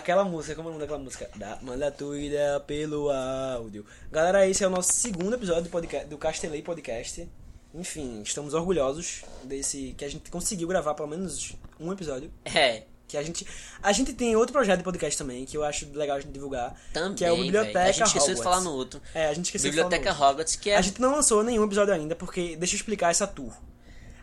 Aquela 0.00 0.24
música, 0.24 0.54
como 0.54 0.68
é 0.68 0.70
o 0.70 0.72
nome 0.72 0.80
daquela 0.80 0.98
música? 0.98 1.28
Da, 1.36 1.58
manda 1.60 1.90
tua 1.90 2.18
ideia 2.18 2.58
pelo 2.58 3.10
áudio. 3.10 3.84
Galera, 4.10 4.48
esse 4.48 4.64
é 4.64 4.66
o 4.66 4.70
nosso 4.70 4.94
segundo 4.94 5.34
episódio 5.34 5.64
do, 5.64 5.68
podcast, 5.68 6.08
do 6.08 6.16
Castelei 6.16 6.62
Podcast. 6.62 7.28
Enfim, 7.74 8.22
estamos 8.22 8.54
orgulhosos 8.54 9.24
desse 9.44 9.94
que 9.98 10.02
a 10.02 10.08
gente 10.08 10.30
conseguiu 10.30 10.66
gravar 10.66 10.94
pelo 10.94 11.06
menos 11.06 11.54
um 11.78 11.92
episódio. 11.92 12.32
É, 12.46 12.84
Que 13.06 13.18
a 13.18 13.22
gente. 13.22 13.46
A 13.82 13.92
gente 13.92 14.14
tem 14.14 14.34
outro 14.34 14.54
projeto 14.54 14.78
de 14.78 14.84
podcast 14.84 15.18
também, 15.18 15.44
que 15.44 15.54
eu 15.54 15.62
acho 15.62 15.86
legal 15.92 16.16
a 16.16 16.20
gente 16.20 16.32
divulgar. 16.32 16.74
também. 16.94 17.16
que 17.16 17.24
é 17.26 17.30
o. 17.30 17.36
Biblioteca 17.36 17.82
A 17.82 17.92
gente 17.92 18.06
esqueceu 18.06 18.34
de 18.34 18.40
Hogwarts. 18.40 18.42
falar 18.42 18.60
no 18.62 18.72
outro. 18.72 19.02
É, 19.14 19.26
a 19.26 19.34
gente 19.34 19.44
esqueceu 19.44 19.70
Biblioteca 19.70 20.12
de 20.12 20.16
falar 20.16 20.28
no 20.28 20.32
Hogwarts, 20.32 20.56
que 20.56 20.70
é. 20.70 20.76
A 20.78 20.80
gente 20.80 20.98
não 20.98 21.12
lançou 21.12 21.44
nenhum 21.44 21.64
episódio 21.64 21.92
ainda, 21.92 22.16
porque. 22.16 22.56
Deixa 22.56 22.74
eu 22.74 22.78
explicar 22.78 23.10
essa 23.10 23.26
tour. 23.26 23.52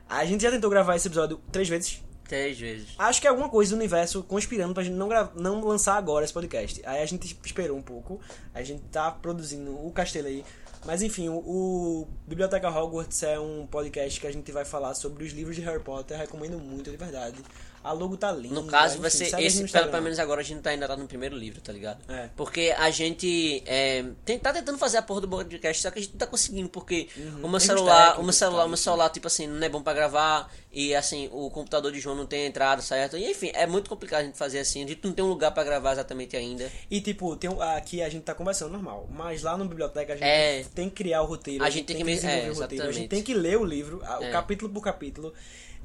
A 0.09 0.26
gente 0.26 0.41
já 0.41 0.49
tentou 0.49 0.71
gravar 0.71 0.96
esse 0.96 1.07
episódio 1.07 1.40
três 1.52 1.70
vezes. 1.70 2.02
Três 2.27 2.59
vezes. 2.59 2.90
Acho 2.98 3.22
que 3.22 3.27
é 3.27 3.30
alguma 3.30 3.49
coisa 3.49 3.72
do 3.72 3.77
universo 3.77 4.22
conspirando 4.23 4.73
pra 4.73 4.84
gente 4.84 4.95
não, 4.95 5.09
não 5.35 5.63
lançar 5.63 5.95
agora 5.95 6.26
esse 6.26 6.34
podcast. 6.34 6.81
Aí 6.85 7.02
a 7.02 7.05
gente 7.05 7.38
esperou 7.45 7.77
um 7.77 7.81
pouco. 7.81 8.20
A 8.54 8.62
gente 8.63 8.81
tá 8.91 9.09
produzindo 9.09 9.72
o 9.72 9.91
Castelo 9.91 10.27
aí. 10.27 10.44
Mas 10.85 11.02
enfim, 11.02 11.30
o, 11.30 11.35
o 11.35 12.08
Biblioteca 12.27 12.70
Hogwarts 12.70 13.23
é 13.23 13.40
um 13.40 13.66
podcast 13.66 14.20
que 14.20 14.27
a 14.27 14.32
gente 14.32 14.52
vai 14.52 14.63
falar 14.63 14.94
sobre 14.94 15.23
os 15.23 15.32
livros 15.32 15.55
de 15.55 15.62
Harry 15.62 15.82
Potter. 15.82 16.18
Recomendo 16.18 16.58
muito, 16.59 16.91
de 16.91 16.98
verdade. 16.98 17.38
A 17.84 17.91
logo 17.91 18.18
tá 18.18 18.32
linda. 18.32 18.55
No 18.55 18.65
caso, 18.65 18.99
vai 18.99 19.07
enfim, 19.07 19.18
ser 19.18 19.35
a 19.35 19.40
gente 19.40 19.46
esse, 19.63 19.68
pelo, 19.71 19.90
pelo 19.90 20.04
menos 20.04 20.20
agora 20.20 20.41
a 20.41 20.43
gente 20.43 20.62
tá, 20.62 20.71
ainda 20.71 20.88
tá 20.88 20.98
no 20.98 21.07
primeiro 21.07 21.35
livro, 21.38 21.62
tá 21.62 21.71
ligado? 21.71 21.99
É. 22.12 22.29
Porque 22.35 22.74
a 22.77 22.90
gente 22.90 23.63
é, 23.65 24.04
tem, 24.26 24.38
tá 24.38 24.51
tentando 24.51 24.77
fazer 24.77 24.98
a 24.98 25.01
porra 25.01 25.21
do 25.21 25.27
podcast, 25.27 25.82
só 25.82 25.90
que 25.91 25.99
a 25.99 26.01
gente 26.01 26.12
não 26.12 26.18
tá 26.20 26.27
conseguindo, 26.27 26.70
porque 26.70 27.07
o 27.18 27.48
meu 27.48 27.51
Uhum. 27.54 27.60
Celular, 27.60 27.93
o 27.93 28.04
técnicos 28.05 28.24
meu 28.26 28.34
celular, 28.34 28.63
o 28.66 28.68
meu 28.68 28.74
enfim. 28.74 28.84
celular, 28.84 29.10
tipo 29.10 29.27
assim, 29.27 29.48
não 29.48 29.66
é 29.66 29.70
bom 29.70 29.82
pra 29.82 29.93
gravar, 29.93 30.51
e 30.71 30.93
assim, 30.93 31.29
o 31.32 31.49
computador 31.49 31.91
de 31.91 31.99
João 31.99 32.16
não 32.16 32.26
tem 32.26 32.46
entrada, 32.46 32.82
certo? 32.82 33.18
E 33.18 33.29
enfim, 33.32 33.51
é 33.54 33.66
muito 33.66 33.90
complicado 33.90 34.21
a 34.21 34.23
gente 34.26 34.38
fazer 34.38 34.60
assim, 34.60 34.84
a 34.84 34.88
gente 34.88 35.01
não 35.04 35.13
tem 35.13 35.23
um 35.23 35.29
lugar 35.29 35.51
pra 35.51 35.63
gravar 35.63 35.94
exatamente 35.94 36.35
ainda. 36.35 36.70
E 36.91 36.99
tipo, 37.01 37.35
tem, 37.35 37.49
aqui 37.76 38.01
a 38.01 38.10
gente 38.10 38.23
tá 38.23 38.34
conversando 38.35 38.71
normal. 38.71 39.07
Mas 39.10 39.44
lá 39.44 39.55
no 39.57 39.66
biblioteca 39.66 40.13
a 40.13 40.16
gente 40.16 40.26
É. 40.26 40.66
tem 40.76 40.90
que 40.90 40.96
criar 40.96 41.21
o 41.21 41.26
roteiro. 41.26 41.63
A 41.63 41.70
gente 41.70 41.85
tem 41.85 41.96
que 41.98 42.04
me- 42.04 42.16
desenvolver 42.16 42.48
é, 42.48 42.51
o 42.51 42.54
roteiro. 42.55 42.88
A 42.88 42.91
gente 42.91 43.07
tem 43.07 43.23
que 43.23 43.34
ler 43.34 43.57
o 43.57 43.63
livro, 43.66 44.01
a- 44.05 44.20
o 44.20 44.23
É. 44.26 44.32
capítulo 44.32 44.71
por 44.71 44.82
capítulo. 44.84 45.34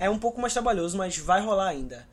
É 0.03 0.11
um 0.11 0.19
pouco 0.19 0.41
mais 0.41 0.53
trabalhoso, 0.53 0.99
mas 0.99 1.17
vai 1.17 1.41
rolar 1.41 1.69
ainda. 1.69 2.07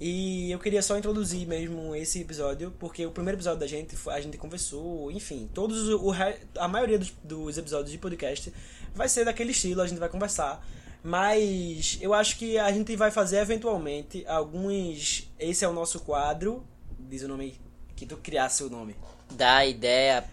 E 0.00 0.50
eu 0.50 0.58
queria 0.58 0.82
só 0.82 0.98
introduzir 0.98 1.46
mesmo 1.46 1.94
esse 1.94 2.20
episódio, 2.20 2.72
porque 2.80 3.06
o 3.06 3.12
primeiro 3.12 3.36
episódio 3.36 3.60
da 3.60 3.66
gente, 3.66 3.96
a 4.08 4.20
gente 4.20 4.36
conversou, 4.36 5.08
enfim, 5.12 5.48
todos 5.54 5.88
o, 5.88 6.12
a 6.58 6.66
maioria 6.66 6.98
dos, 6.98 7.12
dos 7.22 7.56
episódios 7.56 7.92
de 7.92 7.98
podcast 7.98 8.52
vai 8.92 9.08
ser 9.08 9.24
daquele 9.24 9.52
estilo, 9.52 9.82
a 9.82 9.86
gente 9.86 10.00
vai 10.00 10.08
conversar. 10.08 10.66
Mas 11.02 11.96
eu 12.00 12.12
acho 12.12 12.36
que 12.38 12.58
a 12.58 12.72
gente 12.72 12.96
vai 12.96 13.12
fazer 13.12 13.38
eventualmente 13.38 14.24
alguns. 14.26 15.30
Esse 15.38 15.64
é 15.64 15.68
o 15.68 15.72
nosso 15.72 16.00
quadro. 16.00 16.66
Diz 16.98 17.22
o 17.22 17.28
nome 17.28 17.58
que 17.94 18.04
tu 18.04 18.16
criasse 18.16 18.64
o 18.64 18.70
nome. 18.70 18.96
Dá 19.30 19.64
ideia. 19.64 20.24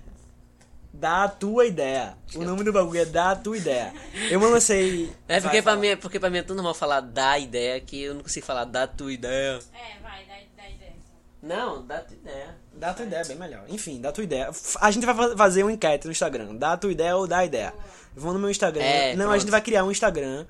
Dá 0.97 1.25
a 1.25 1.27
tua 1.27 1.65
ideia. 1.65 2.15
O 2.35 2.43
nome 2.43 2.63
do 2.63 2.71
bagulho 2.71 3.01
é 3.01 3.05
Dá 3.05 3.31
a 3.31 3.35
tua 3.35 3.57
ideia. 3.57 3.93
Eu 4.29 4.39
me 4.39 4.45
lancei. 4.47 5.11
É 5.27 5.41
porque 5.41 5.61
pra, 5.61 5.75
mim, 5.75 5.97
porque 5.97 6.19
pra 6.19 6.29
mim 6.29 6.38
é 6.38 6.43
tão 6.43 6.55
normal 6.55 6.73
falar 6.73 7.01
da 7.01 7.38
ideia 7.38 7.79
que 7.81 8.03
eu 8.03 8.13
não 8.15 8.21
consigo 8.21 8.45
falar 8.45 8.63
da 8.65 8.88
tua 8.88 9.11
ideia. 9.11 9.59
É, 9.73 10.01
vai, 10.01 10.23
dá, 10.25 10.33
dá 10.55 10.69
ideia. 10.69 10.93
Não, 11.41 11.85
da 11.85 11.99
tua 11.99 12.16
ideia. 12.16 12.55
Dá 12.73 12.89
a 12.89 12.93
tua 12.93 13.05
ideia, 13.05 13.21
é 13.21 13.25
bem 13.25 13.38
melhor. 13.38 13.63
Enfim, 13.67 14.00
dá 14.01 14.09
a 14.09 14.11
tua 14.11 14.23
ideia. 14.23 14.50
A 14.79 14.91
gente 14.91 15.05
vai 15.05 15.16
fa- 15.16 15.35
fazer 15.38 15.63
um 15.63 15.69
enquete 15.69 16.05
no 16.05 16.11
Instagram. 16.11 16.55
Dá 16.55 16.73
a 16.73 16.78
tua 16.78 16.91
ideia 16.91 17.16
ou 17.16 17.28
dá 17.28 17.39
a 17.39 17.45
ideia. 17.45 17.73
Vão 18.16 18.34
no 18.34 18.39
meu 18.39 18.50
Instagram. 18.50 18.84
É, 18.84 19.16
não, 19.16 19.25
a 19.25 19.28
pronto. 19.29 19.41
gente 19.41 19.51
vai 19.51 19.61
criar 19.61 19.84
um 19.84 19.91
Instagram. 19.91 20.45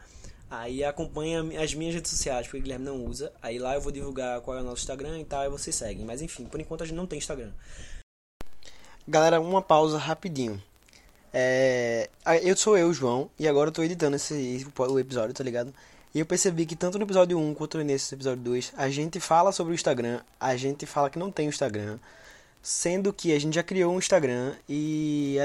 Aí 0.49 0.83
acompanha 0.83 1.43
as 1.61 1.73
minhas 1.73 1.95
redes 1.95 2.11
sociais, 2.11 2.45
porque 2.45 2.59
o 2.59 2.61
Guilherme 2.61 2.85
não 2.85 3.03
usa. 3.03 3.31
Aí 3.41 3.57
lá 3.57 3.73
eu 3.73 3.81
vou 3.81 3.91
divulgar 3.91 4.39
qual 4.41 4.55
é 4.57 4.61
o 4.61 4.63
nosso 4.63 4.81
Instagram 4.81 5.19
e 5.19 5.25
tal, 5.25 5.43
e 5.43 5.49
vocês 5.49 5.75
seguem. 5.75 6.05
Mas 6.05 6.21
enfim, 6.21 6.45
por 6.45 6.59
enquanto 6.61 6.83
a 6.83 6.85
gente 6.85 6.95
não 6.95 7.07
tem 7.07 7.17
Instagram. 7.17 7.51
Galera, 9.07 9.39
uma 9.39 9.61
pausa 9.61 9.99
rapidinho. 9.99 10.59
É, 11.31 12.09
eu 12.41 12.57
sou 12.57 12.75
eu, 12.75 12.91
João, 12.91 13.29
e 13.37 13.47
agora 13.47 13.69
eu 13.69 13.71
tô 13.71 13.83
editando 13.83 14.15
esse 14.15 14.65
o 14.75 14.99
episódio, 14.99 15.31
tá 15.31 15.43
ligado? 15.43 15.71
E 16.13 16.19
eu 16.19 16.25
percebi 16.25 16.65
que 16.65 16.75
tanto 16.75 16.97
no 16.97 17.03
episódio 17.03 17.37
1 17.37 17.53
quanto 17.53 17.77
nesse 17.83 18.15
episódio 18.15 18.41
2, 18.43 18.73
a 18.75 18.89
gente 18.89 19.19
fala 19.19 19.51
sobre 19.51 19.73
o 19.73 19.75
Instagram, 19.75 20.21
a 20.39 20.55
gente 20.55 20.87
fala 20.87 21.11
que 21.11 21.19
não 21.19 21.29
tem 21.31 21.47
o 21.47 21.49
Instagram, 21.49 21.99
sendo 22.63 23.13
que 23.13 23.31
a 23.31 23.39
gente 23.39 23.53
já 23.53 23.61
criou 23.61 23.93
um 23.93 23.99
Instagram 23.99 24.55
e 24.67 25.37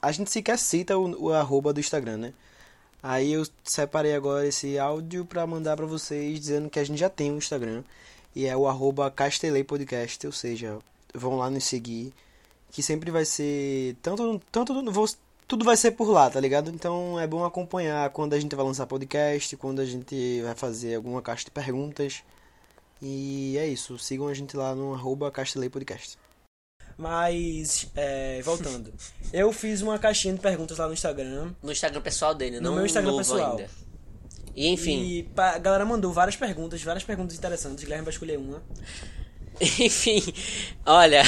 a, 0.00 0.08
a 0.08 0.12
gente 0.12 0.30
sequer 0.30 0.56
cita 0.56 0.96
o, 0.96 1.24
o 1.24 1.32
arroba 1.32 1.72
do 1.72 1.80
Instagram, 1.80 2.18
né? 2.18 2.32
Aí 3.02 3.32
eu 3.32 3.44
separei 3.64 4.14
agora 4.14 4.46
esse 4.46 4.78
áudio 4.78 5.24
pra 5.24 5.44
mandar 5.44 5.76
pra 5.76 5.86
vocês 5.86 6.38
dizendo 6.38 6.70
que 6.70 6.78
a 6.78 6.84
gente 6.84 6.98
já 6.98 7.10
tem 7.10 7.32
um 7.32 7.38
Instagram 7.38 7.82
e 8.34 8.46
é 8.46 8.56
o 8.56 8.68
arroba 8.68 9.10
Castelei 9.10 9.64
Podcast, 9.64 10.24
ou 10.24 10.32
seja, 10.32 10.78
vão 11.12 11.36
lá 11.36 11.50
nos 11.50 11.64
seguir 11.64 12.12
que 12.70 12.82
sempre 12.82 13.10
vai 13.10 13.24
ser 13.24 13.96
tanto 14.02 14.40
tanto 14.52 14.92
vou- 14.92 15.08
tudo 15.46 15.64
vai 15.64 15.76
ser 15.76 15.92
por 15.92 16.10
lá, 16.10 16.28
tá 16.28 16.38
ligado? 16.40 16.70
Então 16.70 17.18
é 17.18 17.26
bom 17.26 17.44
acompanhar 17.44 18.10
quando 18.10 18.34
a 18.34 18.40
gente 18.40 18.54
vai 18.54 18.64
lançar 18.64 18.86
podcast, 18.86 19.56
quando 19.56 19.80
a 19.80 19.86
gente 19.86 20.42
vai 20.42 20.54
fazer 20.54 20.94
alguma 20.96 21.22
caixa 21.22 21.44
de 21.46 21.50
perguntas. 21.50 22.22
E 23.00 23.56
é 23.58 23.66
isso, 23.66 23.98
sigam 23.98 24.28
a 24.28 24.34
gente 24.34 24.56
lá 24.56 24.74
no 24.74 24.92
arroba 24.92 25.30
Castelei 25.30 25.70
Podcast. 25.70 26.18
Mas, 26.96 27.88
é, 27.94 28.42
voltando, 28.42 28.92
eu 29.32 29.52
fiz 29.52 29.82
uma 29.82 29.98
caixinha 29.98 30.34
de 30.34 30.40
perguntas 30.40 30.78
lá 30.78 30.86
no 30.88 30.92
Instagram. 30.92 31.52
No 31.62 31.70
Instagram 31.72 32.00
pessoal 32.00 32.34
dele, 32.34 32.56
No 32.60 32.70
não 32.70 32.76
meu 32.76 32.84
Instagram 32.86 33.12
novo 33.12 33.22
pessoal. 33.22 33.52
ainda. 33.56 33.70
E 34.56 34.66
enfim, 34.66 35.00
E 35.00 35.28
a 35.36 35.58
galera 35.58 35.84
mandou 35.86 36.12
várias 36.12 36.34
perguntas, 36.34 36.82
várias 36.82 37.04
perguntas 37.04 37.36
interessantes. 37.38 37.78
O 37.82 37.86
Guilherme 37.86 38.04
vai 38.04 38.12
escolher 38.12 38.36
uma. 38.38 38.60
enfim, 39.80 40.22
olha, 40.86 41.22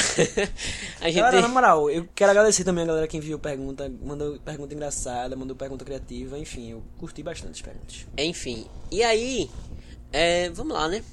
a 1.01 1.07
gente 1.09 1.19
Galera, 1.19 1.41
na 1.41 1.47
moral, 1.49 1.89
eu 1.89 2.07
quero 2.15 2.31
agradecer 2.31 2.63
também 2.63 2.83
a 2.85 2.87
galera 2.87 3.07
que 3.07 3.17
enviou 3.17 3.37
pergunta, 3.37 3.91
mandou 4.01 4.39
pergunta 4.39 4.73
engraçada, 4.73 5.35
mandou 5.35 5.55
pergunta 5.55 5.83
criativa, 5.83 6.39
enfim, 6.39 6.71
eu 6.71 6.83
curti 6.97 7.21
bastante 7.21 7.51
as 7.53 7.61
perguntas. 7.61 8.05
Enfim, 8.17 8.67
e 8.89 9.03
aí, 9.03 9.49
é, 10.13 10.49
vamos 10.49 10.73
lá, 10.73 10.87
né? 10.87 11.03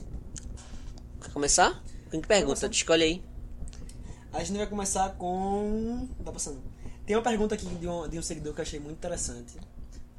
Quer 1.23 1.33
começar? 1.33 1.83
Quem 2.11 2.21
que 2.21 2.29
pergunta? 2.29 2.61
começar. 2.61 2.71
Escolhe 2.71 3.03
aí. 3.03 3.23
A 4.33 4.45
gente 4.45 4.57
vai 4.57 4.67
começar 4.67 5.11
com. 5.17 6.09
Tá 6.25 6.31
passando. 6.31 6.63
Tem 7.05 7.17
uma 7.17 7.23
pergunta 7.23 7.55
aqui 7.55 7.67
de 7.67 7.89
um, 7.89 8.09
de 8.09 8.19
um 8.19 8.23
seguidor 8.23 8.55
que 8.55 8.61
eu 8.61 8.63
achei 8.63 8.79
muito 8.79 8.97
interessante. 8.97 9.55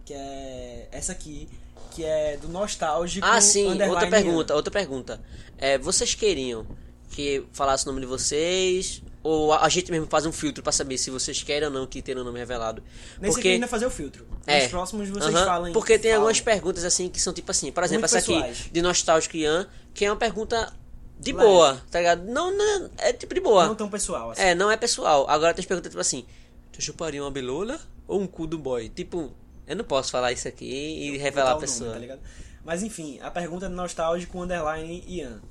Que 0.03 0.13
é 0.13 0.87
essa 0.91 1.11
aqui, 1.11 1.47
que 1.91 2.03
é 2.03 2.37
do 2.37 2.49
nostálgico. 2.49 3.25
Ah, 3.25 3.39
sim, 3.39 3.67
outra 3.83 4.09
pergunta, 4.09 4.55
outra 4.55 4.71
pergunta. 4.71 5.21
É, 5.57 5.77
vocês 5.77 6.15
queriam 6.15 6.65
que 7.09 7.43
falasse 7.51 7.85
o 7.85 7.87
nome 7.87 8.01
de 8.01 8.07
vocês? 8.07 9.01
Ou 9.21 9.51
a 9.51 9.65
a 9.65 9.69
gente 9.69 9.91
mesmo 9.91 10.07
faz 10.07 10.25
um 10.25 10.31
filtro 10.31 10.63
pra 10.63 10.71
saber 10.71 10.97
se 10.97 11.09
vocês 11.11 11.43
querem 11.43 11.67
ou 11.67 11.73
não 11.73 11.85
que 11.85 12.01
tenha 12.01 12.17
o 12.19 12.23
nome 12.23 12.39
revelado? 12.39 12.81
Nesse 12.81 13.17
aqui 13.17 13.31
Porque 13.33 13.47
ainda 13.49 13.67
fazer 13.67 13.85
o 13.85 13.89
filtro. 13.89 14.25
É. 14.47 14.61
Nos 14.61 14.71
próximos 14.71 15.09
vocês 15.09 15.35
Aham, 15.35 15.45
falam. 15.45 15.73
Porque 15.73 15.99
tem 15.99 16.11
falam. 16.11 16.17
algumas 16.27 16.39
perguntas 16.39 16.83
assim 16.85 17.09
que 17.09 17.19
são 17.19 17.33
tipo 17.33 17.51
assim, 17.51 17.71
por 17.71 17.83
exemplo, 17.83 18.01
Muito 18.01 18.15
essa 18.15 18.19
aqui 18.19 18.33
pessoais. 18.33 18.69
de 18.71 18.81
Nostálgico 18.81 19.35
Ian, 19.35 19.67
que 19.93 20.05
é 20.05 20.09
uma 20.11 20.15
pergunta 20.17 20.73
de 21.19 21.33
Leve. 21.33 21.45
boa, 21.45 21.83
tá 21.91 21.99
ligado? 21.99 22.23
Não, 22.25 22.55
não 22.55 22.89
é 22.97 23.11
tipo 23.11 23.33
de 23.33 23.41
boa. 23.41 23.65
Não 23.67 23.75
tão 23.75 23.89
pessoal, 23.89 24.31
assim. 24.31 24.41
É, 24.41 24.55
não 24.55 24.71
é 24.71 24.77
pessoal. 24.77 25.29
Agora 25.29 25.53
tem 25.53 25.61
as 25.61 25.65
perguntas 25.67 25.89
tipo 25.91 25.99
assim: 25.99 26.25
Tu 26.71 26.81
chuparia 26.81 27.21
uma 27.21 27.29
belola 27.31 27.77
ou 28.07 28.21
um 28.21 28.25
cu 28.27 28.47
do 28.47 28.57
boy? 28.57 28.87
Tipo, 28.87 29.33
eu 29.67 29.75
não 29.75 29.83
posso 29.83 30.11
falar 30.11 30.31
isso 30.31 30.47
aqui 30.47 30.65
e 30.65 31.17
revelar 31.17 31.49
a 31.51 31.51
o 31.51 31.55
nome, 31.55 31.67
pessoa. 31.67 31.99
tá? 31.99 32.17
Mas 32.63 32.83
enfim, 32.83 33.19
a 33.21 33.29
pergunta 33.29 33.65
é 33.65 33.69
do 33.69 33.75
nostálgico 33.75 34.41
underline 34.41 35.03
Ian. 35.07 35.41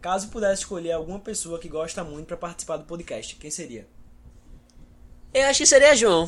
Caso 0.00 0.28
pudesse 0.28 0.62
escolher 0.62 0.92
alguma 0.92 1.18
pessoa 1.18 1.58
que 1.58 1.68
gosta 1.68 2.02
muito 2.02 2.26
pra 2.26 2.36
participar 2.36 2.78
do 2.78 2.84
podcast, 2.84 3.36
quem 3.36 3.50
seria? 3.50 3.86
eu 5.32 5.46
acho 5.46 5.58
que 5.58 5.66
seria 5.66 5.94
João. 5.94 6.26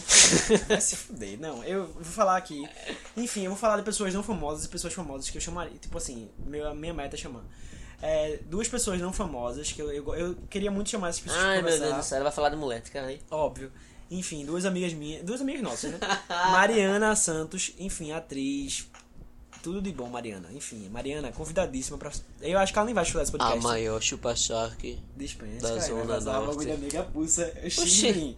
Vai 0.68 0.80
se 0.80 0.94
fuder. 0.94 1.38
Não, 1.40 1.64
eu 1.64 1.86
vou 1.86 2.04
falar 2.04 2.36
aqui. 2.36 2.68
Enfim, 3.16 3.44
eu 3.44 3.50
vou 3.50 3.58
falar 3.58 3.76
de 3.76 3.82
pessoas 3.82 4.14
não 4.14 4.22
famosas 4.22 4.64
e 4.64 4.68
pessoas 4.68 4.92
famosas 4.92 5.28
que 5.28 5.36
eu 5.36 5.42
chamaria. 5.42 5.76
Tipo 5.78 5.98
assim, 5.98 6.30
meu, 6.46 6.72
minha 6.74 6.94
meta 6.94 7.16
é 7.16 7.18
chamar. 7.18 7.42
É, 8.00 8.40
duas 8.46 8.68
pessoas 8.68 9.00
não 9.00 9.12
famosas 9.12 9.72
que 9.72 9.80
eu, 9.80 9.90
eu, 9.90 10.14
eu 10.14 10.36
queria 10.50 10.70
muito 10.70 10.90
chamar 10.90 11.08
essas 11.08 11.22
pessoas 11.22 11.42
Ai 11.42 11.60
pra 11.60 11.70
meu 11.70 11.80
Deus 11.80 11.96
do 11.96 12.02
céu, 12.02 12.16
ela 12.16 12.24
vai 12.24 12.32
falar 12.32 12.48
de 12.50 12.56
mulher, 12.56 12.82
cara 12.82 13.06
aí. 13.06 13.20
Óbvio. 13.30 13.72
Enfim, 14.10 14.44
duas 14.44 14.66
amigas 14.66 14.92
minhas. 14.92 15.24
Duas 15.24 15.40
amigas 15.40 15.62
nossas, 15.62 15.92
né? 15.92 15.98
Mariana 16.52 17.16
Santos, 17.16 17.72
enfim, 17.78 18.12
atriz. 18.12 18.88
Tudo 19.62 19.80
de 19.80 19.92
bom, 19.92 20.08
Mariana. 20.08 20.48
Enfim, 20.52 20.88
Mariana, 20.88 21.30
convidadíssima 21.30 21.96
pra. 21.96 22.10
Eu 22.40 22.58
acho 22.58 22.72
que 22.72 22.78
ela 22.78 22.86
nem 22.86 22.94
vai 22.94 23.04
estudar 23.04 23.22
esse 23.22 23.30
A 23.30 23.38
podcast. 23.38 23.62
maior 23.62 24.02
chupa-shark. 24.02 24.98
Da 25.60 25.68
cara, 25.68 25.80
Zona 26.20 26.40
Norte. 26.40 26.70
amiga. 26.72 27.08
Enfim, 27.64 28.36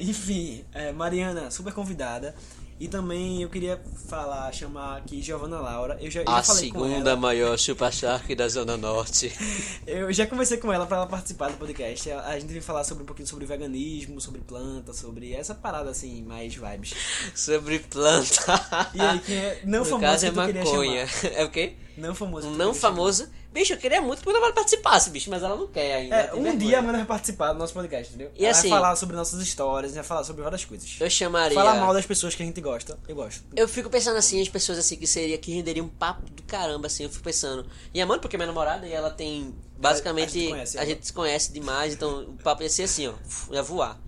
enfim 0.00 0.64
é, 0.72 0.92
Mariana, 0.92 1.50
super 1.50 1.72
convidada. 1.72 2.34
E 2.82 2.88
também 2.88 3.40
eu 3.40 3.48
queria 3.48 3.80
falar, 4.08 4.50
chamar 4.50 4.96
aqui 4.96 5.22
Giovanna 5.22 5.60
Laura. 5.60 5.96
Eu 6.00 6.10
já, 6.10 6.22
eu 6.22 6.28
A 6.28 6.38
já 6.38 6.42
segunda 6.42 7.14
maior 7.14 7.56
chupa 7.56 7.92
shark 7.92 8.34
da 8.34 8.48
Zona 8.48 8.76
Norte. 8.76 9.32
Eu 9.86 10.12
já 10.12 10.26
conversei 10.26 10.58
com 10.58 10.72
ela 10.72 10.84
pra 10.84 10.96
ela 10.96 11.06
participar 11.06 11.50
do 11.50 11.58
podcast. 11.58 12.10
A 12.10 12.36
gente 12.40 12.50
veio 12.50 12.60
falar 12.60 12.82
sobre 12.82 13.04
um 13.04 13.06
pouquinho 13.06 13.28
sobre 13.28 13.46
veganismo, 13.46 14.20
sobre 14.20 14.40
planta, 14.40 14.92
sobre 14.92 15.32
essa 15.32 15.54
parada 15.54 15.90
assim, 15.90 16.24
mais 16.24 16.56
vibes. 16.56 16.92
Sobre 17.36 17.78
planta. 17.78 18.90
E 18.92 19.00
aí, 19.00 19.20
quem 19.20 19.36
é 19.36 19.60
não 19.64 19.80
no 19.80 19.84
famoso 19.84 20.00
caso 20.00 20.26
é 20.26 20.30
maconha. 20.32 21.06
chamar? 21.06 21.34
É 21.38 21.44
o 21.44 21.50
quê? 21.50 21.74
Não 21.96 22.14
famoso. 22.16 22.50
Não 22.50 22.74
famoso. 22.74 23.28
Bicho, 23.52 23.74
eu 23.74 23.76
queria 23.76 24.00
muito 24.00 24.22
que 24.22 24.32
Navarro 24.32 24.54
participasse, 24.54 25.10
bicho, 25.10 25.28
mas 25.28 25.42
ela 25.42 25.54
não 25.56 25.66
quer 25.66 25.94
ainda. 25.96 26.16
É, 26.16 26.32
um 26.32 26.42
vergonha. 26.42 26.56
dia 26.56 26.76
a 26.76 26.80
Amanda 26.80 26.98
vai 26.98 27.06
participar 27.06 27.52
do 27.52 27.58
nosso 27.58 27.74
podcast, 27.74 28.08
entendeu? 28.14 28.30
E 28.34 28.44
ela 28.46 28.50
assim- 28.56 28.70
vai 28.70 28.78
falar 28.80 28.96
sobre 28.96 29.14
nossas 29.14 29.42
histórias, 29.42 29.94
vai 29.94 30.02
falar 30.02 30.24
sobre 30.24 30.42
várias 30.42 30.64
coisas. 30.64 30.96
Eu 30.98 31.10
chamaria. 31.10 31.54
Falar 31.54 31.74
mal 31.74 31.92
das 31.92 32.06
pessoas 32.06 32.34
que 32.34 32.42
a 32.42 32.46
gente 32.46 32.60
gosta. 32.62 32.98
Eu 33.06 33.14
gosto. 33.14 33.44
Eu 33.54 33.68
fico 33.68 33.90
pensando 33.90 34.16
assim, 34.16 34.40
as 34.40 34.48
pessoas 34.48 34.78
assim 34.78 34.96
que 34.96 35.06
seria 35.06 35.36
que 35.36 35.52
renderia 35.52 35.84
um 35.84 35.88
papo 35.88 36.22
do 36.30 36.42
caramba, 36.44 36.86
assim, 36.86 37.04
eu 37.04 37.10
fico 37.10 37.22
pensando. 37.22 37.66
E 37.92 38.00
a 38.00 38.04
Amanda, 38.04 38.20
porque 38.20 38.36
é 38.36 38.38
minha 38.38 38.46
namorada 38.46 38.86
e 38.86 38.92
ela 38.92 39.10
tem. 39.10 39.54
Basicamente, 39.78 40.28
A 40.30 40.40
gente 40.40 40.48
conhece 40.50 40.78
a 40.78 40.80
ela. 40.80 40.90
gente 40.90 41.06
se 41.06 41.12
conhece 41.12 41.52
demais, 41.52 41.92
então 41.94 42.22
o 42.22 42.34
papo 42.42 42.62
ia 42.62 42.70
ser 42.70 42.84
assim, 42.84 43.08
ó. 43.08 43.12
Ia 43.52 43.62
voar. 43.62 43.98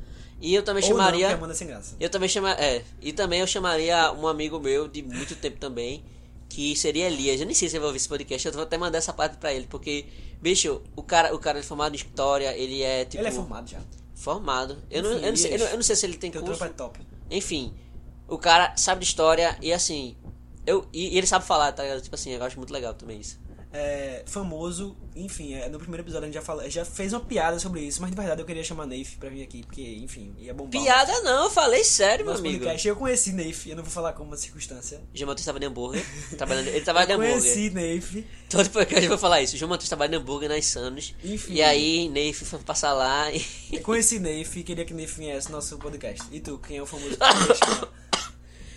E 0.40 0.54
eu 0.54 0.62
também 0.62 0.82
Ou 0.84 0.90
não, 0.90 0.96
chamaria. 0.96 1.34
Amanda 1.34 1.52
é 1.52 1.56
sem 1.56 1.66
graça. 1.66 1.94
Eu 2.00 2.08
também 2.10 2.28
chama, 2.28 2.52
é, 2.52 2.82
e 3.00 3.12
também 3.12 3.40
eu 3.40 3.46
chamaria 3.46 4.12
um 4.12 4.26
amigo 4.26 4.58
meu 4.58 4.86
de 4.88 5.02
muito 5.02 5.34
tempo 5.36 5.58
também, 5.58 6.04
que 6.54 6.76
seria 6.76 7.06
Elias. 7.06 7.40
Eu 7.40 7.46
nem 7.46 7.54
sei 7.54 7.68
se 7.68 7.74
ele 7.74 7.80
vai 7.80 7.88
ouvir 7.88 7.96
esse 7.96 8.08
podcast, 8.08 8.46
eu 8.46 8.52
vou 8.54 8.62
até 8.62 8.78
mandar 8.78 8.98
essa 8.98 9.12
parte 9.12 9.36
pra 9.38 9.52
ele, 9.52 9.66
porque, 9.68 10.06
bicho, 10.40 10.80
o 10.94 11.02
cara, 11.02 11.34
o 11.34 11.38
cara 11.40 11.58
é 11.58 11.62
formado 11.62 11.94
em 11.94 11.96
história, 11.96 12.56
ele 12.56 12.80
é 12.80 13.04
tipo 13.04 13.20
Ele 13.20 13.28
é 13.28 13.32
formado 13.32 13.68
já. 13.68 13.80
formado. 14.14 14.78
Eu 14.88 15.02
não, 15.02 15.12
Enfim, 15.14 15.24
eu, 15.24 15.30
não 15.30 15.36
sei, 15.36 15.54
eu, 15.54 15.58
não, 15.58 15.66
eu 15.66 15.76
não 15.76 15.82
sei 15.82 15.96
se 15.96 16.06
ele 16.06 16.16
tem 16.16 16.30
Teu 16.30 16.42
curso. 16.42 16.58
trampo 16.58 16.72
é 16.72 16.76
top. 16.76 17.00
Enfim, 17.28 17.74
o 18.28 18.38
cara 18.38 18.72
sabe 18.76 19.00
de 19.00 19.06
história 19.06 19.58
e 19.60 19.72
assim, 19.72 20.16
eu 20.64 20.86
e, 20.92 21.14
e 21.14 21.18
ele 21.18 21.26
sabe 21.26 21.44
falar, 21.44 21.72
tá 21.72 21.82
ligado? 21.82 22.00
Tipo 22.02 22.14
assim, 22.14 22.30
eu 22.30 22.44
acho 22.44 22.56
muito 22.56 22.72
legal 22.72 22.94
também 22.94 23.18
isso. 23.18 23.36
É, 23.76 24.22
famoso, 24.26 24.96
enfim, 25.16 25.54
é, 25.54 25.68
no 25.68 25.80
primeiro 25.80 26.04
episódio 26.04 26.22
a 26.22 26.26
gente 26.28 26.34
já, 26.36 26.42
fala, 26.42 26.70
já 26.70 26.84
fez 26.84 27.12
uma 27.12 27.18
piada 27.18 27.58
sobre 27.58 27.80
isso, 27.80 28.00
mas 28.00 28.08
de 28.12 28.16
verdade 28.16 28.40
eu 28.40 28.46
queria 28.46 28.62
chamar 28.62 28.86
Neif 28.86 29.16
pra 29.18 29.28
vir 29.28 29.42
aqui, 29.42 29.64
porque, 29.64 29.82
enfim, 29.96 30.32
ia 30.38 30.54
bombar. 30.54 30.70
Piada 30.80 31.20
não, 31.22 31.44
eu 31.46 31.50
falei 31.50 31.82
sério, 31.82 32.24
meu 32.24 32.34
amigo. 32.34 32.58
podcast. 32.58 32.86
Eu 32.86 32.94
conheci 32.94 33.32
Neif, 33.32 33.68
eu 33.68 33.74
não 33.74 33.82
vou 33.82 33.90
falar 33.90 34.12
como 34.12 34.30
uma 34.30 34.36
circunstância. 34.36 35.02
João 35.12 35.26
Matheus 35.26 35.40
estava 35.40 35.58
de 35.58 35.66
hambúrguer, 35.66 36.06
trabalhando, 36.38 36.68
ele 36.68 36.82
trabalha 36.82 37.06
de 37.06 37.12
Eu 37.14 37.18
hambúrguer. 37.18 37.40
conheci 37.42 37.70
Neif. 37.70 38.26
Todo 38.48 38.70
podcast 38.70 39.02
eu 39.04 39.08
vou 39.08 39.18
falar 39.18 39.42
isso. 39.42 39.56
João 39.56 39.70
Matheus 39.70 39.88
trabalha 39.88 40.10
de 40.10 40.16
hambúrguer 40.18 40.48
nas 40.48 40.64
Sanos. 40.66 41.12
Enfim. 41.24 41.54
E 41.54 41.60
aí, 41.60 42.08
Neif 42.10 42.44
foi 42.44 42.60
passar 42.60 42.92
lá 42.92 43.32
e. 43.32 43.44
Eu 43.72 43.80
conheci 43.80 44.20
Neif 44.20 44.56
e 44.56 44.62
queria 44.62 44.84
que 44.84 44.94
Neif 44.94 45.18
viesse 45.18 45.48
no 45.48 45.56
nosso 45.56 45.76
podcast. 45.78 46.22
E 46.30 46.38
tu, 46.38 46.58
quem 46.58 46.76
é 46.76 46.82
o 46.82 46.86
famoso 46.86 47.16
chamar? 47.18 47.88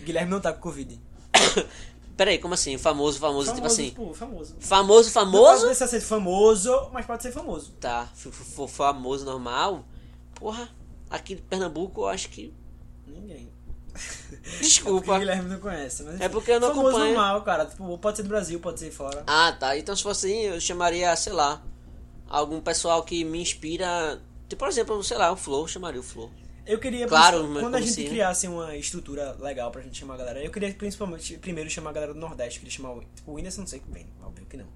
Guilherme 0.02 0.32
não 0.32 0.40
tá 0.40 0.52
com 0.52 0.60
Covid. 0.60 1.00
Peraí, 2.18 2.36
como 2.38 2.52
assim? 2.54 2.76
Famoso, 2.76 3.20
famoso, 3.20 3.54
tipo 3.54 3.66
assim. 3.68 3.90
pô, 3.90 4.12
famoso. 4.12 4.56
Famoso, 4.58 5.06
Não 5.06 5.12
famoso? 5.14 5.66
pode 5.68 5.76
ser 5.88 6.00
famoso, 6.00 6.90
mas 6.92 7.06
pode 7.06 7.22
ser 7.22 7.30
famoso. 7.32 7.70
Tá, 7.80 8.08
famoso 8.68 9.24
normal. 9.24 9.84
Porra, 10.34 10.68
aqui 11.08 11.36
de 11.36 11.42
Pernambuco 11.42 12.00
eu 12.02 12.08
acho 12.08 12.28
que. 12.30 12.52
Ninguém. 13.06 13.48
Porque 14.28 14.58
Desculpa. 14.60 15.14
o 15.14 15.18
Guilherme 15.20 15.48
não 15.48 15.60
conhece. 15.60 16.02
Mas, 16.02 16.20
É 16.20 16.28
porque 16.28 16.50
eu 16.50 16.58
não 16.60 16.68
famoso 16.68 16.88
acompanho. 16.88 17.14
normal, 17.14 17.42
cara. 17.42 17.66
Tipo, 17.66 17.98
pode 17.98 18.16
ser 18.16 18.22
do 18.24 18.28
Brasil, 18.28 18.58
pode 18.60 18.80
ser 18.80 18.90
fora. 18.90 19.22
Ah, 19.26 19.52
tá. 19.52 19.78
Então 19.78 19.94
se 19.94 20.02
fosse 20.02 20.26
assim, 20.26 20.40
eu 20.42 20.60
chamaria, 20.60 21.14
sei 21.14 21.32
lá, 21.32 21.62
algum 22.28 22.60
pessoal 22.60 23.02
que 23.04 23.22
me 23.24 23.40
inspira. 23.40 24.20
Tipo, 24.48 24.58
por 24.60 24.68
exemplo, 24.68 25.02
sei 25.04 25.16
lá, 25.16 25.30
o 25.32 25.36
Flow, 25.36 25.62
eu 25.62 25.68
chamaria 25.68 26.00
o 26.00 26.02
Flow. 26.04 26.30
Eu 26.68 26.78
queria, 26.78 27.06
Claro, 27.08 27.48
mas 27.48 27.62
quando 27.62 27.74
a 27.76 27.80
gente 27.80 27.92
se- 27.92 28.04
criasse 28.04 28.46
uma 28.46 28.76
estrutura 28.76 29.34
legal 29.40 29.70
pra 29.70 29.80
gente 29.82 29.98
chamar 29.98 30.14
a 30.14 30.18
galera, 30.18 30.44
eu 30.44 30.50
queria 30.50 30.72
principalmente, 30.74 31.38
primeiro 31.38 31.68
chamar 31.70 31.90
a 31.90 31.92
galera 31.94 32.12
do 32.14 32.20
Nordeste, 32.20 32.58
eu 32.58 32.60
queria 32.64 32.76
chamar 32.76 32.92
o, 32.92 33.04
o 33.26 33.32
Whindersson, 33.34 33.62
não 33.62 33.66
sei 33.68 33.80
que 33.80 33.90
vem, 33.90 34.06
óbvio 34.22 34.44
que 34.46 34.56
não. 34.56 34.66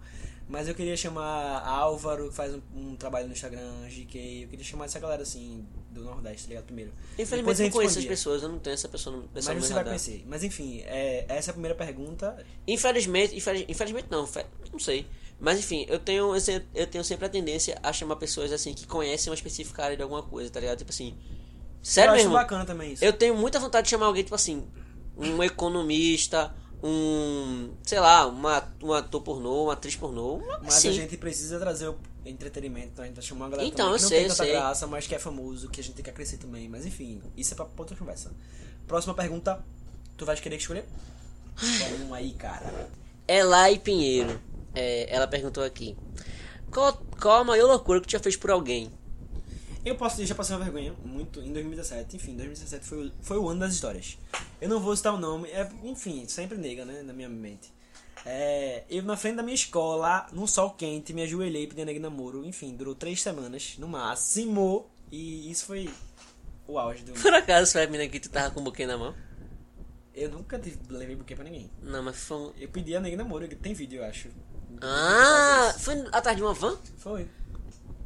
Mas 0.49 0.67
eu 0.69 0.75
queria 0.75 0.97
chamar 0.97 1.63
Álvaro, 1.67 2.29
que 2.29 2.35
faz 2.35 2.53
um, 2.55 2.61
um 2.75 2.97
trabalho 2.97 3.27
no 3.27 3.33
Instagram, 3.33 3.87
GK, 3.89 4.43
eu 4.45 4.49
queria 4.49 4.65
chamar 4.65 4.87
essa 4.87 4.99
galera 4.99 5.23
assim, 5.23 5.65
do 5.91 6.03
Nordeste, 6.03 6.43
tá 6.45 6.49
ligado? 6.49 6.65
Primeiro. 6.65 6.93
Infelizmente 7.19 7.61
eu 7.61 7.65
não 7.67 7.73
conheço 7.73 7.99
as 7.99 8.05
pessoas, 8.05 8.43
eu 8.43 8.49
não 8.49 8.59
tenho 8.59 8.75
essa 8.75 8.89
pessoa 8.89 9.17
no 9.17 9.29
Mas 9.33 9.45
você 9.45 9.55
vai 9.55 9.69
radar. 9.69 9.85
conhecer. 9.85 10.25
Mas 10.27 10.43
enfim, 10.43 10.81
é, 10.87 11.25
essa 11.29 11.51
é 11.51 11.53
a 11.53 11.55
primeira 11.55 11.75
pergunta. 11.77 12.45
Infelizmente, 12.67 13.37
infeliz- 13.37 13.65
infelizmente 13.69 14.09
não, 14.11 14.29
não 14.73 14.79
sei. 14.79 15.07
Mas 15.39 15.59
enfim, 15.59 15.87
eu 15.89 15.99
tenho, 15.99 16.33
eu 16.75 16.87
tenho 16.87 17.05
sempre 17.05 17.27
a 17.27 17.29
tendência 17.29 17.79
a 17.83 17.93
chamar 17.93 18.17
pessoas 18.17 18.53
assim 18.53 18.75
que 18.75 18.87
conhecem 18.87 19.31
uma 19.31 19.35
específica 19.37 19.85
área 19.85 19.97
de 19.97 20.03
alguma 20.03 20.23
coisa, 20.23 20.51
tá 20.51 20.59
ligado? 20.61 20.79
Tipo 20.79 20.91
assim. 20.91 21.15
Sério 21.83 22.11
eu 22.11 22.15
acho 22.15 22.23
mesmo? 22.25 22.35
bacana 22.35 22.65
também 22.65 22.93
isso. 22.93 23.05
Eu 23.05 23.13
tenho 23.13 23.35
muita 23.37 23.59
vontade 23.59 23.85
de 23.87 23.91
chamar 23.91 24.07
alguém, 24.07 24.23
tipo 24.23 24.35
assim, 24.35 24.67
um 25.17 25.43
economista, 25.43 26.55
um. 26.83 27.71
sei 27.83 27.99
lá, 28.01 28.27
uma, 28.27 28.63
um 28.83 28.93
ator 28.93 29.21
pornô, 29.23 29.65
uma 29.65 29.73
atriz 29.73 29.97
pornô. 29.97 30.35
uma- 30.37 30.59
Mas 30.61 30.77
assim. 30.77 30.89
a 30.89 30.93
gente 30.93 31.17
precisa 31.17 31.59
trazer 31.59 31.89
o 31.89 31.97
entretenimento, 32.25 32.89
então 32.93 33.05
a 33.05 33.07
gente 33.09 33.17
vai 33.17 33.25
chamar 33.25 33.47
uma 33.47 33.51
galera 33.51 33.69
Então, 33.69 33.87
também 33.87 33.97
que 33.97 34.03
não 34.03 34.09
sei, 34.09 34.19
tem 34.21 34.29
tanta 34.29 34.45
sei. 34.45 34.53
graça, 34.53 34.87
mas 34.87 35.07
que 35.07 35.15
é 35.15 35.19
famoso, 35.19 35.69
que 35.69 35.81
a 35.81 35.85
gente 35.85 35.95
tem 35.97 36.05
que 36.05 36.13
crescer 36.13 36.37
também. 36.37 36.69
Mas 36.69 36.87
enfim, 36.87 37.21
isso 37.37 37.53
é 37.53 37.57
pra 37.57 37.67
outra 37.77 37.97
conversa. 37.97 38.31
Próxima 38.87 39.15
pergunta, 39.15 39.65
tu 40.17 40.25
vais 40.25 40.39
querer 40.41 40.57
escolher? 40.57 40.85
Escolhe 41.61 42.03
um 42.05 42.15
aí, 42.15 42.33
cara. 42.33 42.89
Elai 43.27 43.79
Pinheiro, 43.79 44.41
é, 44.75 45.07
ela 45.15 45.27
perguntou 45.27 45.63
aqui: 45.65 45.97
qual, 46.71 47.01
qual 47.21 47.41
a 47.41 47.45
maior 47.45 47.67
loucura 47.67 48.01
que 48.01 48.07
tu 48.07 48.13
já 48.13 48.21
fez 48.21 48.37
por 48.37 48.51
alguém? 48.51 48.93
Eu 49.85 49.97
posso 49.97 50.25
já 50.25 50.35
passei 50.35 50.55
uma 50.55 50.63
vergonha, 50.65 50.95
muito, 51.05 51.41
em 51.41 51.53
2017. 51.53 52.17
Enfim, 52.17 52.37
2017 52.37 52.87
foi, 52.87 53.07
o- 53.09 53.13
foi 53.21 53.37
o 53.39 53.49
ano 53.49 53.61
das 53.61 53.73
histórias. 53.75 54.17
Eu 54.61 54.69
não 54.69 54.79
vou 54.81 54.95
citar 54.97 55.13
o 55.13 55.19
nome, 55.19 55.49
é, 55.51 55.69
enfim, 55.83 56.27
sempre 56.29 56.57
nega, 56.57 56.85
né, 56.85 57.03
na 57.03 57.13
minha 57.13 57.29
mente. 57.29 57.73
É, 58.25 58.85
eu 58.89 59.03
na 59.03 59.17
frente 59.17 59.37
da 59.37 59.43
minha 59.43 59.55
escola, 59.55 60.29
num 60.33 60.47
sol 60.47 60.71
quente, 60.71 61.13
me 61.13 61.23
ajoelhei 61.23 61.67
pedindo 61.67 61.87
nega 61.87 61.99
namoro. 61.99 62.45
Enfim, 62.45 62.77
durou 62.77 62.95
três 62.95 63.21
semanas, 63.21 63.75
no 63.79 63.89
máximo. 63.89 64.87
E 65.11 65.51
isso 65.51 65.65
foi 65.67 65.91
o 66.69 66.79
auge 66.79 67.03
do... 67.03 67.13
Por 67.21 67.35
acaso 67.35 67.73
foi 67.73 67.83
a 67.83 67.87
menina 67.87 68.09
que 68.09 68.21
tu 68.21 68.31
tava 68.31 68.53
com 68.55 68.61
o 68.61 68.63
buquê 68.63 68.87
na 68.87 68.97
mão? 68.97 69.13
Eu 70.15 70.31
nunca 70.31 70.59
tive, 70.59 70.79
levei 70.91 71.17
buquê 71.17 71.35
pra 71.35 71.43
ninguém. 71.45 71.69
Não, 71.83 72.03
mas 72.03 72.17
foi 72.17 72.37
um. 72.37 72.53
Eu 72.57 72.69
pedi 72.69 72.95
a 72.95 73.01
nega 73.01 73.17
namoro, 73.17 73.49
tem 73.57 73.75
vídeo, 73.75 74.01
eu 74.01 74.05
acho. 74.05 74.29
Ah, 74.81 75.75
foi 75.79 75.95
atrás 76.13 76.37
de 76.37 76.43
uma 76.43 76.55
van? 76.55 76.79
Foi. 76.99 77.27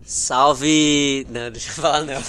Salve! 0.07 1.27
Não, 1.29 1.51
deixa 1.53 1.71
eu 1.71 1.75
falar 1.75 2.03
não. 2.03 2.21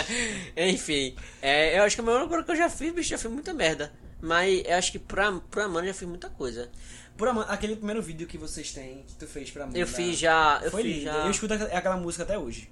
Enfim, 0.56 1.14
é, 1.42 1.78
eu 1.78 1.82
acho 1.82 1.94
que 1.94 2.00
a 2.00 2.04
maior 2.04 2.20
loucura 2.20 2.42
que 2.42 2.50
eu 2.50 2.56
já 2.56 2.70
fiz, 2.70 2.92
bicho, 2.92 3.10
já 3.10 3.18
fiz 3.18 3.30
muita 3.30 3.52
merda. 3.52 3.92
Mas 4.20 4.62
eu 4.64 4.74
acho 4.74 4.90
que 4.90 4.98
pra, 4.98 5.30
pra 5.50 5.64
Amanda 5.64 5.86
eu 5.86 5.92
já 5.92 5.94
fiz 5.94 6.08
muita 6.08 6.28
coisa. 6.30 6.70
Por 7.16 7.28
Amanda, 7.28 7.48
aquele 7.50 7.76
primeiro 7.76 8.00
vídeo 8.02 8.26
que 8.26 8.38
vocês 8.38 8.72
têm, 8.72 9.02
que 9.06 9.14
tu 9.14 9.26
fez 9.26 9.50
pra 9.50 9.64
Amanda. 9.64 9.78
Eu 9.78 9.86
fiz 9.86 10.18
já. 10.18 10.60
Eu 10.62 10.70
Foi 10.70 10.82
fiz 10.82 10.92
lindo. 10.92 11.04
já. 11.04 11.24
Eu 11.24 11.30
escuto 11.30 11.54
aquela- 11.54 11.96
música 11.96 12.22
até 12.22 12.38
hoje. 12.38 12.70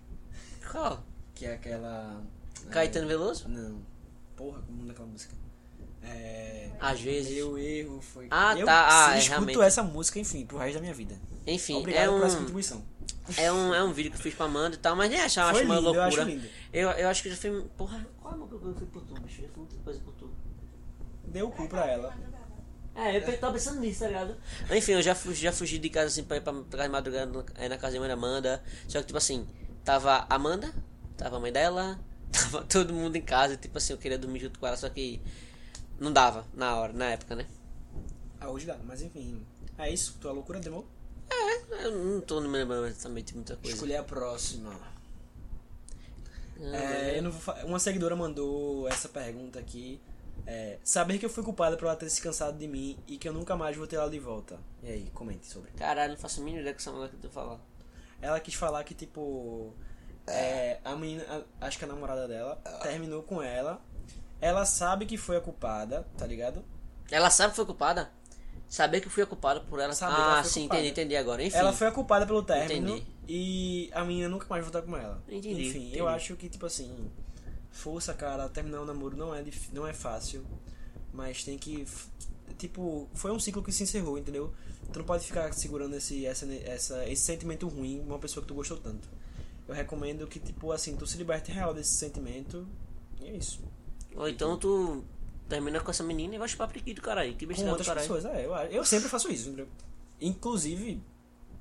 Qual? 0.71 1.05
Que 1.35 1.47
é 1.47 1.55
aquela. 1.55 2.23
Caetano 2.71 3.05
é, 3.05 3.09
Veloso? 3.09 3.49
Não. 3.49 3.81
Porra, 4.35 4.61
como 4.63 4.89
é 4.89 4.93
aquela 4.93 5.07
música? 5.09 5.35
É. 6.03 6.71
Às 6.81 7.01
vezes. 7.01 7.35
Meu 7.35 7.59
erro 7.59 8.01
foi. 8.01 8.27
Ah, 8.31 8.55
eu 8.57 8.65
tá. 8.65 8.87
Ah, 9.11 9.15
é, 9.17 9.19
escuto 9.19 9.41
realmente. 9.41 9.61
essa 9.61 9.83
música, 9.83 10.19
enfim, 10.19 10.47
pro 10.47 10.59
resto 10.59 10.75
da 10.75 10.81
minha 10.81 10.95
vida. 10.95 11.21
Enfim, 11.47 11.75
Obrigado 11.75 12.05
é 12.05 12.11
um, 12.11 12.21
contribuição. 12.21 12.83
É, 13.37 13.53
um, 13.53 13.75
é 13.75 13.83
um 13.83 13.93
vídeo 13.93 14.11
que 14.11 14.17
eu 14.17 14.23
fiz 14.23 14.35
pra 14.35 14.47
Amanda 14.47 14.77
e 14.77 14.79
tal, 14.79 14.95
mas 14.97 15.11
nem 15.11 15.21
acho, 15.21 15.41
acho 15.41 15.53
Foi 15.53 15.65
uma 15.65 15.77
lindo, 15.77 15.89
eu 15.89 15.93
loucura. 15.95 16.23
acho 16.23 16.31
lindo. 16.31 16.49
Eu, 16.73 16.91
eu 16.91 17.09
acho 17.09 17.23
que 17.23 17.29
eu 17.29 17.33
já 17.33 17.39
fiz. 17.39 17.65
Porra, 17.77 18.07
qual 18.21 18.33
é 18.33 18.37
a 18.37 18.39
loucura 18.39 18.61
que 18.61 18.67
eu 18.69 18.75
fiz 18.75 18.89
por 18.89 19.03
tu, 19.03 19.21
bicho? 19.21 19.41
Eu 19.41 19.47
já 19.47 19.49
fiz 19.49 19.57
muita 19.57 19.77
coisa 19.77 20.01
por 20.01 20.15
tu. 20.15 20.31
Deu 21.27 21.49
o 21.49 21.51
cu 21.51 21.69
pra 21.69 21.87
ela. 21.87 22.15
É, 22.95 23.17
eu 23.19 23.39
tava 23.39 23.53
pensando 23.53 23.81
nisso, 23.81 24.01
tá 24.01 24.07
ligado? 24.09 24.37
Enfim, 24.71 24.93
eu 24.93 25.03
já 25.03 25.15
fugi, 25.15 25.43
já 25.43 25.53
fugi 25.53 25.79
de 25.79 25.91
casa 25.91 26.07
assim 26.07 26.25
pra 26.25 26.39
ir 26.39 26.41
pra, 26.41 26.53
pra 26.53 26.65
casa 26.79 26.83
de 26.85 26.89
madrugada 26.89 27.45
aí 27.57 27.69
na 27.69 27.77
casa 27.77 27.95
da 27.95 28.01
mãe 28.01 28.09
da 28.09 28.15
Amanda. 28.15 28.63
Só 28.89 29.01
que, 29.01 29.07
tipo 29.07 29.19
assim, 29.19 29.47
tava 29.85 30.27
a 30.31 30.35
Amanda, 30.35 30.73
tava 31.17 31.37
a 31.37 31.41
mãe 31.41 31.53
dela, 31.53 32.01
tava 32.33 32.63
todo 32.65 32.95
mundo 32.95 33.17
em 33.17 33.21
casa. 33.21 33.53
E, 33.55 33.57
tipo 33.59 33.77
assim, 33.77 33.93
eu 33.93 33.99
queria 33.99 34.17
dormir 34.19 34.41
junto 34.41 34.59
com 34.59 34.67
ela, 34.67 34.77
só 34.79 34.89
que 34.89 35.21
não 36.01 36.11
dava 36.11 36.47
na 36.55 36.75
hora, 36.75 36.93
na 36.95 37.07
época, 37.07 37.37
né? 37.37 37.47
Ah, 38.41 38.49
hoje 38.49 38.65
dá, 38.65 38.79
mas 38.85 39.03
enfim. 39.03 39.45
É 39.77 39.93
isso, 39.93 40.17
tua 40.19 40.33
loucura 40.33 40.59
demorou? 40.59 40.89
Eu 41.71 41.93
não 41.93 42.21
tô 42.21 42.41
me 42.41 42.49
lembrando 42.49 42.87
exatamente 42.87 43.35
muita 43.35 43.57
coisa. 43.57 43.75
Escolher 43.75 43.97
a 43.97 44.03
próxima. 44.03 44.73
Ah, 46.61 46.77
É, 46.77 47.19
eu 47.19 47.23
não 47.23 47.31
vou 47.31 47.55
Uma 47.65 47.79
seguidora 47.79 48.17
mandou 48.17 48.89
essa 48.89 49.09
pergunta 49.09 49.59
aqui. 49.59 50.01
É, 50.47 50.79
saber 50.85 51.19
que 51.19 51.27
eu 51.27 51.31
fui 51.31 51.43
culpada 51.43 51.77
por 51.77 51.87
ela 51.87 51.97
ter 51.97 52.09
se 52.09 52.21
cansado 52.23 52.57
de 52.57 52.69
mim 52.69 52.97
e 53.07 53.19
que 53.19 53.29
eu 53.29 53.33
nunca 53.33 53.57
mais 53.57 53.77
vou 53.77 53.87
ter 53.87 53.97
ela 53.97 54.09
de 54.09 54.19
volta. 54.19 54.59
E 54.83 54.89
aí, 54.89 55.11
comente 55.13 55.47
sobre. 55.47 55.71
Caralho, 55.73 56.13
não 56.13 56.19
faço 56.19 56.41
a 56.41 56.45
mínima 56.45 56.61
ideia 56.61 56.75
que 56.75 56.81
essa 56.81 56.93
mulher 56.93 57.11
que 57.11 57.17
tu 57.17 57.29
falar. 57.29 57.59
Ela 58.23 58.39
quis 58.41 58.55
falar 58.55 58.85
que, 58.85 58.95
tipo. 58.95 59.73
é, 60.27 60.79
a 60.85 60.95
menina, 60.97 61.25
a- 61.61 61.67
acho 61.67 61.79
que 61.79 61.85
a 61.85 61.89
namorada 61.89 62.29
dela, 62.29 62.57
terminou 62.83 63.23
com 63.23 63.43
ela. 63.43 63.81
Ela 64.41 64.65
sabe 64.65 65.05
que 65.07 65.17
foi 65.17 65.37
a 65.37 65.41
culpada, 65.41 66.07
tá 66.17 66.27
ligado? 66.27 66.65
Ela 67.11 67.31
sabe 67.31 67.51
que 67.51 67.57
foi 67.57 67.67
culpada? 67.67 68.11
Saber 68.69 69.01
que 69.01 69.09
fui 69.09 69.23
a 69.23 69.27
culpada 69.27 69.61
por 69.61 69.79
ela. 69.79 69.93
Saber 69.93 70.15
ela 70.15 70.41
ah, 70.41 70.43
foi 70.43 70.51
sim, 70.51 70.61
culpada. 70.63 70.81
entendi, 70.81 71.01
entendi 71.01 71.17
agora. 71.17 71.43
Enfim. 71.43 71.57
Ela 71.57 71.73
foi 71.73 71.87
a 71.87 71.93
culpada 71.93 72.27
pelo 72.27 72.43
término 72.43 72.97
Entendi. 72.97 73.07
e 73.29 73.91
a 73.93 74.05
menina 74.05 74.29
nunca 74.29 74.47
mais 74.49 74.63
voltar 74.65 74.83
com 74.83 74.97
ela. 74.97 75.23
Entendi, 75.29 75.69
Enfim, 75.69 75.79
entendi. 75.79 75.99
eu 75.99 76.09
acho 76.09 76.35
que, 76.37 76.49
tipo 76.49 76.67
assim, 76.67 77.11
força, 77.71 78.13
cara, 78.13 78.49
terminar 78.49 78.81
o 78.81 78.85
namoro 78.85 79.17
não 79.17 79.35
é, 79.35 79.45
não 79.73 79.87
é 79.87 79.93
fácil. 79.93 80.45
Mas 81.13 81.45
tem 81.45 81.57
que. 81.57 81.87
Tipo, 82.59 83.09
foi 83.15 83.31
um 83.31 83.39
ciclo 83.39 83.63
que 83.63 83.71
se 83.71 83.85
encerrou, 83.85 84.19
entendeu? 84.19 84.53
Tu 84.93 84.99
não 84.99 85.07
pode 85.07 85.25
ficar 85.25 85.53
segurando 85.53 85.95
esse, 85.95 86.27
essa, 86.27 86.47
essa, 86.65 87.09
esse 87.09 87.23
sentimento 87.23 87.69
ruim 87.69 88.01
uma 88.01 88.19
pessoa 88.19 88.43
que 88.43 88.49
tu 88.49 88.55
gostou 88.55 88.77
tanto. 88.77 89.09
Eu 89.69 89.75
recomendo 89.75 90.27
que, 90.27 90.39
tipo, 90.39 90.73
assim, 90.73 90.97
tu 90.97 91.07
se 91.07 91.17
liberte 91.19 91.51
real 91.53 91.75
desse 91.75 91.97
sentimento. 91.97 92.67
E 93.21 93.27
é 93.27 93.37
isso. 93.37 93.61
Ou 94.15 94.29
então 94.29 94.57
tu 94.59 95.05
termina 95.49 95.81
com 95.81 95.91
essa 95.91 96.03
menina 96.05 96.35
e 96.35 96.39
vai 96.39 96.49
chupar 96.49 96.69
priquito, 96.69 97.01
caralho. 97.03 97.35
Que 97.35 97.45
Com 97.45 97.49
besteira 97.49 97.71
do 97.71 97.73
outras 97.73 97.89
caralho. 97.89 98.07
pessoas, 98.09 98.25
é. 98.35 98.45
Eu, 98.47 98.55
eu 98.79 98.85
sempre 98.85 99.09
faço 99.09 99.31
isso, 99.31 99.49
entendeu? 99.49 99.69
Inclusive, 100.21 101.03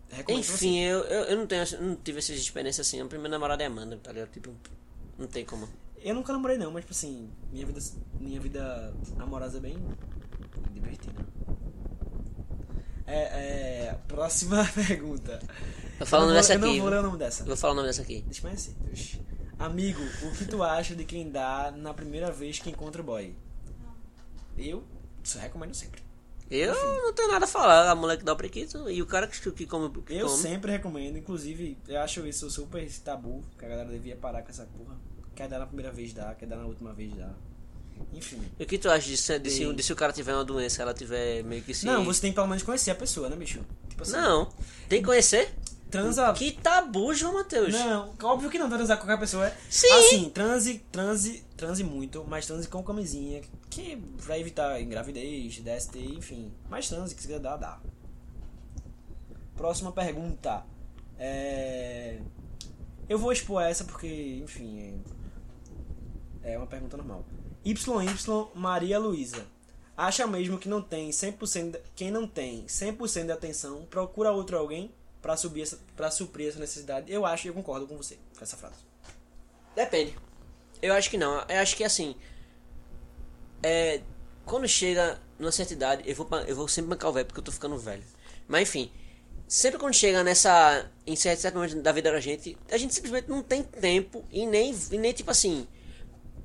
recomendo 0.09 0.39
Enfim, 0.41 0.79
eu, 0.79 0.99
eu, 1.03 1.23
eu 1.25 1.37
não 1.37 1.47
tenho 1.47 1.63
não 1.81 1.95
tive 1.95 2.19
essa 2.19 2.33
experiência 2.33 2.81
assim. 2.81 3.01
A 3.01 3.05
primeira 3.05 3.31
namorada 3.31 3.63
é 3.63 3.65
a 3.67 3.69
Amanda, 3.69 3.97
tá 4.01 4.11
ligado? 4.11 4.29
Tipo, 4.31 4.51
não 5.17 5.27
tem 5.27 5.43
como. 5.45 5.67
Eu 5.97 6.13
nunca 6.15 6.31
namorei 6.31 6.57
não, 6.57 6.71
mas 6.71 6.83
tipo 6.83 6.93
assim, 6.93 7.29
minha 7.51 7.65
vida, 7.65 7.79
minha 8.19 8.39
vida 8.39 8.93
amorosa 9.19 9.57
é 9.57 9.61
bem 9.61 9.75
divertida. 10.71 11.25
É, 13.07 13.87
é, 13.87 13.99
próxima 14.07 14.65
pergunta. 14.87 15.39
Eu 15.99 16.05
falo 16.05 16.23
o 16.23 16.25
nome 16.27 16.33
vou- 16.33 16.41
dessa 16.41 16.53
eu 16.53 16.59
não 16.59 16.69
aqui. 16.69 16.79
vou 16.79 16.89
ler 16.89 16.99
o 16.99 17.03
nome 17.03 17.17
dessa. 17.17 17.43
Vou 17.43 17.55
falar 17.55 17.73
o 17.73 17.75
nome 17.75 17.87
dessa 17.87 18.01
aqui. 18.01 18.25
Oxi. 18.91 19.21
Amigo, 19.57 20.01
o 20.23 20.31
que 20.35 20.45
tu 20.45 20.61
acha 20.63 20.95
de 20.95 21.05
quem 21.05 21.29
dá 21.31 21.71
na 21.75 21.93
primeira 21.93 22.31
vez 22.31 22.59
que 22.59 22.69
encontra 22.69 23.01
o 23.01 23.05
boy? 23.05 23.35
Eu 24.57 24.83
só 25.23 25.39
recomendo 25.39 25.73
sempre. 25.73 26.01
Eu 26.49 26.73
não 27.01 27.13
tenho 27.13 27.31
nada 27.31 27.45
a 27.45 27.47
falar. 27.47 27.89
A 27.89 27.95
mulher 27.95 28.17
que 28.17 28.23
dá 28.23 28.33
o 28.33 28.35
prequito 28.35 28.89
e 28.89 29.01
o 29.01 29.05
cara 29.05 29.27
que, 29.27 29.51
que 29.51 29.65
come. 29.65 29.89
Que 30.03 30.15
Eu 30.15 30.27
come. 30.27 30.37
sempre 30.37 30.71
recomendo, 30.71 31.17
inclusive, 31.17 31.77
eu 31.87 31.99
acho 32.01 32.25
isso 32.27 32.49
super 32.51 32.87
tabu, 32.99 33.43
que 33.57 33.65
a 33.65 33.67
galera 33.67 33.89
devia 33.89 34.15
parar 34.15 34.43
com 34.43 34.49
essa 34.49 34.65
porra. 34.65 34.95
Quer 35.35 35.47
dar 35.49 35.59
na 35.59 35.65
primeira 35.65 35.91
vez 35.91 36.13
dá, 36.13 36.33
quer 36.35 36.45
dar 36.45 36.57
na 36.57 36.65
última 36.65 36.93
vez 36.93 37.13
dá. 37.13 37.33
Enfim. 38.13 38.41
E 38.59 38.63
o 38.63 38.67
que 38.67 38.77
tu 38.77 38.89
acha 38.89 39.07
disso? 39.07 39.39
De 39.39 39.49
se, 39.49 39.73
de 39.73 39.83
se 39.83 39.91
o 39.93 39.95
cara 39.95 40.13
tiver 40.13 40.33
uma 40.33 40.43
doença, 40.45 40.81
ela 40.81 40.93
tiver 40.93 41.43
meio 41.43 41.61
que 41.63 41.73
se. 41.73 41.85
Não, 41.85 42.03
você 42.05 42.21
tem 42.21 42.31
que 42.31 42.35
pelo 42.35 42.47
menos 42.47 42.61
conhecer 42.63 42.91
a 42.91 42.95
pessoa, 42.95 43.29
né, 43.29 43.35
bicho? 43.35 43.61
Tipo 43.89 44.03
assim, 44.03 44.11
Não. 44.13 44.49
Tem 44.87 44.99
que 44.99 45.05
conhecer? 45.05 45.53
Transa 45.89 46.33
Que 46.33 46.51
tabu, 46.51 47.13
João 47.13 47.33
Matheus. 47.35 47.73
Não, 47.73 48.13
óbvio 48.23 48.49
que 48.49 48.57
não, 48.59 48.69
transar 48.69 48.97
com 48.97 49.05
qualquer 49.05 49.19
pessoa 49.19 49.47
é. 49.47 49.57
Sim. 49.69 49.91
Assim, 49.91 50.29
transe, 50.29 50.79
transe, 50.91 51.45
transe 51.55 51.83
muito, 51.83 52.25
mas 52.27 52.45
transe 52.45 52.67
com 52.67 52.83
camisinha, 52.83 53.41
que 53.69 53.95
vai 54.17 54.41
evitar 54.41 54.81
gravidez, 54.83 55.59
DST, 55.59 55.97
enfim. 55.99 56.51
Mas 56.69 56.87
transe, 56.89 57.13
que 57.15 57.21
se 57.21 57.27
quiser 57.27 57.39
dar, 57.39 57.57
dá. 57.57 57.79
Próxima 59.55 59.91
pergunta. 59.91 60.65
É... 61.17 62.19
Eu 63.07 63.17
vou 63.17 63.31
expor 63.31 63.61
essa 63.61 63.83
porque, 63.85 64.41
enfim, 64.43 65.01
é, 66.43 66.53
é 66.53 66.57
uma 66.57 66.67
pergunta 66.67 66.97
normal. 66.97 67.23
YY 67.63 67.75
Maria 68.53 68.99
Luísa. 68.99 69.45
Acha 69.97 70.27
mesmo 70.27 70.57
que 70.57 70.67
não 70.67 70.81
tem 70.81 71.09
100% 71.09 71.71
de- 71.71 71.81
quem 71.95 72.11
não 72.11 72.27
tem 72.27 72.65
100% 72.67 73.27
de 73.27 73.31
atenção 73.31 73.85
procura 73.89 74.31
outro 74.31 74.57
alguém 74.57 74.91
pra 75.25 75.35
subir 75.35 75.63
essa, 75.63 75.79
para 75.95 76.11
suprir 76.11 76.49
essa 76.49 76.59
necessidade? 76.59 77.11
Eu 77.11 77.25
acho 77.25 77.47
e 77.47 77.51
concordo 77.51 77.87
com 77.87 77.97
você 77.97 78.15
com 78.37 78.43
essa 78.43 78.55
frase. 78.55 78.75
Depende. 79.75 80.15
Eu 80.79 80.93
acho 80.93 81.09
que 81.09 81.17
não. 81.17 81.43
Eu 81.49 81.59
acho 81.61 81.75
que 81.75 81.83
assim. 81.83 82.15
É. 83.63 84.01
Quando 84.45 84.67
chega 84.67 85.19
numa 85.39 85.51
certa 85.51 85.73
idade, 85.73 86.03
eu 86.05 86.13
vou, 86.13 86.27
eu 86.47 86.55
vou 86.55 86.67
sempre 86.67 86.91
bancar 86.91 87.09
o 87.09 87.13
velho 87.13 87.25
porque 87.25 87.39
eu 87.39 87.43
tô 87.43 87.51
ficando 87.51 87.75
velho. 87.75 88.03
Mas 88.47 88.69
enfim. 88.69 88.91
Sempre 89.47 89.79
quando 89.79 89.95
chega 89.95 90.23
nessa. 90.23 90.91
Em 91.07 91.15
certo, 91.15 91.39
certo 91.39 91.55
momento 91.55 91.81
da 91.81 91.91
vida 91.91 92.11
da 92.11 92.19
gente, 92.19 92.55
a 92.69 92.77
gente 92.77 92.93
simplesmente 92.93 93.27
não 93.27 93.41
tem 93.41 93.63
tempo 93.63 94.23
e 94.31 94.45
nem, 94.45 94.75
e 94.91 94.97
nem 94.99 95.11
tipo 95.11 95.31
assim. 95.31 95.67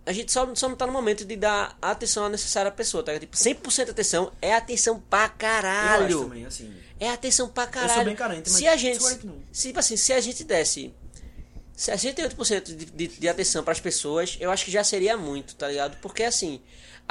A 0.07 0.13
gente 0.13 0.33
só, 0.33 0.53
só 0.55 0.69
não 0.69 0.77
tá 0.77 0.87
no 0.87 0.93
momento 0.93 1.25
de 1.25 1.37
dar 1.37 1.77
a 1.81 1.91
atenção 1.91 2.29
necessária 2.29 2.69
à 2.69 2.73
pessoa, 2.73 3.03
tá? 3.03 3.19
Tipo, 3.19 3.37
100% 3.37 3.85
de 3.85 3.91
atenção 3.91 4.33
é 4.41 4.55
atenção 4.55 4.99
pra 4.99 5.25
Eu 5.27 5.31
caralho. 5.39 6.23
também, 6.25 6.47
assim. 6.47 6.75
É 6.99 7.11
atenção 7.11 7.49
pra 7.49 7.65
sou 7.65 7.73
caralho. 7.73 8.05
bem 8.05 8.17
carente, 8.17 8.51
mas 8.51 8.59
se 8.59 8.67
a 8.67 8.77
gente. 8.77 9.03
50 9.03 9.27
não. 9.27 9.43
Se, 9.53 9.69
tipo 9.69 9.79
assim, 9.79 9.97
se 9.97 10.13
a 10.13 10.21
gente 10.21 10.45
desse 10.45 10.93
68% 11.77 12.63
de, 12.63 12.85
de, 12.87 13.07
de 13.09 13.29
atenção 13.29 13.65
pras 13.65 13.81
pessoas, 13.81 14.37
eu 14.41 14.51
acho 14.51 14.65
que 14.65 14.71
já 14.71 14.85
seria 14.85 15.17
muito, 15.17 15.55
tá 15.55 15.69
ligado? 15.69 15.97
Porque 16.01 16.23
assim, 16.23 16.61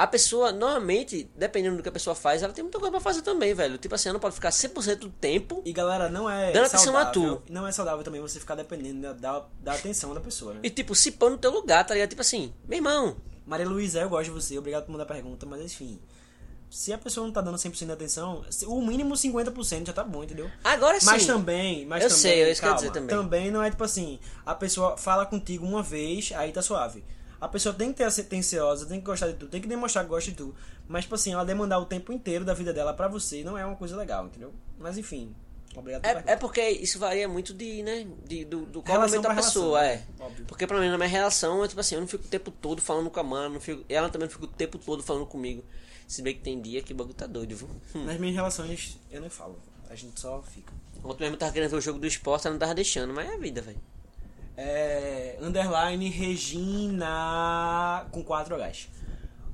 a 0.02 0.06
pessoa, 0.06 0.50
normalmente, 0.50 1.28
dependendo 1.36 1.76
do 1.76 1.82
que 1.82 1.88
a 1.90 1.92
pessoa 1.92 2.16
faz, 2.16 2.42
ela 2.42 2.54
tem 2.54 2.64
muita 2.64 2.78
coisa 2.78 2.90
pra 2.90 3.00
fazer 3.00 3.20
também, 3.20 3.52
velho. 3.52 3.76
Tipo 3.76 3.94
assim, 3.94 4.08
ela 4.08 4.14
não 4.14 4.20
pode 4.20 4.34
ficar 4.34 4.48
100% 4.48 4.96
do 4.96 5.10
tempo. 5.10 5.60
E 5.62 5.74
galera, 5.74 6.08
não 6.08 6.28
é 6.28 6.52
Dando 6.52 6.64
atenção 6.64 6.96
a 6.96 7.02
saudável. 7.04 7.42
Não 7.50 7.66
é 7.66 7.72
saudável 7.72 8.02
também 8.02 8.18
você 8.18 8.40
ficar 8.40 8.54
dependendo 8.54 9.12
da, 9.12 9.44
da, 9.60 9.72
atenção 9.74 10.14
da 10.14 10.20
pessoa, 10.20 10.54
né? 10.54 10.60
E 10.62 10.70
tipo, 10.70 10.94
se 10.94 11.12
pôr 11.12 11.30
no 11.30 11.36
teu 11.36 11.50
lugar, 11.50 11.86
tá 11.86 11.92
ligado? 11.92 12.08
Tipo 12.08 12.22
assim, 12.22 12.50
meu 12.66 12.78
irmão, 12.78 13.14
Maria 13.44 13.68
Luísa, 13.68 14.00
eu 14.00 14.08
gosto 14.08 14.24
de 14.24 14.30
você, 14.30 14.56
obrigado 14.56 14.86
por 14.86 14.92
mandar 14.92 15.04
a 15.04 15.06
pergunta, 15.06 15.44
mas 15.44 15.60
enfim. 15.60 16.00
Se 16.70 16.94
a 16.94 16.98
pessoa 16.98 17.26
não 17.26 17.34
tá 17.34 17.42
dando 17.42 17.58
100% 17.58 17.84
de 17.84 17.92
atenção, 17.92 18.42
o 18.68 18.80
mínimo 18.80 19.12
50% 19.12 19.88
já 19.88 19.92
tá 19.92 20.02
bom, 20.02 20.24
entendeu? 20.24 20.50
agora 20.64 20.98
sim. 20.98 21.04
Mas 21.04 21.26
também, 21.26 21.84
mas 21.84 22.04
Eu 22.04 22.08
também, 22.08 22.22
sei, 22.22 22.42
é 22.42 22.50
eu 22.52 22.56
calma, 22.56 22.76
dizer 22.76 22.90
também. 22.90 23.50
não 23.50 23.62
é 23.62 23.68
tipo 23.68 23.84
assim, 23.84 24.18
a 24.46 24.54
pessoa 24.54 24.96
fala 24.96 25.26
contigo 25.26 25.66
uma 25.66 25.82
vez, 25.82 26.32
aí 26.34 26.52
tá 26.52 26.62
suave. 26.62 27.04
A 27.40 27.48
pessoa 27.48 27.74
tem 27.74 27.90
que 27.90 27.98
ter 27.98 28.10
ser 28.10 28.22
atenciosa, 28.22 28.86
tem 28.86 29.00
que 29.00 29.06
gostar 29.06 29.28
de 29.28 29.34
tu, 29.34 29.46
tem 29.46 29.60
que 29.60 29.68
demonstrar 29.68 30.04
que 30.04 30.10
gosta 30.10 30.30
de 30.30 30.36
tu. 30.36 30.54
Mas, 30.86 31.04
tipo 31.04 31.14
assim, 31.14 31.32
ela 31.32 31.44
demandar 31.44 31.78
o 31.78 31.86
tempo 31.86 32.12
inteiro 32.12 32.44
da 32.44 32.52
vida 32.52 32.72
dela 32.72 32.92
pra 32.92 33.08
você 33.08 33.42
não 33.42 33.56
é 33.56 33.64
uma 33.64 33.76
coisa 33.76 33.96
legal, 33.96 34.26
entendeu? 34.26 34.52
Mas 34.78 34.98
enfim, 34.98 35.34
obrigado 35.74 36.04
É, 36.04 36.32
é 36.32 36.36
porque 36.36 36.68
isso 36.68 36.98
varia 36.98 37.26
muito 37.28 37.54
de, 37.54 37.82
né? 37.82 38.06
De, 38.26 38.44
do, 38.44 38.66
do 38.66 38.82
momento 38.82 39.22
da 39.22 39.34
pessoa, 39.34 39.80
relação, 39.80 40.04
é. 40.20 40.24
óbvio. 40.24 40.44
Porque 40.46 40.66
pra 40.66 40.78
mim, 40.78 40.88
na 40.88 40.98
minha 40.98 41.08
relação, 41.08 41.64
é 41.64 41.68
tipo 41.68 41.80
assim, 41.80 41.94
eu 41.94 42.00
não 42.02 42.08
fico 42.08 42.24
o 42.24 42.28
tempo 42.28 42.50
todo 42.50 42.82
falando 42.82 43.08
com 43.08 43.20
a 43.20 43.22
mano, 43.22 43.54
não 43.54 43.60
fico, 43.60 43.84
ela 43.88 44.10
também 44.10 44.26
não 44.26 44.32
fica 44.32 44.44
o 44.44 44.48
tempo 44.48 44.76
todo 44.76 45.02
falando 45.02 45.24
comigo. 45.26 45.64
Se 46.06 46.22
bem 46.22 46.34
que 46.34 46.40
tem 46.40 46.60
dia 46.60 46.82
que 46.82 46.92
o 46.92 46.96
bagulho 46.96 47.14
tá 47.14 47.26
doido, 47.26 47.54
viu? 47.56 47.70
Hum. 47.94 48.04
Nas 48.04 48.18
minhas 48.18 48.34
relações, 48.34 48.98
eu 49.10 49.20
não 49.20 49.30
falo. 49.30 49.56
A 49.88 49.94
gente 49.94 50.20
só 50.20 50.42
fica. 50.42 50.72
Ontem 51.02 51.22
mesmo 51.22 51.36
eu 51.36 51.38
tava 51.38 51.52
querendo 51.52 51.70
ver 51.70 51.76
o 51.76 51.80
jogo 51.80 51.98
do 51.98 52.06
esporte, 52.06 52.46
ela 52.46 52.54
não 52.54 52.58
tava 52.58 52.74
deixando, 52.74 53.14
mas 53.14 53.30
é 53.30 53.34
a 53.34 53.38
vida, 53.38 53.62
velho. 53.62 53.80
É, 54.62 55.38
underline 55.40 56.10
Regina 56.10 58.06
com 58.10 58.22
4 58.22 58.54
Hs. 58.56 58.88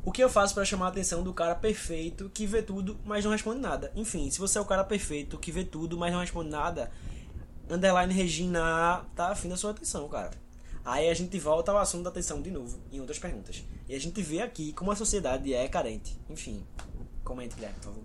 O 0.04 0.10
que 0.10 0.22
eu 0.22 0.28
faço 0.28 0.52
pra 0.52 0.64
chamar 0.64 0.86
a 0.86 0.88
atenção 0.88 1.22
do 1.22 1.32
cara 1.32 1.54
perfeito 1.54 2.28
que 2.28 2.44
vê 2.44 2.60
tudo, 2.60 2.98
mas 3.04 3.24
não 3.24 3.30
responde 3.30 3.60
nada? 3.60 3.92
Enfim, 3.94 4.28
se 4.32 4.40
você 4.40 4.58
é 4.58 4.60
o 4.60 4.64
cara 4.64 4.82
perfeito 4.82 5.38
que 5.38 5.52
vê 5.52 5.62
tudo, 5.62 5.96
mas 5.96 6.12
não 6.12 6.18
responde 6.18 6.50
nada, 6.50 6.90
underline 7.70 8.12
Regina 8.12 9.04
tá 9.14 9.28
afim 9.28 9.48
da 9.48 9.56
sua 9.56 9.70
atenção, 9.70 10.08
cara. 10.08 10.32
Aí 10.84 11.08
a 11.08 11.14
gente 11.14 11.38
volta 11.38 11.70
ao 11.70 11.78
assunto 11.78 12.02
da 12.02 12.10
atenção 12.10 12.42
de 12.42 12.50
novo, 12.50 12.80
em 12.90 12.98
outras 12.98 13.20
perguntas. 13.20 13.62
E 13.88 13.94
a 13.94 14.00
gente 14.00 14.20
vê 14.20 14.42
aqui 14.42 14.72
como 14.72 14.90
a 14.90 14.96
sociedade 14.96 15.54
é 15.54 15.68
carente. 15.68 16.18
Enfim, 16.28 16.66
comente, 17.22 17.54
Guilherme, 17.54 17.76
por 17.76 17.84
favor. 17.84 18.04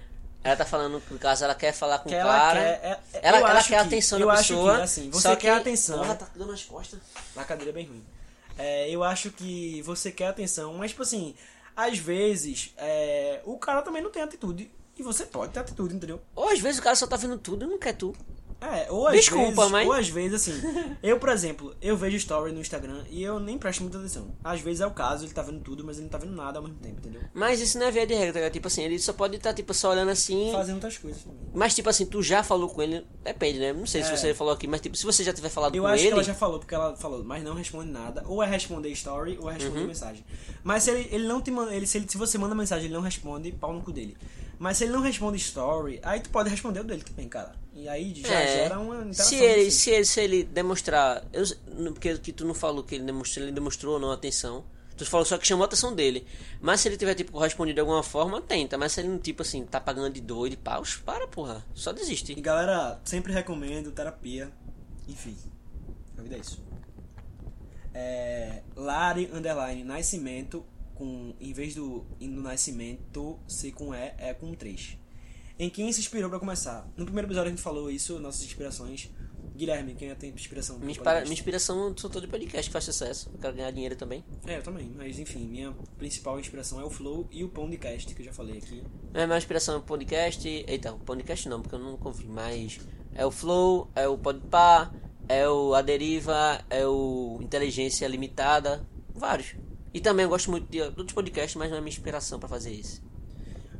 Ela 0.46 0.56
tá 0.56 0.64
falando 0.64 1.02
no 1.10 1.18
caso 1.18 1.44
ela 1.44 1.54
quer 1.54 1.72
falar 1.72 1.98
com 1.98 2.08
Que 2.08 2.14
o 2.14 2.18
ela 2.18 2.32
cara. 2.32 2.60
quer- 2.60 2.80
é- 2.82 2.88
é- 3.14 3.20
ela, 3.22 3.38
ela 3.38 3.52
acho 3.52 3.68
quer 3.68 3.76
a 3.76 3.80
que- 3.80 3.86
atenção 3.86 4.18
da 4.20 4.32
acho 4.32 4.42
que, 4.42 4.48
pessoa. 4.54 4.82
assim, 4.82 5.10
você 5.10 5.22
só 5.22 5.36
quer 5.36 5.40
que- 5.54 5.60
atenção. 5.60 5.98
Porra, 5.98 6.14
tá 6.14 6.28
dando 6.34 6.50
nas 6.52 6.62
costas. 6.62 7.00
A 7.36 7.44
cadeira 7.44 7.70
é 7.70 7.74
bem 7.74 7.86
ruim. 7.86 8.04
É, 8.58 8.88
eu 8.90 9.02
acho 9.04 9.30
que 9.30 9.82
você 9.82 10.10
quer 10.10 10.28
atenção, 10.28 10.72
mas, 10.74 10.90
tipo 10.92 11.02
assim, 11.02 11.34
às 11.76 11.98
vezes 11.98 12.72
é, 12.78 13.40
o 13.44 13.58
cara 13.58 13.82
também 13.82 14.02
não 14.02 14.10
tem 14.10 14.22
atitude. 14.22 14.70
E 14.98 15.02
você 15.02 15.26
pode 15.26 15.52
ter 15.52 15.60
atitude, 15.60 15.94
entendeu? 15.94 16.22
Ou 16.34 16.48
às 16.48 16.58
vezes 16.58 16.78
o 16.78 16.82
cara 16.82 16.96
só 16.96 17.06
tá 17.06 17.16
vendo 17.16 17.36
tudo 17.36 17.66
e 17.66 17.68
não 17.68 17.78
quer 17.78 17.92
tu. 17.92 18.14
É, 18.58 18.90
ou 18.90 19.06
às 19.06 19.14
Desculpa, 19.14 19.50
vezes, 19.54 19.70
mas- 19.70 19.86
ou 19.86 19.92
às 19.92 20.08
vezes, 20.08 20.34
assim, 20.48 20.60
eu, 21.02 21.18
por 21.18 21.28
exemplo, 21.28 21.74
eu 21.80 21.94
vejo 21.96 22.16
story 22.16 22.52
no 22.52 22.60
Instagram 22.60 23.04
e 23.10 23.22
eu 23.22 23.38
nem 23.38 23.58
presto 23.58 23.82
muita 23.82 23.98
atenção. 23.98 24.34
Às 24.42 24.60
vezes 24.62 24.80
é 24.80 24.86
o 24.86 24.90
caso, 24.90 25.24
ele 25.26 25.32
tá 25.34 25.42
vendo 25.42 25.60
tudo, 25.60 25.84
mas 25.84 25.96
ele 25.96 26.04
não 26.04 26.10
tá 26.10 26.16
vendo 26.18 26.34
nada 26.34 26.58
ao 26.58 26.62
mesmo 26.64 26.78
tempo, 26.78 26.98
entendeu? 26.98 27.20
Mas 27.34 27.60
isso 27.60 27.78
não 27.78 27.86
é 27.86 27.90
via 27.90 28.06
de 28.06 28.14
regra, 28.14 28.40
tá? 28.42 28.50
Tipo 28.50 28.68
assim, 28.68 28.82
ele 28.82 28.98
só 28.98 29.12
pode 29.12 29.36
estar, 29.36 29.52
tipo, 29.52 29.74
só 29.74 29.90
olhando 29.90 30.10
assim. 30.10 30.50
Fazendo 30.52 30.76
outras 30.76 30.96
coisas 30.96 31.22
também. 31.22 31.38
Mas, 31.54 31.74
tipo 31.74 31.88
assim, 31.90 32.06
tu 32.06 32.22
já 32.22 32.42
falou 32.42 32.68
com 32.70 32.82
ele. 32.82 33.06
Depende, 33.22 33.58
né? 33.58 33.72
Não 33.74 33.86
sei 33.86 34.02
se 34.02 34.10
É. 34.12 34.16
você 34.16 34.34
falou 34.34 34.54
aqui, 34.54 34.66
mas, 34.66 34.80
tipo, 34.80 34.96
se 34.96 35.04
você 35.04 35.22
já 35.22 35.32
tiver 35.34 35.50
falado 35.50 35.74
Eu 35.74 35.82
com 35.82 35.88
acho 35.88 36.00
ele. 36.02 36.08
que 36.08 36.14
ela 36.14 36.24
já 36.24 36.34
falou, 36.34 36.58
porque 36.58 36.74
ela 36.74 36.96
falou, 36.96 37.22
mas 37.22 37.44
não 37.44 37.54
responde 37.54 37.90
nada. 37.90 38.24
Ou 38.26 38.42
é 38.42 38.46
responder 38.46 38.88
story, 38.90 39.38
ou 39.40 39.50
é 39.50 39.54
responder 39.54 39.86
mensagem. 39.86 40.24
Mas 40.64 40.82
se 40.84 40.90
ele, 40.90 41.08
ele 41.12 41.28
não 41.28 41.42
te 41.42 41.50
manda. 41.50 41.74
Ele, 41.74 41.86
se, 41.86 41.98
ele, 41.98 42.08
se 42.08 42.16
você 42.16 42.38
manda 42.38 42.54
mensagem 42.54 42.86
ele 42.86 42.94
não 42.94 43.02
responde, 43.02 43.52
pau 43.52 43.72
no 43.74 43.82
cu 43.82 43.92
dele. 43.92 44.16
Mas 44.58 44.78
se 44.78 44.84
ele 44.84 44.92
não 44.94 45.00
responde 45.02 45.36
story, 45.36 46.00
aí 46.02 46.20
tu 46.20 46.30
pode 46.30 46.48
responder 46.48 46.80
o 46.80 46.84
dele 46.84 47.02
também, 47.02 47.28
cara. 47.28 47.52
E 47.78 47.88
aí 47.88 48.14
já 48.14 48.40
É. 48.40 48.46
gera 48.62 48.78
uma 48.80 48.96
interação. 48.96 49.26
se 49.26 49.34
ele, 49.36 49.70
se 49.70 49.90
ele, 49.90 50.04
se 50.06 50.20
ele 50.20 50.44
demonstrar. 50.44 51.22
Eu, 51.32 51.44
não- 51.76 51.92
porque 51.92 52.16
que 52.18 52.32
tu 52.32 52.44
não 52.46 52.54
falou 52.54 52.82
que 52.82 52.94
ele 52.94 53.04
demonstrou, 53.04 53.44
ele 53.44 53.52
demonstrou 53.52 53.94
ou 53.94 54.00
não 54.00 54.10
atenção. 54.10 54.64
Tu 54.96 55.04
falou 55.04 55.26
só 55.26 55.36
que 55.36 55.46
chamou 55.46 55.62
a 55.62 55.66
atenção 55.66 55.94
dele. 55.94 56.26
Mas 56.58 56.80
se 56.80 56.88
ele 56.88 56.96
tiver, 56.96 57.14
tipo, 57.14 57.30
correspondido 57.32 57.74
de 57.74 57.80
alguma 57.80 58.02
forma, 58.02 58.40
tenta. 58.40 58.78
Mas 58.78 58.92
se 58.92 59.00
ele, 59.02 59.18
tipo 59.18 59.42
assim, 59.42 59.62
tá 59.66 59.78
pagando 59.78 60.10
de 60.14 60.22
doido 60.22 60.54
e 60.54 60.56
paus, 60.56 60.96
para, 60.96 61.28
porra. 61.28 61.62
Só 61.74 61.90
E 61.90 61.94
desiste. 61.94 62.34
galera, 62.36 62.98
sempre 63.04 63.30
recomendo 63.30 63.92
terapia. 63.92 64.50
Enfim, 65.06 65.36
a 66.18 66.22
vida 66.22 66.36
é 66.36 66.38
isso. 66.38 66.64
É, 67.92 68.62
Lari 68.74 69.30
Underline 69.32 69.84
Nascimento, 69.84 70.64
com, 70.94 71.34
em 71.40 71.52
vez 71.52 71.74
do, 71.74 72.06
do 72.18 72.40
Nascimento 72.40 73.38
ser 73.46 73.72
com 73.72 73.94
E, 73.94 74.14
é 74.18 74.34
com 74.34 74.54
3. 74.54 74.96
Em 75.58 75.70
quem 75.70 75.90
se 75.92 76.00
inspirou 76.00 76.28
pra 76.28 76.38
começar? 76.38 76.86
No 76.96 77.04
primeiro 77.04 77.26
episódio 77.28 77.48
a 77.48 77.50
gente 77.50 77.62
falou 77.62 77.90
isso, 77.90 78.18
nossas 78.18 78.42
inspirações. 78.44 79.10
Guilherme, 79.56 79.94
quem 79.94 80.08
é 80.08 80.12
a 80.12 80.14
tua 80.14 80.28
inspiração? 80.28 80.78
Minha, 80.78 80.90
inspira- 80.90 81.04
podcast? 81.04 81.28
minha 81.30 81.38
inspiração 81.40 81.94
sou 81.96 82.10
todo 82.10 82.28
podcast 82.28 82.68
que 82.68 82.72
faz 82.72 82.84
sucesso. 82.84 83.30
Eu 83.32 83.38
quero 83.38 83.56
ganhar 83.56 83.70
dinheiro 83.70 83.96
também. 83.96 84.22
É, 84.46 84.58
eu 84.58 84.62
também, 84.62 84.92
mas 84.94 85.18
enfim, 85.18 85.46
minha 85.46 85.72
principal 85.96 86.38
inspiração 86.38 86.78
é 86.78 86.84
o 86.84 86.90
Flow 86.90 87.26
e 87.30 87.42
o 87.42 87.48
Pão 87.48 87.70
de 87.70 87.78
Cast, 87.78 88.14
que 88.14 88.20
eu 88.20 88.26
já 88.26 88.34
falei 88.34 88.58
aqui. 88.58 88.82
Minha 89.14 89.26
maior 89.26 89.38
inspiração 89.38 89.76
é 89.76 89.78
o 89.78 89.82
podcast. 89.82 90.46
Eita, 90.46 90.92
o 90.92 90.98
podcast 90.98 91.48
não, 91.48 91.62
porque 91.62 91.74
eu 91.74 91.78
não 91.78 91.96
confio, 91.96 92.28
mas 92.28 92.78
é 93.14 93.24
o 93.24 93.30
Flow, 93.30 93.90
é 93.94 94.06
o 94.06 94.18
Podpah, 94.18 94.92
é 95.26 95.48
o 95.48 95.72
A 95.72 95.80
Deriva, 95.80 96.62
é 96.68 96.86
o 96.86 97.38
Inteligência 97.40 98.06
Limitada, 98.08 98.86
vários. 99.14 99.54
E 99.94 100.00
também 100.02 100.24
eu 100.24 100.28
gosto 100.28 100.50
muito 100.50 100.68
de 100.70 100.82
outros 100.82 101.12
podcasts, 101.12 101.56
mas 101.56 101.70
não 101.70 101.78
é 101.78 101.80
minha 101.80 101.88
inspiração 101.88 102.38
pra 102.38 102.46
fazer 102.46 102.72
isso. 102.74 103.02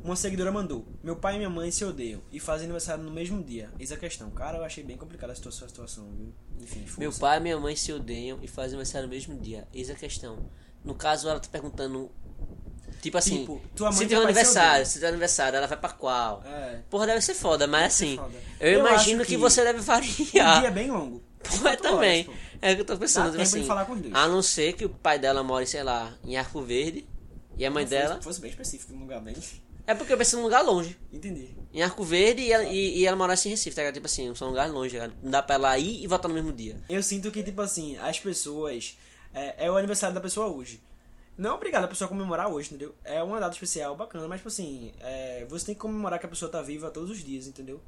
Uma 0.03 0.15
seguidora 0.15 0.51
mandou: 0.51 0.85
Meu 1.03 1.15
pai 1.15 1.35
e 1.35 1.37
minha 1.37 1.49
mãe 1.49 1.69
se 1.71 1.83
odeiam 1.83 2.21
e 2.31 2.39
fazem 2.39 2.65
aniversário 2.65 3.03
no 3.03 3.11
mesmo 3.11 3.43
dia. 3.43 3.69
Eis 3.79 3.91
a 3.91 3.97
questão. 3.97 4.29
Cara, 4.31 4.57
eu 4.57 4.63
achei 4.63 4.83
bem 4.83 4.95
complicada 4.97 5.33
a 5.33 5.35
situa- 5.35 5.51
sua 5.51 5.67
situação, 5.67 6.09
viu? 6.15 6.33
Enfim, 6.61 6.81
força. 6.85 6.99
Meu 6.99 7.11
pai 7.11 7.37
e 7.37 7.41
minha 7.41 7.59
mãe 7.59 7.75
se 7.75 7.91
odeiam 7.91 8.39
e 8.41 8.47
fazem 8.47 8.71
aniversário 8.75 9.07
no 9.07 9.13
mesmo 9.13 9.37
dia. 9.39 9.67
Eis 9.73 9.89
a 9.89 9.95
questão. 9.95 10.37
No 10.83 10.95
caso, 10.95 11.27
ela 11.27 11.39
tá 11.39 11.49
perguntando. 11.51 12.09
Tipo 13.01 13.17
assim, 13.17 13.39
Tipo, 13.41 13.61
tua 13.75 13.89
mãe 13.91 13.97
se 13.99 14.05
tem 14.07 14.17
um 14.17 14.21
aniversário, 14.21 14.85
se 14.85 14.99
tem 14.99 15.05
um 15.07 15.11
aniversário, 15.11 15.57
ela 15.57 15.67
vai 15.67 15.77
pra 15.77 15.89
qual? 15.89 16.41
É. 16.45 16.79
Porra, 16.89 17.05
deve 17.05 17.21
ser 17.21 17.35
foda, 17.35 17.67
mas 17.67 17.93
assim, 17.93 18.15
foda. 18.17 18.33
eu, 18.59 18.71
Eu 18.73 18.79
imagino 18.79 19.23
que, 19.23 19.29
que 19.31 19.37
você 19.37 19.63
deve 19.63 19.79
Um 19.79 19.83
variar. 19.83 20.59
dia 20.59 20.67
é 20.67 20.71
bem 20.71 20.89
longo. 20.89 21.21
Pô, 21.61 21.67
é 21.67 21.75
também. 21.75 22.23
horas, 22.23 22.25
pô. 22.25 22.57
é 22.61 22.71
o 22.71 22.75
que 22.75 22.81
eu 22.81 22.85
tô 22.85 22.97
pensando, 22.97 23.25
Dá 23.25 23.31
tipo 23.31 23.41
assim. 23.43 23.63
falar 23.65 23.85
com 23.85 23.95
dois. 23.97 24.13
A 24.15 24.27
não 24.27 24.41
ser 24.41 24.73
que 24.73 24.83
o 24.85 24.89
pai 24.89 25.19
dela 25.19 25.43
more, 25.43 25.65
sei 25.67 25.83
lá, 25.83 26.11
em 26.23 26.35
Arco 26.37 26.59
Verde. 26.61 27.07
E 27.57 27.65
a 27.65 27.71
mãe 27.71 27.83
Não, 27.83 27.89
dela. 27.89 28.15
Fosse, 28.15 28.23
fosse 28.23 28.41
bem 28.41 28.51
específico, 28.51 28.93
num 28.93 29.01
lugar 29.01 29.21
bem. 29.21 29.35
É 29.87 29.95
porque 29.95 30.11
eu 30.11 30.17
pensei 30.17 30.37
num 30.37 30.43
lugar 30.43 30.61
longe. 30.61 30.97
Entendi. 31.11 31.55
Em 31.73 31.81
Arco 31.81 32.03
Verde 32.03 32.41
e 32.41 32.51
ela, 32.51 32.63
e, 32.65 32.99
e 32.99 33.05
ela 33.05 33.15
morasse 33.15 33.47
em 33.47 33.51
Recife, 33.51 33.73
tá 33.73 33.81
ligado? 33.81 33.93
Tipo 33.93 34.05
assim, 34.05 34.35
são 34.35 34.49
lugares 34.49 34.73
longe, 34.73 34.97
tá? 34.97 35.09
Não 35.23 35.31
dá 35.31 35.41
pra 35.41 35.55
ela 35.55 35.79
ir 35.79 36.03
e 36.03 36.07
voltar 36.07 36.27
no 36.27 36.33
mesmo 36.33 36.51
dia. 36.51 36.77
Eu 36.89 37.01
sinto 37.01 37.31
que, 37.31 37.41
tipo 37.41 37.61
assim, 37.61 37.97
as 37.97 38.19
pessoas. 38.19 38.97
É, 39.33 39.65
é 39.65 39.71
o 39.71 39.77
aniversário 39.77 40.13
da 40.13 40.21
pessoa 40.21 40.47
hoje. 40.47 40.81
Não 41.37 41.51
é 41.51 41.53
obrigado 41.53 41.85
a 41.85 41.87
pessoa 41.87 42.07
comemorar 42.07 42.51
hoje, 42.51 42.69
entendeu? 42.69 42.95
É 43.03 43.21
uma 43.21 43.39
data 43.39 43.53
especial 43.53 43.95
bacana, 43.95 44.27
mas, 44.27 44.39
tipo 44.39 44.49
assim, 44.49 44.91
é, 44.99 45.45
você 45.47 45.67
tem 45.67 45.75
que 45.75 45.81
comemorar 45.81 46.19
que 46.19 46.25
a 46.25 46.29
pessoa 46.29 46.51
tá 46.51 46.61
viva 46.61 46.89
todos 46.89 47.11
os 47.11 47.23
dias, 47.23 47.47
entendeu? 47.47 47.79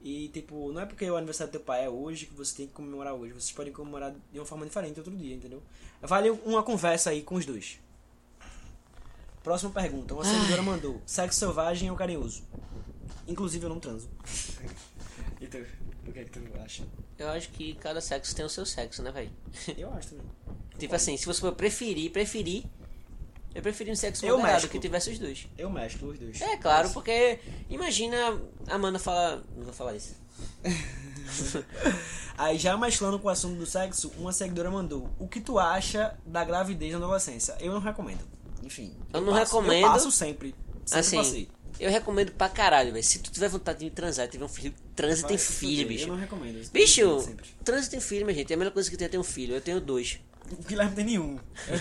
E, 0.00 0.28
tipo, 0.28 0.70
não 0.72 0.82
é 0.82 0.86
porque 0.86 1.10
o 1.10 1.16
aniversário 1.16 1.50
do 1.50 1.52
teu 1.52 1.60
pai 1.60 1.84
é 1.84 1.90
hoje 1.90 2.26
que 2.26 2.34
você 2.34 2.56
tem 2.56 2.66
que 2.66 2.72
comemorar 2.72 3.14
hoje. 3.14 3.32
Vocês 3.32 3.52
podem 3.52 3.72
comemorar 3.72 4.14
de 4.32 4.38
uma 4.38 4.46
forma 4.46 4.64
diferente 4.64 4.98
outro 4.98 5.14
dia, 5.14 5.34
entendeu? 5.34 5.62
Vale 6.00 6.30
uma 6.30 6.62
conversa 6.62 7.10
aí 7.10 7.22
com 7.22 7.34
os 7.34 7.44
dois. 7.44 7.80
Próxima 9.44 9.70
pergunta. 9.70 10.14
Uma 10.14 10.24
seguidora 10.24 10.62
mandou: 10.62 11.02
sexo 11.04 11.38
selvagem 11.38 11.90
ou 11.90 11.96
carinhoso? 11.96 12.42
Inclusive, 13.28 13.66
eu 13.66 13.68
não 13.68 13.78
transo. 13.78 14.08
e 15.38 15.46
tu? 15.46 15.58
O 16.08 16.12
que 16.12 16.18
é 16.18 16.24
que 16.24 16.30
tu 16.30 16.40
acha? 16.62 16.82
Eu 17.18 17.28
acho 17.28 17.50
que 17.50 17.74
cada 17.74 18.00
sexo 18.00 18.34
tem 18.34 18.44
o 18.44 18.48
seu 18.48 18.64
sexo, 18.64 19.02
né, 19.02 19.12
velho? 19.12 19.30
Eu 19.78 19.92
acho 19.92 20.08
também. 20.10 20.26
tipo 20.78 20.94
assim, 20.94 21.16
se 21.16 21.24
você 21.26 21.40
for 21.40 21.52
preferir, 21.52 22.10
preferir. 22.10 22.64
Eu 23.54 23.62
preferi 23.62 23.90
um 23.92 23.94
sexo 23.94 24.26
Eu 24.26 24.36
moderado 24.36 24.62
mesclo. 24.62 24.70
que 24.70 24.80
tivesse 24.80 25.10
os 25.12 25.18
dois. 25.18 25.46
Eu 25.56 25.70
mesclo 25.70 26.08
os 26.10 26.18
dois. 26.18 26.40
É 26.40 26.56
claro, 26.56 26.90
porque 26.90 27.38
imagina 27.70 28.16
a 28.66 28.74
Amanda 28.74 28.98
fala. 28.98 29.44
Não 29.56 29.64
vou 29.64 29.72
falar 29.72 29.94
isso. 29.94 30.16
Aí 32.36 32.58
já 32.58 32.76
mesclando 32.76 33.18
com 33.18 33.28
o 33.28 33.30
assunto 33.30 33.56
do 33.56 33.66
sexo, 33.66 34.10
uma 34.18 34.32
seguidora 34.32 34.70
mandou: 34.70 35.08
O 35.18 35.28
que 35.28 35.40
tu 35.40 35.58
acha 35.58 36.18
da 36.26 36.44
gravidez 36.44 36.92
na 36.92 36.98
adolescência? 36.98 37.56
Eu 37.60 37.72
não 37.72 37.80
recomendo. 37.80 38.24
Enfim. 38.64 38.92
Eu 39.12 39.20
não 39.20 39.32
passo, 39.32 39.56
recomendo. 39.56 39.82
Eu 39.84 39.90
passo 39.92 40.10
sempre. 40.10 40.54
Sempre 40.84 41.00
assim, 41.00 41.16
passei. 41.16 41.48
eu 41.80 41.90
recomendo 41.90 42.32
pra 42.32 42.48
caralho, 42.48 42.92
velho. 42.92 43.04
Se 43.04 43.18
tu 43.18 43.30
tiver 43.30 43.48
vontade 43.48 43.80
de 43.80 43.90
transar, 43.90 44.28
tiver 44.28 44.44
um 44.44 44.48
filho, 44.48 44.74
transa 44.94 45.26
tem 45.26 45.38
filho, 45.38 45.88
bicho. 45.88 46.04
Eu 46.04 46.08
não 46.08 46.16
recomendo. 46.16 46.58
Eu 46.58 46.70
Bicho, 46.72 47.28
transa 47.64 47.90
tem 47.90 48.00
filho, 48.00 48.24
minha 48.26 48.36
gente. 48.36 48.52
É 48.52 48.54
a 48.54 48.58
melhor 48.58 48.72
coisa 48.72 48.90
que 48.90 48.96
tem 48.96 49.06
é 49.06 49.08
ter 49.08 49.18
um 49.18 49.24
filho. 49.24 49.54
Eu 49.54 49.60
tenho 49.60 49.80
dois. 49.80 50.20
O 50.50 50.62
Guilherme 50.62 50.90
não 50.90 50.96
tem 50.96 51.04
nenhum. 51.06 51.38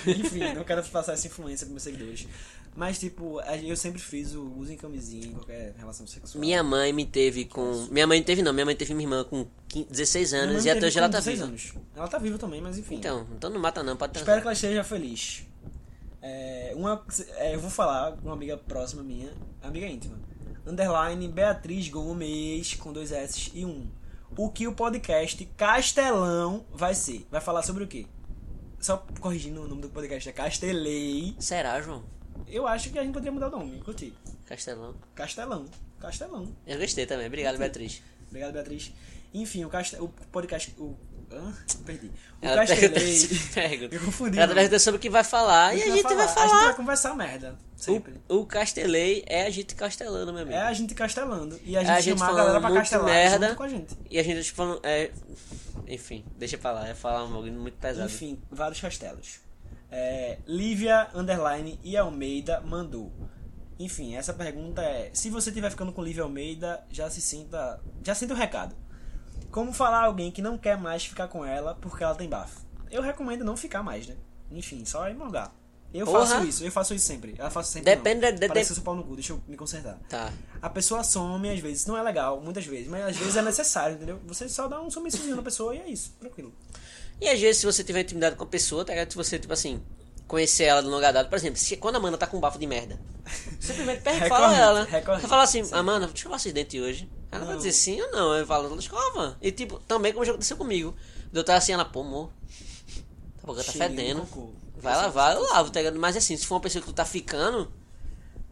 Enfim, 0.08 0.54
não 0.54 0.64
quero 0.64 0.82
passar 0.84 1.14
essa 1.14 1.28
influência 1.28 1.66
pros 1.66 1.72
meus 1.72 1.84
seguidores. 1.84 2.28
Mas, 2.76 2.98
tipo, 2.98 3.40
eu 3.42 3.76
sempre 3.76 4.02
fiz 4.02 4.34
o 4.34 4.42
uso 4.58 4.72
em 4.72 4.78
camisinha 4.78 5.28
em 5.28 5.34
qualquer 5.34 5.76
relação 5.78 6.08
sexual. 6.08 6.40
Minha 6.40 6.64
mãe 6.64 6.92
me 6.92 7.06
teve 7.06 7.46
com. 7.46 7.88
Minha 7.92 8.08
mãe 8.08 8.24
teve 8.24 8.42
não, 8.42 8.52
minha 8.52 8.66
mãe 8.66 8.76
teve 8.76 8.96
minha 8.96 9.06
irmã 9.06 9.24
com 9.24 9.46
15, 9.68 9.90
16 9.92 10.32
Minha 10.32 10.44
anos 10.44 10.66
e 10.66 10.70
até 10.72 10.88
hoje 10.88 10.98
ela 10.98 11.10
tá 11.10 11.20
16 11.20 11.38
viva. 11.38 11.48
anos. 11.50 11.74
Ela 11.96 12.08
tá 12.08 12.18
viva 12.18 12.38
também, 12.40 12.62
mas 12.62 12.78
enfim. 12.78 12.96
Então, 12.96 13.28
então 13.38 13.50
não 13.52 13.60
mata 13.60 13.84
não, 13.84 13.96
pode 13.96 14.18
Espero 14.18 14.26
transar. 14.26 14.42
que 14.42 14.48
ela 14.48 14.54
esteja 14.54 14.84
feliz. 14.84 15.44
É, 16.26 16.72
uma, 16.74 17.06
é, 17.36 17.54
eu 17.54 17.60
vou 17.60 17.70
falar 17.70 18.14
com 18.14 18.30
uma 18.30 18.34
amiga 18.34 18.56
próxima 18.56 19.04
minha, 19.04 19.34
amiga 19.62 19.86
íntima. 19.86 20.18
Underline 20.66 21.28
Beatriz 21.28 21.90
Gomes, 21.90 22.76
com 22.76 22.94
dois 22.94 23.12
S 23.12 23.52
e 23.54 23.66
um. 23.66 23.92
O 24.38 24.50
que 24.50 24.66
o 24.66 24.74
podcast 24.74 25.46
Castelão 25.58 26.66
vai 26.72 26.96
ser? 26.96 27.28
Vai 27.30 27.42
falar 27.42 27.62
sobre 27.62 27.84
o 27.84 27.88
quê? 27.88 28.08
Só 28.80 29.06
corrigindo 29.20 29.64
o 29.64 29.68
nome 29.68 29.82
do 29.82 29.90
podcast, 29.90 30.30
é 30.30 30.32
Castelei. 30.32 31.36
Será, 31.40 31.82
João? 31.82 32.06
Eu 32.48 32.66
acho 32.66 32.90
que 32.90 32.98
a 32.98 33.04
gente 33.04 33.14
poderia 33.14 33.34
mudar 33.34 33.50
o 33.50 33.52
nome, 33.52 33.82
curti. 33.82 34.14
Castelão. 34.46 34.96
Castelão. 35.14 35.66
Castelão. 36.00 36.56
Eu 36.66 36.80
gostei 36.80 37.06
também. 37.06 37.28
Obrigado, 37.28 37.58
Beatriz. 37.58 38.02
Obrigado, 38.30 38.54
Beatriz. 38.54 38.94
Enfim, 39.34 39.66
o, 39.66 39.70
caste, 39.70 39.98
o 39.98 40.08
podcast. 40.32 40.74
O, 40.80 40.96
hã? 41.36 41.54
Perdi. 41.86 42.08
O 42.08 42.12
Ela 42.46 42.66
pergunta, 42.66 43.00
Castelei. 43.00 43.40
pergunta. 43.54 43.96
Eu 43.96 44.02
confundi. 44.02 44.40
Ela 44.40 44.54
perguntando 44.54 44.80
sobre 44.80 44.98
o 44.98 45.02
que 45.02 45.10
vai 45.10 45.24
falar 45.24 45.76
e 45.76 45.82
a 45.84 45.86
gente 45.88 46.04
vai 46.04 46.16
A 46.16 46.26
gente 46.28 46.34
falar. 46.34 46.64
vai 46.66 46.76
conversar 46.76 47.16
merda. 47.16 47.58
Sempre. 47.76 48.14
O, 48.30 48.38
o 48.38 48.46
Castelei 48.46 49.24
é 49.28 49.46
a 49.46 49.50
gente 49.50 49.76
castelando, 49.76 50.32
meu 50.32 50.42
amigo. 50.44 50.58
É 50.58 50.62
a 50.62 50.74
gente 50.74 50.94
castelando. 50.96 51.60
E 51.66 51.76
a 51.78 51.82
É 51.82 51.86
gente, 51.86 51.96
a 51.96 52.02
gente 52.02 52.20
chamar 52.20 52.32
a 52.32 52.36
galera 52.36 52.62
pra 52.62 52.72
castelar 52.74 53.06
merda. 53.06 53.48
junto 53.48 53.58
com 53.58 53.64
a 53.64 53.68
gente. 53.68 53.98
E 54.10 54.20
a 54.20 54.24
gente 54.24 54.52
falando. 54.52 54.80
É... 54.84 55.12
Enfim, 55.88 56.24
deixa 56.38 56.58
pra 56.58 56.72
lá. 56.72 56.88
É 56.88 56.94
falar 56.94 57.26
um 57.26 57.32
bagulho 57.34 57.54
muito 57.54 57.78
pesado. 57.78 58.08
Enfim, 58.10 58.42
vários 58.50 58.80
castelos. 58.80 59.40
É, 59.92 60.38
Lívia 60.48 61.08
Underline 61.14 61.80
e 61.84 61.96
Almeida 61.98 62.62
mandou. 62.62 63.12
Enfim, 63.78 64.16
essa 64.16 64.34
pergunta 64.34 64.82
é: 64.82 65.10
se 65.14 65.30
você 65.30 65.50
estiver 65.50 65.70
ficando 65.70 65.92
com 65.92 66.02
Lívia 66.04 66.24
Almeida, 66.24 66.84
já 66.90 67.10
se 67.10 67.22
sinta. 67.22 67.80
Já 68.04 68.16
sinta 68.16 68.34
o 68.34 68.38
recado. 68.38 68.76
Como 69.54 69.72
falar 69.72 70.00
a 70.00 70.06
alguém 70.06 70.32
que 70.32 70.42
não 70.42 70.58
quer 70.58 70.78
mais 70.78 71.06
ficar 71.06 71.28
com 71.30 71.46
ela 71.46 71.76
porque 71.80 72.04
ela 72.04 72.16
tem 72.16 72.28
bafo? 72.28 72.60
Eu 72.92 73.02
recomendo 73.02 73.46
não 73.46 73.56
ficar 73.56 73.82
mais, 73.84 74.08
né? 74.08 74.16
Enfim, 74.52 74.84
só 74.84 75.08
ir 75.08 75.14
morgar. 75.16 75.54
Eu 75.94 76.08
Porra. 76.08 76.26
faço 76.26 76.44
isso, 76.46 76.64
eu 76.66 76.72
faço 76.72 76.94
isso 76.96 77.06
sempre. 77.06 77.36
Eu 77.38 77.52
faço 77.52 77.72
sempre. 77.72 77.96
Depende 77.96 78.22
não. 78.22 78.32
de- 78.34 78.40
de- 78.40 78.48
Parece 78.48 78.68
que 78.68 78.72
eu 78.72 78.76
sou 78.78 78.84
pau 78.84 78.96
no 78.96 79.04
cu, 79.04 79.14
deixa 79.14 79.32
eu 79.34 79.42
me 79.48 79.56
consertar. 79.56 80.00
Tá. 80.10 80.34
A 80.60 80.68
pessoa 80.70 81.04
some 81.04 81.48
às 81.48 81.60
vezes, 81.60 81.86
não 81.86 81.96
é 81.96 82.02
legal, 82.02 82.42
muitas 82.42 82.66
vezes, 82.66 82.88
mas 82.88 83.06
às 83.06 83.16
vezes 83.16 83.36
é 83.38 83.42
necessário, 83.44 83.96
entendeu? 83.96 84.20
Você 84.26 84.50
só 84.50 84.68
dá 84.68 84.82
um 84.82 84.90
sumiçozinho 84.90 85.36
na 85.36 85.44
pessoa 85.44 85.76
e 85.76 85.80
é 85.80 85.88
isso, 85.88 86.16
tranquilo. 86.20 86.52
E 87.22 87.30
às 87.30 87.40
vezes, 87.40 87.58
se 87.62 87.66
você 87.68 87.84
tiver 87.84 88.02
intimidade 88.02 88.36
com 88.36 88.44
a 88.44 88.48
pessoa, 88.48 88.84
tá 88.84 88.92
ligado? 88.94 89.12
Se 89.12 89.16
você, 89.16 89.38
tipo 89.38 89.54
assim, 89.54 89.84
conhecer 90.28 90.64
ela 90.64 90.82
de 90.82 90.88
longa 90.88 91.12
data, 91.12 91.30
por 91.30 91.36
exemplo, 91.36 91.60
se, 91.60 91.78
quando 91.78 91.96
a 91.96 92.00
Amanda 92.00 92.18
tá 92.18 92.26
com 92.26 92.38
um 92.38 92.40
bafo 92.40 92.58
de 92.58 92.66
merda, 92.66 93.00
simplesmente 93.62 94.02
pega 94.02 94.26
e 94.26 94.30
fala 94.30 94.58
ela. 94.58 94.84
recorrente. 94.86 95.28
Fala 95.28 95.44
assim, 95.44 95.62
Amanda, 95.72 96.08
deixa 96.08 96.12
eu 96.14 96.16
escovar 96.18 96.40
esses 96.40 96.54
dentes 96.54 96.82
hoje. 96.82 97.08
Ela 97.34 97.46
vai 97.46 97.54
Não. 97.54 97.58
dizer 97.58 97.72
sim 97.72 98.02
ou 98.02 98.12
não. 98.12 98.34
Eu 98.34 98.46
falo, 98.46 98.68
ela 98.68 98.80
escova. 98.80 99.38
E 99.42 99.52
tipo, 99.52 99.80
também 99.80 100.14
como 100.14 100.26
já 100.26 100.32
aconteceu 100.32 100.58
comigo. 100.58 100.96
Eu 101.34 101.44
tava 101.44 101.58
assim, 101.58 101.72
ela, 101.72 101.84
pô, 101.86 102.02
amor, 102.02 102.32
a 103.42 103.48
boca 103.48 103.64
tá 103.64 103.72
Cheirinho 103.72 103.90
de 103.90 103.96
fedendo. 103.96 104.54
Vai 104.78 104.96
lavar, 104.96 105.36
eu 105.36 105.42
lavo, 105.42 105.72
tá 105.72 105.80
ligado? 105.80 106.00
Mas 106.00 106.16
assim, 106.16 106.36
se 106.38 106.46
for 106.46 106.56
uma 106.56 106.62
pessoa 106.62 106.82
que 106.82 106.88
tu 106.88 106.94
tá 106.94 107.06
ficando, 107.06 107.72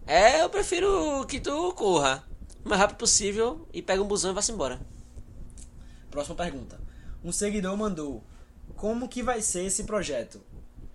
é, 0.07 0.41
eu 0.41 0.49
prefiro 0.49 1.25
que 1.27 1.39
tu 1.39 1.73
corra 1.73 2.23
o 2.65 2.69
mais 2.69 2.79
rápido 2.79 2.97
possível 2.97 3.67
e 3.73 3.81
pega 3.81 4.01
um 4.01 4.07
busão 4.07 4.31
e 4.31 4.33
vá-se 4.33 4.51
embora. 4.51 4.79
Próxima 6.09 6.35
pergunta. 6.35 6.79
Um 7.23 7.31
seguidor 7.31 7.75
mandou: 7.77 8.23
Como 8.75 9.07
que 9.07 9.21
vai 9.21 9.41
ser 9.41 9.65
esse 9.65 9.83
projeto? 9.83 10.41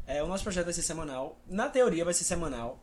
É, 0.07 0.23
o 0.23 0.29
nosso 0.29 0.43
projeto 0.43 0.65
vai 0.67 0.75
ser 0.75 0.83
semanal. 0.83 1.39
Na 1.47 1.69
teoria 1.69 2.05
vai 2.05 2.15
ser 2.15 2.25
semanal. 2.25 2.83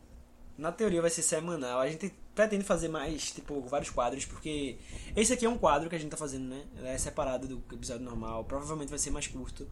Na 0.56 0.70
teoria 0.70 1.00
vai 1.00 1.10
ser 1.10 1.22
semanal. 1.22 1.80
A 1.80 1.88
gente 1.88 2.14
pretende 2.34 2.64
fazer 2.64 2.88
mais, 2.88 3.30
tipo, 3.32 3.60
vários 3.62 3.90
quadros, 3.90 4.24
porque 4.24 4.76
esse 5.14 5.32
aqui 5.32 5.46
é 5.46 5.48
um 5.48 5.58
quadro 5.58 5.88
que 5.88 5.96
a 5.96 5.98
gente 5.98 6.10
tá 6.10 6.16
fazendo, 6.16 6.44
né? 6.48 6.62
É 6.84 6.98
separado 6.98 7.46
do 7.46 7.62
episódio 7.74 8.04
normal. 8.04 8.44
Provavelmente 8.44 8.88
vai 8.90 8.98
ser 8.98 9.10
mais 9.10 9.26
curto. 9.26 9.66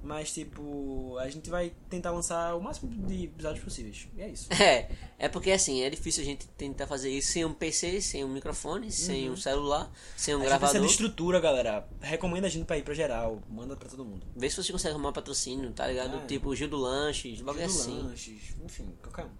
Mas, 0.00 0.32
tipo, 0.32 1.18
a 1.18 1.28
gente 1.28 1.50
vai 1.50 1.72
tentar 1.90 2.12
lançar 2.12 2.54
o 2.54 2.60
máximo 2.62 2.88
de 3.04 3.24
episódios 3.24 3.64
possíveis. 3.64 4.06
E 4.16 4.22
é 4.22 4.28
isso. 4.30 4.48
É, 4.62 4.88
é 5.18 5.28
porque 5.28 5.50
assim, 5.50 5.82
é 5.82 5.90
difícil 5.90 6.22
a 6.22 6.24
gente 6.24 6.46
tentar 6.56 6.86
fazer 6.86 7.10
isso 7.10 7.32
sem 7.32 7.44
um 7.44 7.52
PC, 7.52 8.00
sem 8.00 8.24
um 8.24 8.28
microfone, 8.28 8.92
sem 8.92 9.28
um 9.28 9.36
celular, 9.36 9.90
sem 10.16 10.36
um 10.36 10.38
Uhum. 10.38 10.44
a 10.46 10.48
gente 10.50 10.58
precisa 10.60 10.78
gravador. 10.78 10.86
de 10.86 10.92
estrutura, 10.92 11.40
galera. 11.40 11.88
Recomenda 12.00 12.46
a 12.46 12.50
gente 12.50 12.64
pra 12.64 12.78
ir 12.78 12.84
pra 12.84 12.94
geral. 12.94 13.42
Manda 13.50 13.74
pra 13.76 13.88
todo 13.88 14.04
mundo. 14.04 14.24
Vê 14.36 14.48
se 14.48 14.56
você 14.62 14.70
consegue 14.70 14.94
arrumar 14.94 15.08
um 15.10 15.12
patrocínio, 15.12 15.72
tá 15.72 15.84
ligado? 15.88 16.16
Ah. 16.18 16.26
Tipo, 16.26 16.54
Gil 16.54 16.68
do 16.68 16.76
Lanches, 16.76 17.40
logo 17.40 17.58
Gil 17.58 17.66
do 17.66 17.72
assim. 17.74 18.00
Lanches, 18.00 18.54
enfim, 18.64 18.88
qualquer 19.02 19.24
um. 19.24 19.30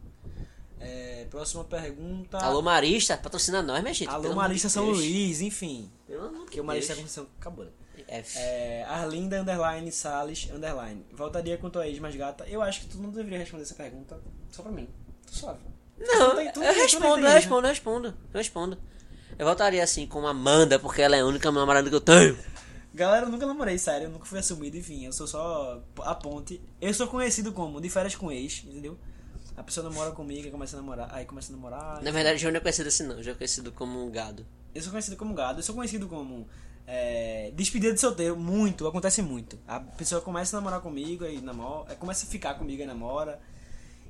É, 0.80 1.26
próxima 1.30 1.64
pergunta. 1.64 2.38
Alô 2.38 2.62
Marista, 2.62 3.16
patrocina 3.16 3.60
nós, 3.62 3.82
minha 3.82 3.94
gente. 3.94 4.08
Alô 4.08 4.34
Marista 4.34 4.68
São 4.68 4.84
Deus. 4.86 4.98
Luís, 4.98 5.40
enfim. 5.40 5.90
Pelo 6.06 6.26
amor 6.26 6.40
Porque 6.42 6.60
o 6.60 6.64
Marista 6.64 6.94
Deus. 6.94 6.98
aconteceu. 7.00 7.26
Acabou, 7.40 7.64
né? 7.64 7.70
F. 8.06 8.38
É, 8.38 8.84
Arlinda 8.84 9.40
Underline 9.40 9.90
Salles 9.90 10.48
Underline. 10.52 11.04
Voltaria 11.12 11.58
com 11.58 11.68
tua 11.68 11.86
ex 11.88 11.98
mais 11.98 12.14
gata? 12.14 12.46
Eu 12.48 12.62
acho 12.62 12.80
que 12.82 12.86
tu 12.86 12.98
não 12.98 13.10
deveria 13.10 13.38
responder 13.38 13.62
essa 13.64 13.74
pergunta 13.74 14.18
só 14.50 14.62
pra 14.62 14.70
mim. 14.72 14.88
Tô 15.26 15.32
suave. 15.32 15.58
Não, 15.98 16.30
Tu 16.30 16.36
tem- 16.36 16.52
tu 16.52 16.62
eu 16.62 16.72
tu 16.74 16.80
respondo, 16.80 17.06
eu 17.16 17.16
né? 17.28 17.34
respondo, 17.34 17.66
eu 17.66 17.70
respondo, 17.70 18.08
eu 18.08 18.38
respondo. 18.38 18.78
Eu 19.36 19.46
voltaria 19.46 19.82
assim 19.82 20.06
com 20.06 20.26
Amanda, 20.26 20.78
porque 20.78 21.02
ela 21.02 21.16
é 21.16 21.20
a 21.20 21.26
única 21.26 21.50
namorada 21.50 21.88
que 21.88 21.94
eu 21.94 22.00
tenho. 22.00 22.38
Galera, 22.94 23.26
eu 23.26 23.30
nunca 23.30 23.46
namorei, 23.46 23.76
sério, 23.78 24.06
eu 24.06 24.10
nunca 24.10 24.24
fui 24.24 24.38
assumido, 24.38 24.76
enfim, 24.76 25.04
eu 25.04 25.12
sou 25.12 25.26
só 25.26 25.80
a 26.02 26.14
ponte. 26.14 26.60
Eu 26.80 26.94
sou 26.94 27.06
conhecido 27.08 27.52
como 27.52 27.80
de 27.80 27.90
férias 27.90 28.14
com 28.16 28.30
ex, 28.32 28.62
entendeu? 28.66 28.96
A 29.58 29.62
pessoa 29.64 29.88
namora 29.88 30.12
comigo, 30.12 30.48
começa 30.50 30.76
a 30.76 30.80
namorar, 30.80 31.12
aí 31.12 31.24
começa 31.24 31.52
a 31.52 31.56
namorar. 31.56 32.00
Na 32.00 32.12
verdade, 32.12 32.38
João 32.38 32.52
não 32.52 32.58
é 32.58 32.60
conhecido 32.60 32.88
assim, 32.88 33.02
não. 33.02 33.20
João 33.20 33.34
é 33.34 33.36
conhecido 33.36 33.72
como 33.72 34.06
um 34.06 34.08
gado. 34.08 34.46
Eu 34.72 34.80
sou 34.80 34.92
conhecido 34.92 35.16
como 35.16 35.34
gado, 35.34 35.58
eu 35.58 35.62
sou 35.64 35.74
conhecido 35.74 36.06
como 36.06 36.46
é, 36.86 37.50
despedida 37.54 37.92
de 37.92 38.00
solteiro, 38.00 38.36
muito, 38.36 38.86
acontece 38.86 39.20
muito. 39.20 39.58
A 39.66 39.80
pessoa 39.80 40.20
começa 40.20 40.56
a 40.56 40.60
namorar 40.60 40.80
comigo, 40.80 41.24
aí 41.24 41.40
namora, 41.40 41.94
começa 41.96 42.24
a 42.24 42.28
ficar 42.28 42.54
comigo 42.54 42.80
e 42.80 42.86
namora. 42.86 43.40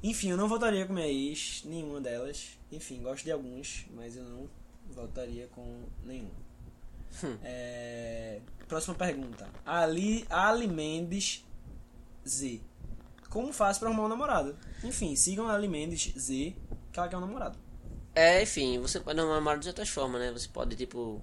Enfim, 0.02 0.28
eu 0.28 0.37
não 0.37 0.48
voltaria 0.48 0.87
com 0.87 0.92
minha 0.92 1.08
ex, 1.08 1.62
nenhuma 1.64 2.00
delas. 2.00 2.58
Enfim, 2.70 3.02
gosto 3.02 3.24
de 3.24 3.32
alguns, 3.32 3.87
mas 3.96 4.16
eu 4.16 4.24
não 4.24 4.48
voltaria 4.90 5.48
com 5.48 5.82
nenhum. 6.04 6.30
Hum. 7.24 7.38
É, 7.42 8.40
próxima 8.68 8.94
pergunta. 8.94 9.48
Ali, 9.64 10.26
Ali 10.28 10.68
Mendes 10.68 11.42
Z. 12.26 12.61
Como 13.28 13.52
faço 13.52 13.80
pra 13.80 13.88
arrumar 13.88 14.04
um 14.04 14.08
namorado? 14.08 14.56
Enfim, 14.82 15.14
sigam 15.14 15.48
a 15.48 15.54
Ali 15.54 15.68
Mendes 15.68 16.12
Z, 16.18 16.56
que 16.92 16.98
ela 16.98 17.08
quer 17.08 17.16
um 17.16 17.20
namorado. 17.20 17.58
É, 18.14 18.42
enfim, 18.42 18.78
você 18.78 18.98
pode 18.98 19.16
namorar 19.16 19.58
de 19.58 19.68
outras 19.68 19.88
formas, 19.88 20.20
né? 20.20 20.32
Você 20.32 20.48
pode, 20.48 20.74
tipo. 20.76 21.22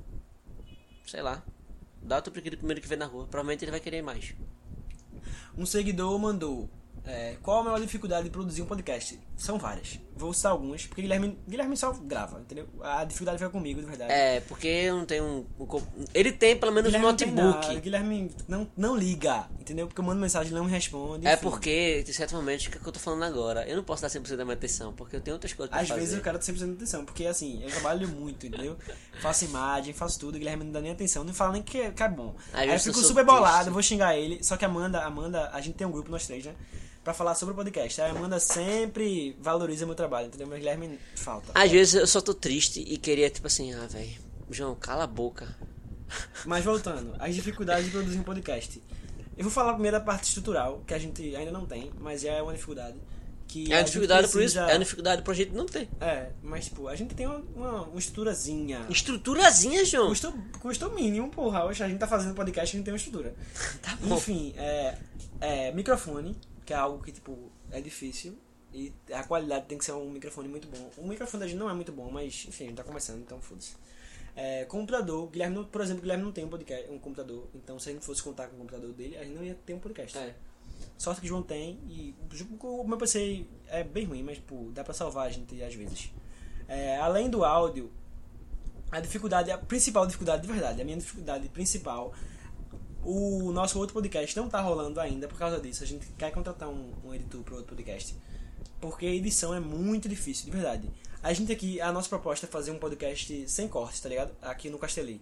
Sei 1.06 1.22
lá. 1.22 1.44
Dá 2.02 2.20
o 2.20 2.22
teu 2.22 2.32
primeiro 2.32 2.80
que 2.80 2.88
vê 2.88 2.96
na 2.96 3.06
rua. 3.06 3.26
Provavelmente 3.26 3.66
ele 3.66 3.72
vai 3.72 3.80
querer 3.80 4.02
mais. 4.02 4.36
Um 5.58 5.66
seguidor 5.66 6.18
mandou. 6.20 6.70
É, 7.04 7.38
qual 7.42 7.60
a 7.60 7.64
maior 7.64 7.80
dificuldade 7.80 8.26
de 8.26 8.30
produzir 8.30 8.62
um 8.62 8.66
podcast? 8.66 9.20
São 9.38 9.58
várias. 9.60 10.00
Vou 10.18 10.34
citar 10.34 10.54
algumas, 10.54 10.86
porque 10.86 11.02
Guilherme, 11.02 11.38
Guilherme 11.46 11.76
só 11.76 11.92
grava, 11.92 12.40
entendeu? 12.40 12.70
A 12.82 13.04
dificuldade 13.04 13.38
foi 13.38 13.50
comigo, 13.50 13.82
de 13.82 13.86
verdade. 13.86 14.10
É, 14.14 14.40
porque 14.40 14.66
eu 14.66 14.96
não 14.96 15.06
tenho 15.06 15.26
um. 15.26 15.46
um 15.60 15.82
ele 16.14 16.32
tem 16.32 16.56
pelo 16.56 16.72
menos 16.72 16.88
um 16.88 16.92
Guilherme 16.94 17.08
não 17.08 17.16
tem 17.18 17.32
notebook. 17.32 17.68
nada, 17.68 17.80
Guilherme 17.82 18.32
não, 18.48 18.72
não 18.78 18.96
liga, 18.96 19.46
entendeu? 19.60 19.88
Porque 19.88 20.00
eu 20.00 20.06
mando 20.06 20.22
mensagem 20.22 20.48
e 20.48 20.52
ele 20.52 20.60
não 20.60 20.66
me 20.66 20.72
responde. 20.72 21.28
É 21.28 21.34
enfim. 21.34 21.42
porque, 21.44 22.02
de 22.04 22.14
certo 22.14 22.34
momento, 22.34 22.66
o 22.66 22.70
que 22.72 22.78
é 22.78 22.80
que 22.80 22.88
eu 22.88 22.94
tô 22.94 23.00
falando 23.00 23.24
agora? 23.24 23.68
Eu 23.68 23.76
não 23.76 23.84
posso 23.84 24.02
dar 24.04 24.08
100% 24.08 24.38
da 24.38 24.46
minha 24.46 24.56
atenção, 24.56 24.94
porque 24.94 25.18
eu 25.18 25.22
tenho 25.22 25.36
outras 25.36 25.52
coisas 25.52 25.70
pra 25.70 25.82
Às 25.82 25.90
fazer. 25.90 26.00
vezes 26.00 26.16
eu 26.16 26.22
quero 26.22 26.40
100% 26.40 26.54
de 26.66 26.72
atenção, 26.72 27.04
porque 27.04 27.26
assim, 27.26 27.62
eu 27.62 27.70
trabalho 27.70 28.08
muito, 28.08 28.48
entendeu? 28.48 28.78
faço 29.22 29.44
imagem, 29.44 29.94
faço 29.94 30.18
tudo, 30.18 30.38
Guilherme 30.40 30.64
não 30.64 30.72
dá 30.72 30.80
nem 30.80 30.92
atenção, 30.94 31.26
não 31.26 31.34
fala 31.34 31.52
nem 31.52 31.62
que, 31.62 31.92
que 31.92 32.04
é 32.04 32.08
bom. 32.08 32.34
Às 32.54 32.60
Aí 32.62 32.68
eu 32.70 32.74
eu 32.76 32.80
fico 32.80 32.96
super 33.00 33.26
triste. 33.26 33.26
bolado, 33.26 33.70
vou 33.70 33.84
xingar 33.84 34.18
ele, 34.18 34.42
só 34.42 34.56
que 34.56 34.64
Amanda, 34.64 35.02
Amanda, 35.04 35.50
a 35.52 35.60
gente 35.60 35.76
tem 35.76 35.86
um 35.86 35.92
grupo, 35.92 36.10
nós 36.10 36.26
três, 36.26 36.46
né? 36.46 36.56
Pra 37.06 37.14
falar 37.14 37.36
sobre 37.36 37.54
o 37.54 37.56
podcast. 37.56 38.02
A 38.02 38.10
Amanda 38.10 38.40
sempre 38.40 39.38
valoriza 39.40 39.86
meu 39.86 39.94
trabalho, 39.94 40.26
entendeu? 40.26 40.48
Mas 40.48 40.58
Guilherme 40.58 41.00
falta. 41.16 41.52
Às 41.54 41.70
vezes 41.70 41.94
eu 41.94 42.08
só 42.08 42.20
tô 42.20 42.34
triste 42.34 42.80
e 42.80 42.98
queria, 42.98 43.30
tipo 43.30 43.46
assim, 43.46 43.72
ah, 43.76 43.86
velho, 43.86 44.10
João, 44.50 44.74
cala 44.74 45.04
a 45.04 45.08
boca. 45.08 45.56
Mas 46.48 46.66
voltando, 46.66 47.16
as 47.20 47.36
dificuldades 47.36 47.86
de 47.86 47.92
produzir 47.92 48.18
um 48.18 48.24
podcast. 48.24 48.82
Eu 49.38 49.44
vou 49.44 49.52
falar 49.52 49.74
primeiro 49.74 50.00
da 50.00 50.04
parte 50.04 50.24
estrutural, 50.30 50.82
que 50.88 50.96
a 50.96 50.98
gente 50.98 51.36
ainda 51.36 51.52
não 51.52 51.68
tem, 51.68 51.92
mas 52.00 52.26
é 52.26 52.42
uma 52.42 52.54
dificuldade. 52.54 52.98
Que 53.48 53.72
É 53.72 53.78
uma 53.78 53.84
dificuldade 53.84 54.28
por 54.28 54.42
isso, 54.42 54.58
é 54.58 54.74
uma 54.74 54.80
dificuldade 54.80 55.22
pro 55.22 55.34
gente 55.36 55.52
não 55.52 55.68
ter. 55.68 55.88
É, 56.02 56.30
mas 56.42 56.66
tipo, 56.66 56.88
a 56.88 56.96
gente 56.96 57.14
tem 57.14 57.28
uma, 57.28 57.44
uma, 57.56 57.82
uma 57.84 58.00
estruturazinha. 58.00 58.84
Estruturazinha, 58.90 59.86
João. 59.86 60.08
Custou, 60.08 60.34
custou 60.60 60.92
mínimo, 60.92 61.30
porra. 61.30 61.66
Hoje 61.66 61.84
a 61.84 61.88
gente 61.88 62.00
tá 62.00 62.08
fazendo 62.08 62.34
podcast, 62.34 62.76
a 62.76 62.78
gente 62.78 62.86
tem 62.86 62.92
uma 62.92 62.98
estrutura. 62.98 63.36
Tá 63.84 63.96
bom. 64.02 64.16
Enfim, 64.16 64.56
é, 64.58 64.98
é, 65.40 65.72
microfone, 65.72 66.36
que 66.66 66.74
é 66.74 66.76
algo 66.76 67.04
que, 67.04 67.12
tipo, 67.12 67.52
é 67.72 67.80
difícil. 67.82 68.38
E 68.74 68.92
a 69.14 69.24
qualidade 69.24 69.68
tem 69.68 69.78
que 69.78 69.86
ser 69.86 69.94
um 69.94 70.10
microfone 70.10 70.50
muito 70.50 70.68
bom. 70.68 70.92
O 70.98 71.08
microfone 71.08 71.42
da 71.42 71.48
gente 71.48 71.58
não 71.58 71.70
é 71.70 71.74
muito 71.74 71.92
bom, 71.94 72.10
mas, 72.12 72.46
enfim, 72.48 72.66
a 72.66 72.68
gente 72.68 72.78
tá 72.78 72.84
começando, 72.84 73.22
então 73.22 73.40
foda-se. 73.42 73.74
É, 74.36 74.66
computador, 74.66 75.30
Guilherme, 75.30 75.56
não- 75.56 75.64
por 75.64 75.80
exemplo, 75.80 76.02
Guilherme 76.02 76.24
não 76.26 76.32
tem 76.34 76.44
um 76.44 76.50
podcast, 76.50 76.92
um 76.92 77.00
computador. 77.00 77.48
Então, 77.56 77.80
se 77.80 77.90
a 77.90 77.94
gente 77.94 78.04
fosse 78.06 78.22
contar 78.22 78.48
com 78.48 78.56
o 78.56 78.60
computador 78.60 78.92
dele, 78.92 79.16
a 79.16 79.24
gente 79.24 79.34
não 79.36 79.44
ia 79.44 79.56
ter 79.66 79.74
um 79.74 79.80
podcast. 79.80 80.18
É. 80.18 80.36
Sorte 80.98 81.22
que 81.22 81.26
o 81.26 81.30
João 81.30 81.42
tem 81.42 81.80
e 81.88 82.14
o 82.62 82.84
meu 82.84 82.98
PC 82.98 83.46
é 83.68 83.82
bem 83.84 84.04
ruim, 84.06 84.24
mas 84.24 84.38
tipo, 84.38 84.72
dá 84.74 84.84
pra 84.84 84.94
salvar 84.94 85.28
a 85.28 85.30
gente 85.30 85.62
às 85.64 85.74
vezes. 85.74 86.12
É, 86.68 86.98
além 86.98 87.30
do 87.30 87.46
áudio, 87.46 87.90
a 88.92 89.00
dificuldade, 89.00 89.52
a 89.52 89.58
principal 89.58 90.06
dificuldade 90.06 90.42
de 90.42 90.52
verdade, 90.52 90.82
a 90.82 90.86
minha 90.86 90.98
dificuldade 90.98 91.48
principal, 91.50 92.14
o 93.06 93.52
nosso 93.52 93.78
outro 93.80 93.94
podcast 93.94 94.36
não 94.36 94.50
tá 94.50 94.60
rolando 94.62 95.00
ainda 95.00 95.28
por 95.28 95.38
causa 95.38 95.60
disso. 95.60 95.84
A 95.84 95.88
gente 95.88 96.08
quer 96.18 96.32
contratar 96.32 96.68
um, 96.70 96.92
um 97.06 97.14
editor 97.14 97.42
pro 97.44 97.56
outro 97.56 97.70
podcast. 97.76 98.16
Porque 98.82 99.06
edição 99.06 99.54
é 99.54 99.60
muito 99.60 100.10
difícil, 100.10 100.46
de 100.46 100.52
verdade. 100.52 100.90
A 101.24 101.32
gente 101.34 101.52
aqui, 101.52 101.80
a 101.82 101.92
nossa 101.92 102.10
proposta 102.10 102.46
é 102.46 102.50
fazer 102.50 102.72
um 102.72 102.78
podcast 102.80 103.50
sem 103.50 103.68
cortes, 103.68 104.00
tá 104.00 104.10
ligado? 104.10 104.32
Aqui 104.42 104.70
no 104.70 104.78
Casteli. 104.78 105.22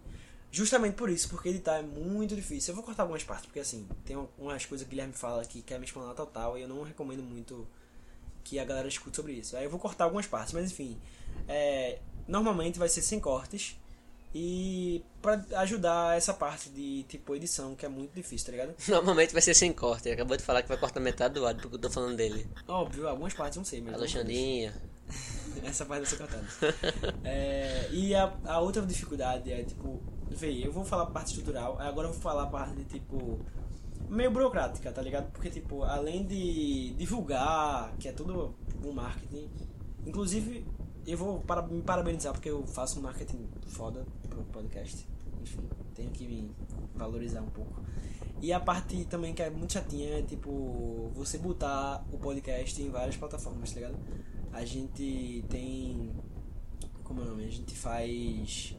Justamente 0.51 0.95
por 0.95 1.09
isso, 1.09 1.29
porque 1.29 1.49
editar 1.49 1.77
é 1.77 1.81
muito 1.81 2.35
difícil. 2.35 2.71
Eu 2.71 2.75
vou 2.75 2.83
cortar 2.83 3.03
algumas 3.03 3.23
partes, 3.23 3.45
porque 3.47 3.59
assim, 3.59 3.87
tem 4.05 4.15
um- 4.15 4.27
umas 4.37 4.65
coisas 4.65 4.85
que 4.85 4.89
o 4.89 4.91
Guilherme 4.91 5.13
fala 5.13 5.43
que 5.45 5.61
quer 5.61 5.79
me 5.79 5.85
explanar 5.85 6.13
total 6.13 6.57
e 6.57 6.61
eu 6.61 6.67
não 6.67 6.83
recomendo 6.83 7.23
muito 7.23 7.67
que 8.43 8.59
a 8.59 8.65
galera 8.65 8.87
escute 8.87 9.15
sobre 9.15 9.33
isso. 9.33 9.55
Aí 9.57 9.63
eu 9.63 9.69
vou 9.69 9.79
cortar 9.79 10.03
algumas 10.03 10.27
partes, 10.27 10.53
mas 10.53 10.71
enfim. 10.71 10.97
é, 11.47 11.99
normalmente 12.27 12.77
vai 12.77 12.87
ser 12.89 13.01
sem 13.01 13.19
cortes. 13.19 13.75
E 14.35 15.03
pra 15.21 15.43
ajudar 15.57 16.17
essa 16.17 16.33
parte 16.33 16.69
de 16.69 17.03
tipo 17.03 17.35
edição, 17.35 17.75
que 17.75 17.85
é 17.85 17.89
muito 17.89 18.13
difícil, 18.13 18.47
tá 18.47 18.51
ligado? 18.51 18.75
Normalmente 18.89 19.31
vai 19.31 19.41
ser 19.41 19.53
sem 19.53 19.71
corte. 19.71 20.07
Ele 20.07 20.15
acabou 20.15 20.35
de 20.35 20.43
falar 20.43 20.63
que 20.63 20.69
vai 20.69 20.77
cortar 20.77 20.99
metade 20.99 21.35
do 21.35 21.45
áudio 21.45 21.61
porque 21.61 21.75
eu 21.75 21.81
tô 21.81 21.89
falando 21.89 22.15
dele. 22.15 22.47
Óbvio, 22.67 23.07
algumas 23.07 23.33
partes 23.33 23.57
não 23.57 23.65
sei, 23.65 23.81
mas. 23.81 23.93
Alexandrinha. 23.93 24.73
Essa 25.63 25.85
parte 25.85 26.01
vai 26.01 26.09
ser 26.09 26.17
cortada. 26.17 26.47
É, 27.23 27.87
e 27.91 28.15
a, 28.15 28.33
a 28.45 28.59
outra 28.59 28.81
dificuldade 28.83 29.51
é, 29.51 29.63
tipo, 29.63 30.01
vê, 30.29 30.65
eu 30.65 30.71
vou 30.71 30.83
falar 30.83 31.03
a 31.03 31.07
parte 31.07 31.27
estrutural, 31.27 31.79
agora 31.79 32.07
eu 32.07 32.11
vou 32.13 32.21
falar 32.21 32.43
a 32.43 32.47
parte, 32.47 32.75
de, 32.75 32.85
tipo, 32.85 33.39
meio 34.09 34.31
burocrática, 34.31 34.91
tá 34.91 35.01
ligado? 35.01 35.31
Porque, 35.31 35.49
tipo, 35.49 35.83
além 35.83 36.25
de 36.25 36.93
divulgar, 36.95 37.93
que 37.99 38.07
é 38.07 38.11
tudo 38.11 38.55
um 38.83 38.91
marketing, 38.91 39.49
inclusive, 40.05 40.65
eu 41.05 41.17
vou 41.17 41.39
para, 41.41 41.61
me 41.61 41.81
parabenizar 41.81 42.33
porque 42.33 42.49
eu 42.49 42.65
faço 42.65 42.99
um 42.99 43.03
marketing 43.03 43.47
foda 43.67 44.05
pro 44.29 44.43
podcast. 44.45 45.05
Enfim, 45.41 45.59
tenho 45.93 46.09
que 46.11 46.25
me 46.25 46.51
valorizar 46.95 47.41
um 47.41 47.49
pouco. 47.49 47.81
E 48.41 48.51
a 48.51 48.59
parte 48.59 49.05
também 49.05 49.33
que 49.33 49.41
é 49.41 49.49
muito 49.49 49.73
chatinha 49.73 50.19
é, 50.19 50.21
tipo, 50.21 51.09
você 51.15 51.37
botar 51.37 52.03
o 52.11 52.17
podcast 52.17 52.81
em 52.81 52.89
várias 52.89 53.15
plataformas, 53.15 53.71
tá 53.71 53.75
ligado? 53.79 53.97
A 54.51 54.65
gente 54.65 55.45
tem. 55.49 56.11
Como 57.03 57.21
é 57.21 57.23
o 57.23 57.27
nome? 57.27 57.45
A 57.45 57.49
gente 57.49 57.73
faz. 57.73 58.75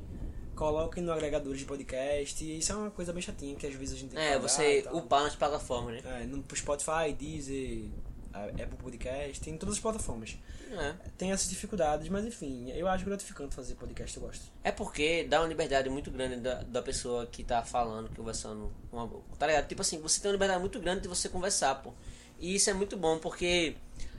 Coloca 0.55 1.01
no 1.01 1.11
agregadores 1.11 1.59
de 1.61 1.65
podcast. 1.65 2.45
E 2.45 2.59
isso 2.59 2.73
é 2.73 2.77
uma 2.77 2.91
coisa 2.91 3.13
bem 3.13 3.23
chatinha 3.23 3.57
que 3.57 3.67
às 3.67 3.75
vezes 3.75 3.97
a 3.97 3.99
gente 3.99 4.11
tem 4.11 4.19
que 4.19 4.25
É, 4.25 4.35
pagar 4.35 4.49
você 4.49 4.85
upar 4.93 5.23
nas 5.23 5.35
plataformas, 5.35 6.03
né? 6.03 6.23
É, 6.23 6.27
no 6.27 6.45
Spotify, 6.55 7.13
Deezer, 7.19 7.89
a 8.35 8.47
Apple 8.47 8.77
Podcast, 8.77 9.49
em 9.49 9.57
todas 9.57 9.77
as 9.77 9.81
plataformas. 9.81 10.37
É. 10.73 10.95
Tem 11.17 11.31
essas 11.31 11.49
dificuldades, 11.49 12.09
mas 12.09 12.25
enfim, 12.25 12.71
eu 12.73 12.89
acho 12.89 13.05
gratificante 13.05 13.55
fazer 13.55 13.77
podcast, 13.77 14.17
eu 14.17 14.25
gosto. 14.25 14.51
É 14.65 14.73
porque 14.73 15.25
dá 15.25 15.41
uma 15.41 15.47
liberdade 15.47 15.89
muito 15.89 16.11
grande 16.11 16.37
da, 16.37 16.63
da 16.63 16.83
pessoa 16.83 17.27
que 17.27 17.45
tá 17.45 17.63
falando, 17.63 18.15
conversando 18.15 18.73
com 18.91 18.99
a 18.99 19.07
boca. 19.07 19.37
Tá 19.39 19.47
ligado? 19.47 19.69
Tipo 19.69 19.83
assim, 19.83 20.01
você 20.01 20.21
tem 20.21 20.29
uma 20.31 20.35
liberdade 20.35 20.61
muito 20.61 20.81
grande 20.81 21.03
de 21.03 21.09
você 21.09 21.29
conversar, 21.29 21.77
pô. 21.77 21.93
E 22.41 22.57
isso 22.57 22.69
é 22.69 22.73
muito 22.73 22.97
bom, 22.97 23.19
porque 23.19 23.77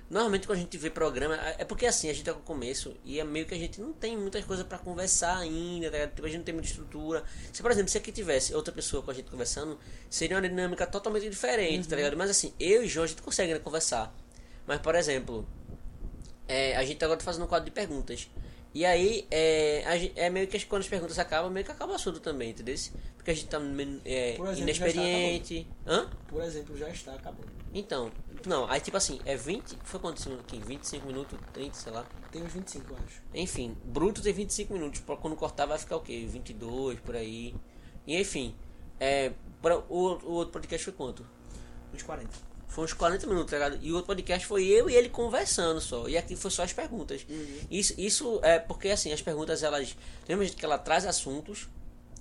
normalmente 0.10 0.46
quando 0.46 0.60
a 0.60 0.62
gente 0.62 0.78
vê 0.78 0.90
programa, 0.90 1.36
é 1.58 1.66
porque 1.66 1.86
assim, 1.86 2.10
a 2.10 2.14
gente 2.14 2.26
tá 2.26 2.34
com 2.34 2.40
o 2.40 2.44
começo 2.44 2.96
e 3.04 3.20
é 3.20 3.24
meio 3.24 3.46
que 3.46 3.54
a 3.54 3.58
gente 3.58 3.82
não 3.82 3.92
tem 3.92 4.16
muitas 4.18 4.44
coisas 4.46 4.66
pra 4.66 4.78
conversar 4.78 5.38
ainda, 5.38 5.90
tá 5.90 5.98
ligado? 5.98 6.16
Tipo, 6.16 6.26
a 6.26 6.30
gente 6.30 6.38
não 6.38 6.46
tem 6.46 6.54
muita 6.54 6.70
estrutura. 6.70 7.24
Se, 7.52 7.62
por 7.62 7.72
exemplo, 7.72 7.90
se 7.90 7.98
aqui 7.98 8.12
tivesse 8.12 8.54
outra 8.54 8.74
pessoa 8.74 9.02
com 9.02 9.12
a 9.12 9.14
gente 9.14 9.30
conversando, 9.30 9.80
seria 10.10 10.38
uma 10.38 10.48
dinâmica 10.48 10.86
totalmente 10.86 11.30
diferente, 11.30 11.88
tá 11.88 11.96
ligado? 11.96 12.16
Mas 12.16 12.30
assim, 12.30 12.54
eu 12.60 12.84
e 12.84 12.88
João 12.88 13.06
a 13.06 13.08
gente 13.08 13.22
consegue 13.22 13.54
né, 13.54 13.60
conversar. 13.60 14.16
Mas, 14.68 14.80
por 14.80 14.96
exemplo, 14.96 15.48
é, 16.48 16.76
a 16.76 16.84
gente 16.84 17.04
agora 17.04 17.18
tá 17.18 17.26
fazendo 17.26 17.44
um 17.44 17.48
quadro 17.48 17.66
de 17.66 17.72
perguntas. 17.72 18.30
E 18.74 18.86
aí, 18.86 19.26
é, 19.32 20.12
é 20.16 20.30
meio 20.30 20.48
que 20.48 20.66
quando 20.66 20.82
as 20.82 20.88
perguntas 20.88 21.18
acabam, 21.18 21.50
meio 21.50 21.66
que 21.66 21.72
acaba 21.72 21.94
o 21.94 21.96
assunto 21.96 22.20
também, 22.20 22.50
entendeu? 22.50 22.76
Porque 23.16 23.32
a 23.32 23.34
gente 23.34 23.48
tá 23.48 23.58
é, 24.04 24.34
exemplo, 24.34 24.58
inexperiente. 24.58 25.68
Hã? 25.88 26.10
Por 26.28 26.44
exemplo, 26.44 26.78
já 26.78 26.90
está 26.90 27.14
acabando. 27.14 27.48
Então, 27.74 28.12
não, 28.46 28.70
aí 28.70 28.80
tipo 28.80 28.98
assim, 28.98 29.20
é 29.26 29.36
20. 29.36 29.78
Foi 29.84 30.00
quantos 30.00 30.26
minutos 30.26 30.46
aqui? 30.48 30.64
25 30.66 31.08
minutos, 31.08 31.40
30, 31.54 31.76
sei 31.76 31.92
lá. 31.92 32.06
Tem 32.32 32.42
uns 32.42 32.54
25, 32.54 32.94
eu 32.94 32.98
acho. 33.06 33.22
Enfim, 33.34 33.78
bruto 33.84 34.22
tem 34.22 34.34
25 34.34 34.74
minutos. 34.74 35.02
pra 35.02 35.16
Quando 35.16 35.36
cortar 35.36 35.66
vai 35.66 35.78
ficar 35.78 35.98
o 35.98 36.02
quê? 36.02 36.26
22 36.28 37.00
por 37.00 37.16
aí. 37.16 37.56
E 38.06 38.20
enfim, 38.20 38.56
é, 39.00 39.32
pra, 39.62 39.78
o, 39.78 39.84
o 39.90 40.32
outro 40.32 40.54
podcast 40.54 40.84
foi 40.84 40.94
quanto? 40.94 41.26
Uns 41.94 42.04
40. 42.04 42.30
Foi 42.68 42.84
uns 42.84 42.94
40 42.94 43.26
minutos, 43.28 43.52
tá 43.52 43.58
ligado? 43.58 43.80
E 43.82 43.92
o 43.92 43.96
outro 43.96 44.08
podcast 44.08 44.46
foi 44.46 44.66
eu 44.66 44.90
e 44.90 44.96
ele 44.96 45.08
conversando 45.08 45.80
só. 45.80 46.10
E 46.10 46.18
aqui 46.18 46.36
foi 46.36 46.52
só 46.52 46.64
as 46.64 46.74
perguntas. 46.74 47.26
Isso, 47.72 47.94
isso 47.98 48.40
é 48.44 48.60
porque, 48.60 48.90
assim, 48.90 49.14
as 49.14 49.22
perguntas, 49.22 49.64
elas. 49.64 49.96
Lembra 50.28 50.46
que 50.50 50.66
ela 50.66 50.78
traz 50.78 51.06
assuntos, 51.06 51.70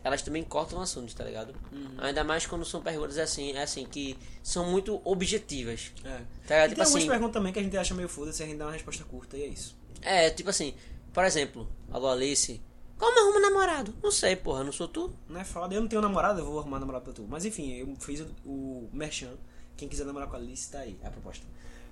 elas 0.04 0.22
também 0.22 0.44
cortam 0.44 0.80
assuntos, 0.80 1.14
tá 1.14 1.24
ligado? 1.24 1.54
Ainda 1.98 2.22
mais 2.22 2.44
quando 2.46 2.64
são 2.64 2.82
perguntas 2.82 3.16
assim, 3.18 3.52
é 3.52 3.62
assim, 3.62 3.86
que 3.86 4.16
são 4.42 4.70
muito 4.70 5.00
objetivas. 5.04 5.90
É. 6.04 6.08
Tá 6.46 6.54
ligado? 6.54 6.66
E 6.66 6.68
Tipo 6.68 6.74
tem 6.74 6.84
algumas 6.84 6.94
assim. 6.94 7.08
perguntas 7.08 7.32
também 7.32 7.52
que 7.52 7.58
a 7.58 7.62
gente 7.62 7.76
acha 7.76 7.94
meio 7.94 8.08
foda-se, 8.08 8.42
a 8.42 8.46
gente 8.46 8.58
dá 8.58 8.66
uma 8.66 8.72
resposta 8.72 9.02
curta 9.04 9.36
e 9.36 9.42
é 9.42 9.46
isso. 9.46 9.74
É, 10.02 10.28
tipo 10.30 10.50
assim, 10.50 10.74
por 11.12 11.24
exemplo, 11.24 11.66
alô 11.90 12.08
Alice, 12.08 12.60
Como 12.98 13.18
arruma 13.18 13.40
namorado? 13.40 13.94
Não 14.02 14.10
sei, 14.12 14.36
porra, 14.36 14.62
não 14.62 14.70
sou 14.72 14.86
tu? 14.86 15.10
Não 15.28 15.40
é 15.40 15.44
foda. 15.44 15.74
Eu 15.74 15.80
não 15.80 15.88
tenho 15.88 16.02
namorada, 16.02 16.40
eu 16.40 16.44
vou 16.44 16.58
arrumar 16.60 16.78
namorado 16.78 17.04
pra 17.04 17.12
tu. 17.14 17.26
Mas 17.28 17.44
enfim, 17.44 17.72
eu 17.72 17.96
fiz 17.98 18.20
o, 18.20 18.26
o 18.44 18.90
merchan. 18.92 19.32
Quem 19.76 19.88
quiser 19.88 20.04
namorar 20.04 20.28
com 20.28 20.36
a 20.36 20.38
Alice, 20.38 20.70
tá 20.70 20.80
aí, 20.80 20.96
a 21.02 21.10
proposta. 21.10 21.44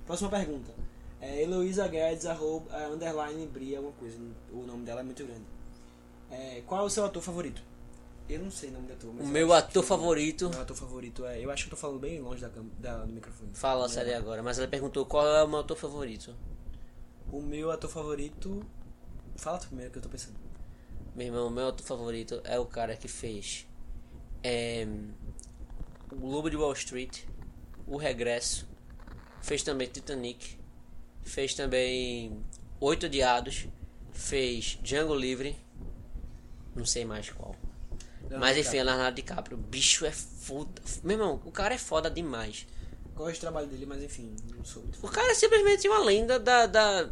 Próxima 0.06 0.28
pergunta. 0.28 0.70
É 1.20 1.42
Heloísa 1.42 1.86
Guedes, 1.88 2.26
arroba, 2.26 2.72
é, 2.76 2.86
underline, 2.88 3.46
Bria, 3.46 3.78
alguma 3.78 3.94
coisa. 3.94 4.16
O 4.52 4.64
nome 4.66 4.84
dela 4.84 5.00
é 5.00 5.04
muito 5.04 5.24
grande. 5.24 5.44
É, 6.30 6.62
qual 6.66 6.82
é 6.82 6.84
o 6.84 6.90
seu 6.90 7.04
ator 7.04 7.22
favorito? 7.22 7.62
Eu 8.28 8.40
não 8.40 8.50
sei 8.50 8.70
o 8.70 8.72
nome 8.72 8.86
do 8.86 8.92
ator. 8.94 9.12
mas 9.12 9.24
O 9.24 9.28
eu 9.28 9.32
meu 9.32 9.52
ator 9.52 9.82
favorito. 9.84 10.48
Meu 10.50 10.60
ator 10.62 10.76
favorito 10.76 11.26
é... 11.26 11.44
Eu 11.44 11.50
acho 11.50 11.64
que 11.64 11.68
eu 11.68 11.76
tô 11.76 11.80
falando 11.80 11.98
bem 12.00 12.20
longe 12.20 12.40
da, 12.40 12.48
da- 12.78 13.04
do 13.04 13.12
microfone. 13.12 13.50
Fala 13.54 13.88
sério 13.88 14.16
agora, 14.16 14.42
mas 14.42 14.58
ela 14.58 14.68
perguntou 14.68 15.04
qual 15.04 15.26
é 15.26 15.42
o 15.44 15.48
meu 15.48 15.58
ator 15.60 15.76
favorito. 15.76 16.34
O 17.30 17.40
meu 17.42 17.70
ator 17.70 17.90
favorito... 17.90 18.64
Fala 19.36 19.58
tu 19.58 19.66
primeiro 19.66 19.90
que 19.90 19.98
eu 19.98 20.02
tô 20.02 20.08
pensando. 20.08 20.36
Meu 21.14 21.26
irmão, 21.26 21.50
meu 21.50 21.68
ator 21.68 21.84
favorito 21.84 22.40
é 22.44 22.58
o 22.58 22.64
cara 22.66 22.96
que 22.96 23.08
fez 23.08 23.66
é, 24.42 24.86
o 26.10 26.26
Lobo 26.26 26.48
de 26.50 26.56
Wall 26.56 26.72
Street, 26.72 27.24
O 27.86 27.96
Regresso, 27.96 28.66
fez 29.40 29.62
também 29.62 29.88
Titanic, 29.88 30.58
fez 31.22 31.54
também 31.54 32.42
Oito 32.80 33.06
Odiados, 33.06 33.66
fez 34.12 34.78
Django 34.82 35.14
Livre, 35.14 35.56
não 36.74 36.84
sei 36.86 37.04
mais 37.04 37.28
qual. 37.30 37.54
Mas 38.38 38.56
enfim, 38.56 38.78
é 38.78 38.84
Leonardo 38.84 39.16
DiCaprio. 39.16 39.56
O 39.56 39.60
bicho 39.60 40.04
é 40.04 40.12
foda. 40.12 40.82
Meu 41.02 41.16
irmão, 41.16 41.40
o 41.44 41.50
cara 41.50 41.74
é 41.74 41.78
foda 41.78 42.10
demais. 42.10 42.66
Gosto 43.14 43.36
do 43.36 43.40
trabalho 43.40 43.66
dele, 43.66 43.84
mas 43.84 44.02
enfim, 44.02 44.34
não 44.56 44.64
sou 44.64 44.82
muito. 44.82 45.04
O 45.04 45.08
cara 45.08 45.32
é 45.32 45.34
simplesmente 45.34 45.86
uma 45.86 45.98
lenda 45.98 46.38
da. 46.38 46.66
da 46.66 47.10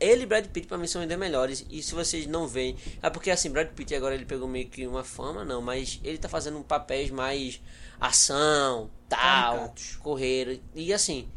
ele 0.00 0.24
e 0.24 0.26
Brad 0.26 0.46
Pitt 0.46 0.66
pra 0.66 0.76
mim 0.76 0.88
são 0.88 1.00
ainda 1.00 1.16
melhores. 1.16 1.64
E 1.70 1.82
se 1.82 1.94
vocês 1.94 2.26
não 2.26 2.48
veem. 2.48 2.76
É 3.00 3.08
porque 3.08 3.30
assim, 3.30 3.48
Brad 3.48 3.68
Pitt 3.68 3.94
agora 3.94 4.14
ele 4.14 4.24
pegou 4.24 4.48
meio 4.48 4.68
que 4.68 4.86
uma 4.86 5.04
fama, 5.04 5.44
não. 5.44 5.62
Mas 5.62 6.00
ele 6.02 6.18
tá 6.18 6.28
fazendo 6.28 6.60
papéis 6.64 7.10
mais 7.10 7.60
ação, 8.00 8.90
tal, 9.08 9.56
Caricatos. 9.56 9.96
correr. 9.96 10.60
E 10.74 10.92
assim. 10.92 11.28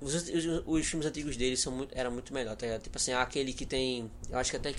Os, 0.00 0.14
os, 0.14 0.62
os 0.66 0.86
filmes 0.86 1.06
antigos 1.06 1.36
dele 1.36 1.56
são 1.56 1.72
muito, 1.72 1.96
eram 1.96 2.10
muito 2.10 2.34
melhor, 2.34 2.56
tá 2.56 2.66
ligado? 2.66 2.82
Tipo 2.82 2.98
assim, 2.98 3.12
aquele 3.12 3.52
que 3.52 3.66
tem. 3.66 4.10
Eu 4.30 4.38
acho 4.38 4.50
que 4.50 4.56
até 4.56 4.72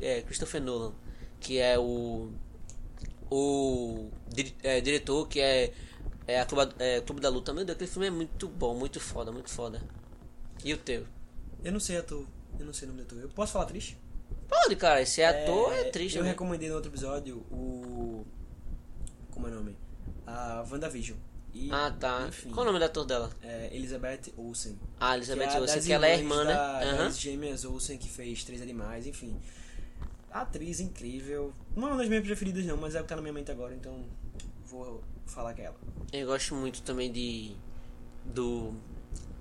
é, 0.00 0.20
Christopher 0.22 0.60
Nolan. 0.60 0.92
Que 1.38 1.58
é 1.58 1.78
o. 1.78 2.30
O 3.30 4.10
é, 4.62 4.80
diretor 4.80 5.28
que 5.28 5.40
é. 5.40 5.72
É 6.26 6.40
a 6.40 6.46
Clube, 6.46 6.72
é, 6.78 7.00
Clube 7.00 7.20
da 7.20 7.28
Luta. 7.28 7.52
Meu 7.52 7.64
Deus, 7.64 7.74
aquele 7.74 7.90
filme 7.90 8.06
é 8.06 8.10
muito 8.10 8.48
bom, 8.48 8.74
muito 8.74 9.00
foda, 9.00 9.32
muito 9.32 9.50
foda. 9.50 9.82
E 10.64 10.72
o 10.72 10.78
teu? 10.78 11.04
Eu 11.64 11.72
não 11.72 11.80
sei 11.80 11.96
ator. 11.96 12.26
Eu 12.58 12.66
não 12.66 12.72
sei 12.72 12.86
o 12.86 12.92
nome 12.92 13.02
do 13.02 13.06
ator. 13.06 13.22
Eu 13.22 13.28
posso 13.30 13.52
falar 13.52 13.66
triste? 13.66 13.98
Pode, 14.48 14.76
cara, 14.76 15.00
esse 15.00 15.22
ator 15.22 15.72
é, 15.72 15.84
triste. 15.90 16.18
Eu 16.18 16.24
né? 16.24 16.30
recomendei 16.30 16.68
no 16.68 16.74
outro 16.76 16.90
episódio 16.90 17.38
o. 17.50 18.24
Como 19.30 19.48
é 19.48 19.50
o 19.50 19.54
nome? 19.54 19.76
A 20.26 20.64
WandaVision. 20.70 21.16
E, 21.52 21.68
Ah, 21.72 21.90
tá. 21.98 22.26
Enfim, 22.28 22.50
Qual 22.50 22.62
o 22.62 22.66
nome 22.66 22.78
da 22.78 22.86
ator 22.86 23.04
dela? 23.04 23.30
É 23.42 23.74
Elizabeth 23.74 24.32
Olsen. 24.36 24.78
Ah, 25.00 25.16
Elizabeth 25.16 25.48
que 25.48 25.56
é 25.56 25.60
Olsen, 25.60 25.82
que 25.82 25.92
ela 25.92 26.06
é 26.06 26.18
irmã, 26.18 26.44
né? 26.44 26.52
da- 26.52 26.80
Aham. 26.82 27.04
Das 27.04 27.18
gêmeas 27.18 27.64
Olsen 27.64 27.98
que 27.98 28.08
fez 28.08 28.44
Três 28.44 28.62
Animais, 28.62 29.06
enfim. 29.06 29.36
Atriz 30.30 30.80
incrível. 30.80 31.52
Não 31.76 31.88
é 31.88 31.90
uma 31.92 31.98
das 31.98 32.08
minhas 32.08 32.24
preferidas, 32.24 32.64
não, 32.64 32.76
mas 32.76 32.94
é 32.94 33.00
o 33.00 33.02
que 33.02 33.08
tá 33.08 33.16
na 33.16 33.22
minha 33.22 33.32
mente 33.34 33.50
agora, 33.50 33.74
então 33.74 34.04
vou 34.66 35.02
falar 35.26 35.54
que 35.54 35.62
é 35.62 35.64
ela. 35.66 35.76
Eu 36.12 36.26
gosto 36.26 36.54
muito 36.54 36.82
também 36.82 37.10
de. 37.10 37.56
Do. 38.24 38.72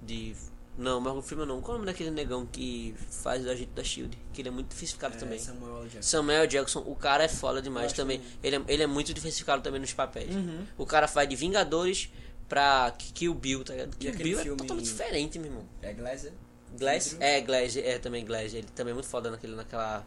De. 0.01 0.35
Não, 0.77 0.99
mas 1.01 1.13
o 1.13 1.21
filme 1.21 1.45
não. 1.45 1.61
Qual 1.61 1.73
é 1.73 1.75
o 1.75 1.79
nome 1.81 1.91
daquele 1.91 2.09
negão 2.09 2.45
que 2.45 2.95
faz 3.11 3.45
o 3.45 3.49
agente 3.49 3.71
da 3.75 3.83
Shield? 3.83 4.17
Que 4.33 4.41
ele 4.41 4.47
é 4.47 4.51
muito 4.51 4.69
diversificado 4.69 5.15
É, 5.15 5.19
também. 5.19 5.37
Samuel. 5.37 5.83
Jackson. 5.83 6.01
Samuel 6.01 6.47
Jackson, 6.47 6.79
o 6.87 6.95
cara 6.95 7.23
é 7.23 7.27
foda 7.27 7.61
demais 7.61 7.91
também. 7.91 8.19
muito. 8.19 8.39
Ele 8.41 8.55
é, 8.55 8.63
ele 8.67 8.83
é 8.83 8.87
muito 8.87 9.13
diversificado 9.13 9.61
também 9.61 9.81
nos 9.81 9.91
papéis. 9.93 10.33
Uhum. 10.33 10.65
O 10.77 10.85
cara 10.85 11.07
faz 11.07 11.27
de 11.27 11.35
Vingadores 11.35 12.09
pra 12.47 12.91
Kill 12.97 13.33
Bill, 13.33 13.63
tá 13.63 13.73
ligado? 13.73 13.97
Kill 13.97 14.13
Bill 14.13 14.37
filme- 14.39 14.53
é 14.53 14.55
totalmente 14.55 14.85
diferente, 14.85 15.37
meu 15.37 15.51
irmão. 15.51 15.65
É 15.81 15.93
Glazer? 15.93 16.31
Glass? 16.77 17.17
É, 17.19 17.41
Glass, 17.41 17.75
é 17.75 17.97
também 17.99 18.23
Glass. 18.25 18.53
Ele 18.53 18.67
também 18.73 18.91
é 18.91 18.93
muito 18.93 19.09
foda 19.09 19.29
naquele, 19.29 19.55
naquela. 19.55 20.05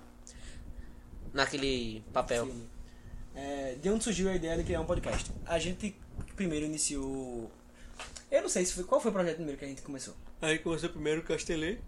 Naquele 1.32 2.02
papel. 2.12 2.48
É, 3.34 3.76
de 3.80 3.88
onde 3.88 4.04
surgiu 4.04 4.28
a 4.30 4.34
ideia 4.34 4.56
de 4.56 4.64
criar 4.64 4.80
um 4.80 4.84
podcast? 4.84 5.30
A 5.46 5.58
gente 5.58 5.96
primeiro 6.36 6.66
iniciou. 6.66 7.50
Eu 8.30 8.42
não 8.42 8.48
sei 8.48 8.64
se 8.66 8.72
foi. 8.74 8.84
Qual 8.84 9.00
foi 9.00 9.10
o 9.10 9.14
projeto 9.14 9.36
primeiro 9.36 9.58
que 9.58 9.64
a 9.64 9.68
gente 9.68 9.82
começou? 9.82 10.14
Aí 10.40 10.58
começou 10.58 10.88
primeiro 10.90 11.20
o 11.20 11.24
Castelê. 11.24 11.78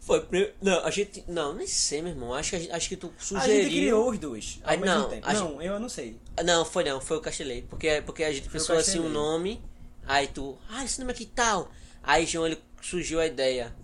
Foi 0.00 0.20
primeiro. 0.20 0.52
Não, 0.62 0.84
a 0.84 0.90
gente. 0.90 1.24
Não, 1.28 1.54
nem 1.54 1.66
sei, 1.66 2.02
meu 2.02 2.12
irmão. 2.12 2.34
Acho 2.34 2.50
que, 2.50 2.56
a 2.56 2.58
gente- 2.60 2.72
acho 2.72 2.88
que 2.88 2.96
tu 2.96 3.12
A 3.16 3.22
sugeriu. 3.22 3.62
gente 3.64 3.70
criou 3.76 4.10
os 4.10 4.18
dois 4.18 4.60
ao 4.64 4.70
Aí, 4.70 4.78
mesmo 4.78 4.94
não, 4.96 5.08
tempo. 5.08 5.26
a 5.28 5.32
Não, 5.32 5.62
eu 5.62 5.78
não 5.80 5.88
sei. 5.88 6.18
Não, 6.44 6.64
foi 6.64 6.84
não, 6.84 7.00
foi 7.00 7.16
o 7.16 7.20
Castelê. 7.20 7.62
Porque, 7.62 8.02
porque 8.06 8.24
a 8.24 8.32
gente 8.32 8.44
Foi 8.48 8.52
pensou 8.58 8.76
assim 8.76 8.98
um 9.00 9.08
nome. 9.08 9.62
Aí 10.06 10.26
tu. 10.28 10.56
Ah, 10.68 10.84
esse 10.84 10.98
nome 11.00 11.12
aqui 11.12 11.26
tal. 11.26 11.70
Aí 12.02 12.24
João 12.26 12.46
ele 12.46 12.58
surgiu 12.80 13.20
a 13.20 13.26
ideia 13.26 13.74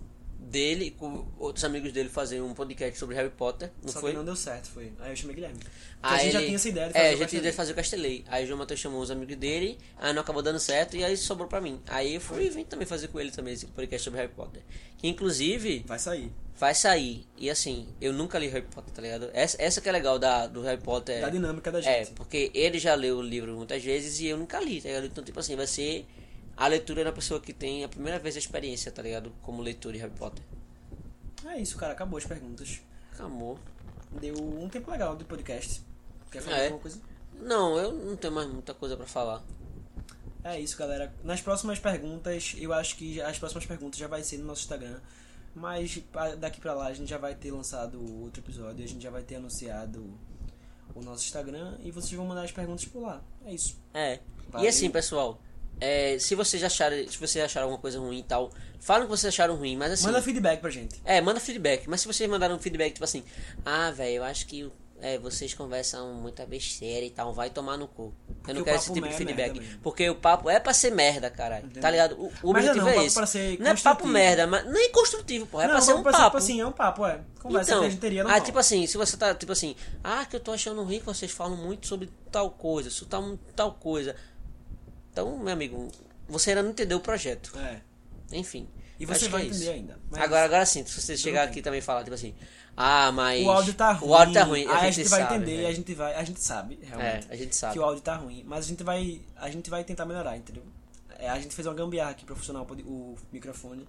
dele 0.49 0.91
com 0.91 1.25
outros 1.39 1.63
amigos 1.65 1.91
dele 1.91 2.07
fazer 2.09 2.39
um 2.41 2.53
podcast 2.53 2.97
sobre 2.99 3.15
Harry 3.15 3.29
Potter. 3.31 3.71
Não 3.81 3.91
Só 3.91 3.99
foi? 3.99 4.11
que 4.11 4.17
não 4.17 4.23
deu 4.25 4.35
certo, 4.35 4.67
foi. 4.69 4.91
Aí 4.99 5.11
eu 5.11 5.15
chamei 5.15 5.35
Guilherme. 5.35 5.59
Aí 6.03 6.13
a 6.19 6.23
gente 6.23 6.31
já 6.33 6.39
ele- 6.39 6.45
tinha 6.47 6.55
essa 6.55 6.69
ideia 6.69 6.87
de 6.87 6.91
É, 6.91 6.93
fazer 6.93 7.05
a 7.05 7.15
o 7.15 7.17
gente 7.17 7.29
tinha 7.29 7.39
ideia 7.39 7.51
de 7.51 7.57
Castelê. 7.57 7.57
fazer 7.57 7.71
o 7.71 7.75
Castelei. 7.75 8.25
Aí 8.27 8.43
o 8.43 8.47
João 8.47 8.59
Matheus 8.59 8.79
chamou 8.79 9.01
os 9.01 9.09
amigos 9.11 9.35
dele, 9.35 9.77
aí 9.97 10.13
não 10.13 10.21
acabou 10.21 10.41
dando 10.43 10.59
certo, 10.59 10.95
e 10.95 11.03
aí 11.03 11.17
sobrou 11.17 11.47
pra 11.47 11.59
mim. 11.59 11.81
Aí 11.87 12.15
eu 12.15 12.21
fui 12.21 12.45
e 12.45 12.49
vim 12.49 12.63
também 12.63 12.85
fazer 12.85 13.07
com 13.07 13.19
ele 13.19 13.31
também 13.31 13.53
esse 13.53 13.65
podcast 13.65 14.03
sobre 14.03 14.19
Harry 14.19 14.31
Potter. 14.33 14.61
Que 14.97 15.07
inclusive 15.07 15.83
Vai 15.87 15.97
sair. 15.99 16.31
vai 16.57 16.75
sair. 16.75 17.25
E 17.37 17.49
assim, 17.49 17.87
eu 17.99 18.13
nunca 18.13 18.37
li 18.37 18.47
Harry 18.47 18.65
Potter, 18.67 18.93
tá 18.93 19.01
ligado? 19.01 19.29
Essa, 19.33 19.57
essa 19.59 19.81
que 19.81 19.89
é 19.89 19.91
legal 19.91 20.19
da, 20.19 20.45
do 20.47 20.61
Harry 20.61 20.79
Potter. 20.81 21.21
Da 21.21 21.29
dinâmica 21.29 21.71
da 21.71 21.79
É, 21.79 22.03
gente. 22.05 22.11
porque 22.11 22.51
ele 22.53 22.77
já 22.77 22.93
leu 22.93 23.17
o 23.17 23.21
livro 23.21 23.53
muitas 23.55 23.83
vezes 23.83 24.19
e 24.19 24.27
eu 24.27 24.37
nunca 24.37 24.59
li, 24.59 24.79
tá 24.81 24.89
ligado? 24.89 25.07
Então, 25.07 25.23
tipo 25.23 25.39
assim, 25.39 25.55
vai 25.55 25.67
ser 25.67 26.05
a 26.57 26.67
leitura 26.67 27.03
da 27.03 27.11
pessoa 27.11 27.39
que 27.39 27.53
tem 27.53 27.83
a 27.83 27.89
primeira 27.89 28.17
vez 28.19 28.35
a 28.35 28.39
experiência, 28.39 28.91
tá 28.91 29.01
ligado? 29.01 29.31
Como 29.41 29.61
leitor 29.61 29.91
de 29.93 29.99
Harry 29.99 30.13
Potter. 30.13 30.43
É 31.45 31.57
isso, 31.59 31.77
cara. 31.77 31.93
Acabou 31.93 32.17
as 32.17 32.25
perguntas. 32.25 32.81
Acabou. 33.13 33.59
Deu 34.19 34.35
um 34.35 34.67
tempo 34.69 34.89
legal 34.91 35.15
de 35.15 35.23
podcast. 35.25 35.81
Quer 36.31 36.41
falar 36.41 36.57
É. 36.57 36.63
alguma 36.65 36.81
coisa? 36.81 36.99
Não, 37.41 37.77
eu 37.77 37.91
não 37.93 38.15
tenho 38.15 38.33
mais 38.33 38.47
muita 38.47 38.73
coisa 38.73 38.95
pra 38.95 39.05
falar. 39.05 39.43
É 40.43 40.59
isso, 40.59 40.77
galera. 40.77 41.13
Nas 41.23 41.41
próximas 41.41 41.79
perguntas, 41.79 42.55
eu 42.57 42.71
acho 42.71 42.95
que 42.95 43.19
as 43.21 43.37
próximas 43.37 43.65
perguntas 43.65 43.99
já 43.99 44.07
vai 44.07 44.23
ser 44.23 44.37
no 44.37 44.45
nosso 44.45 44.61
Instagram. 44.61 44.99
Mas 45.53 46.01
daqui 46.39 46.59
pra 46.59 46.73
lá 46.73 46.87
a 46.87 46.93
gente 46.93 47.09
já 47.09 47.17
vai 47.17 47.33
ter 47.33 47.49
lançado 47.51 47.99
outro 48.21 48.41
episódio, 48.41 48.83
a 48.83 48.87
gente 48.87 49.01
já 49.01 49.09
vai 49.09 49.23
ter 49.23 49.35
anunciado 49.35 50.05
o 50.93 51.01
nosso 51.01 51.23
Instagram 51.25 51.77
e 51.81 51.91
vocês 51.91 52.11
vão 52.13 52.25
mandar 52.25 52.43
as 52.43 52.51
perguntas 52.51 52.85
por 52.85 53.01
lá. 53.01 53.23
É 53.45 53.53
isso. 53.53 53.79
É. 53.93 54.19
Valeu. 54.49 54.65
E 54.65 54.67
assim, 54.69 54.89
pessoal, 54.89 55.39
é, 55.79 56.17
se 56.19 56.35
vocês 56.35 56.63
acharem, 56.63 57.07
se 57.07 57.17
vocês 57.17 57.43
acharam 57.43 57.65
alguma 57.65 57.81
coisa 57.81 57.99
ruim 57.99 58.19
e 58.19 58.23
tal, 58.23 58.51
falem 58.79 59.03
o 59.03 59.05
que 59.05 59.17
vocês 59.17 59.33
acharam 59.33 59.55
ruim, 59.55 59.75
mas 59.75 59.91
assim. 59.91 60.05
Manda 60.05 60.21
feedback 60.21 60.61
pra 60.61 60.69
gente. 60.69 61.01
É, 61.03 61.19
manda 61.21 61.39
feedback. 61.39 61.87
Mas 61.87 62.01
se 62.01 62.07
vocês 62.07 62.29
mandaram 62.29 62.55
um 62.55 62.59
feedback, 62.59 62.93
tipo 62.93 63.03
assim, 63.03 63.23
ah, 63.65 63.91
velho, 63.91 64.17
eu 64.17 64.23
acho 64.23 64.45
que 64.45 64.71
é, 65.01 65.17
vocês 65.17 65.53
conversam 65.53 66.13
muita 66.13 66.45
besteira 66.45 67.05
e 67.05 67.09
tal, 67.09 67.33
vai 67.33 67.49
tomar 67.49 67.77
no 67.77 67.87
cu. 67.87 68.13
Porque 68.27 68.51
eu 68.51 68.55
não 68.55 68.63
quero 68.63 68.77
esse 68.77 68.93
tipo 68.93 69.07
de 69.07 69.13
é 69.13 69.17
feedback. 69.17 69.53
merda 69.53 69.61
mesmo. 69.61 69.79
Porque 69.81 70.09
o 70.09 70.15
papo 70.15 70.49
é 70.49 70.59
pra 70.59 70.73
ser 70.73 70.91
merda, 70.91 71.29
caralho. 71.29 71.69
Tá 71.69 71.91
ligado? 71.91 72.15
O, 72.15 72.31
o 72.43 72.49
objetivo 72.51 72.85
não, 72.85 72.89
é 72.89 72.93
papo 72.93 73.23
esse. 73.23 73.57
não 73.59 73.71
é 73.71 73.75
papo 73.75 74.07
merda, 74.07 74.47
mas 74.47 74.65
nem 74.71 74.91
construtivo, 74.91 75.45
porra. 75.45 75.65
É 75.65 75.67
pra 75.67 75.81
ser 75.81 75.93
um 75.93 76.03
papo. 76.03 76.23
Tipo 76.23 76.37
assim, 76.37 76.61
é 76.61 76.65
um 76.65 76.71
papo, 76.71 77.05
é. 77.05 77.21
Conversa 77.41 77.71
então, 77.71 77.81
que 77.81 77.87
a 77.87 77.89
gente 77.89 77.99
teria 77.99 78.21
ah, 78.21 78.23
normal. 78.23 78.41
tipo 78.43 78.57
assim, 78.57 78.87
se 78.87 78.97
você 78.97 79.17
tá, 79.17 79.35
tipo 79.35 79.51
assim, 79.51 79.75
ah, 80.03 80.25
que 80.25 80.35
eu 80.35 80.39
tô 80.39 80.53
achando 80.53 80.81
ruim 80.81 80.99
que 80.99 81.05
vocês 81.05 81.31
falam 81.31 81.57
muito 81.57 81.85
sobre 81.87 82.09
tal 82.31 82.49
coisa, 82.49 82.89
sobre 82.89 83.11
tal, 83.11 83.39
tal 83.55 83.73
coisa. 83.73 84.15
Então, 85.15 85.37
meu 85.37 85.53
amigo, 85.53 85.89
você 86.27 86.49
ainda 86.49 86.61
não 86.61 86.71
entendeu 86.71 86.97
o 86.97 87.01
projeto. 87.01 87.57
É. 87.57 87.79
Enfim. 88.33 88.67
E 88.99 89.05
você 89.05 89.29
vai 89.29 89.43
é 89.43 89.45
isso. 89.45 89.55
entender 89.55 89.71
ainda. 89.71 89.99
Mas 90.11 90.21
Agora, 90.21 90.43
agora 90.43 90.65
sim, 90.65 90.85
se 90.85 90.99
você 90.99 91.15
chegar 91.15 91.43
bem. 91.43 91.51
aqui 91.51 91.61
também 91.61 91.79
e 91.79 91.81
falar, 91.81 92.03
tipo 92.03 92.15
assim, 92.15 92.35
ah, 92.75 93.13
mas. 93.13 93.45
o 93.45 93.49
áudio 93.49 93.73
tá 93.75 93.93
ruim. 93.93 94.09
O 94.09 94.13
áudio 94.13 94.33
tá 94.33 94.43
ruim. 94.43 94.67
Aí 94.67 94.87
a 94.87 94.91
gente, 94.91 95.07
vai 95.07 95.21
sabe, 95.21 95.35
entender, 95.35 95.61
né? 95.61 95.67
a 95.69 95.73
gente 95.73 95.93
vai. 95.93 96.15
A 96.15 96.23
gente 96.25 96.41
sabe, 96.41 96.79
realmente. 96.83 97.27
É, 97.29 97.33
a 97.33 97.35
gente 97.37 97.55
sabe. 97.55 97.73
que 97.73 97.79
o 97.79 97.83
áudio 97.83 98.01
tá 98.01 98.17
ruim, 98.17 98.43
mas 98.45 98.65
a 98.65 98.67
gente 98.67 98.83
vai, 98.83 99.21
a 99.37 99.49
gente 99.49 99.69
vai 99.69 99.85
tentar 99.85 100.05
melhorar, 100.05 100.35
entendeu? 100.35 100.63
É, 101.17 101.29
a 101.29 101.39
gente 101.39 101.55
fez 101.55 101.65
uma 101.65 101.73
gambiarra 101.73 102.11
aqui 102.11 102.25
pra 102.25 102.35
funcionar 102.35 102.63
o 102.63 103.15
microfone, 103.31 103.87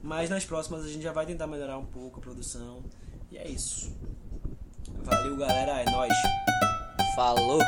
mas 0.00 0.30
nas 0.30 0.44
próximas 0.44 0.84
a 0.84 0.88
gente 0.88 1.02
já 1.02 1.10
vai 1.10 1.26
tentar 1.26 1.48
melhorar 1.48 1.76
um 1.76 1.86
pouco 1.86 2.20
a 2.20 2.22
produção. 2.22 2.84
E 3.32 3.36
é 3.36 3.48
isso. 3.48 3.92
Valeu, 5.02 5.36
galera, 5.36 5.80
é 5.80 5.90
nóis. 5.90 6.14
Falou! 7.16 7.60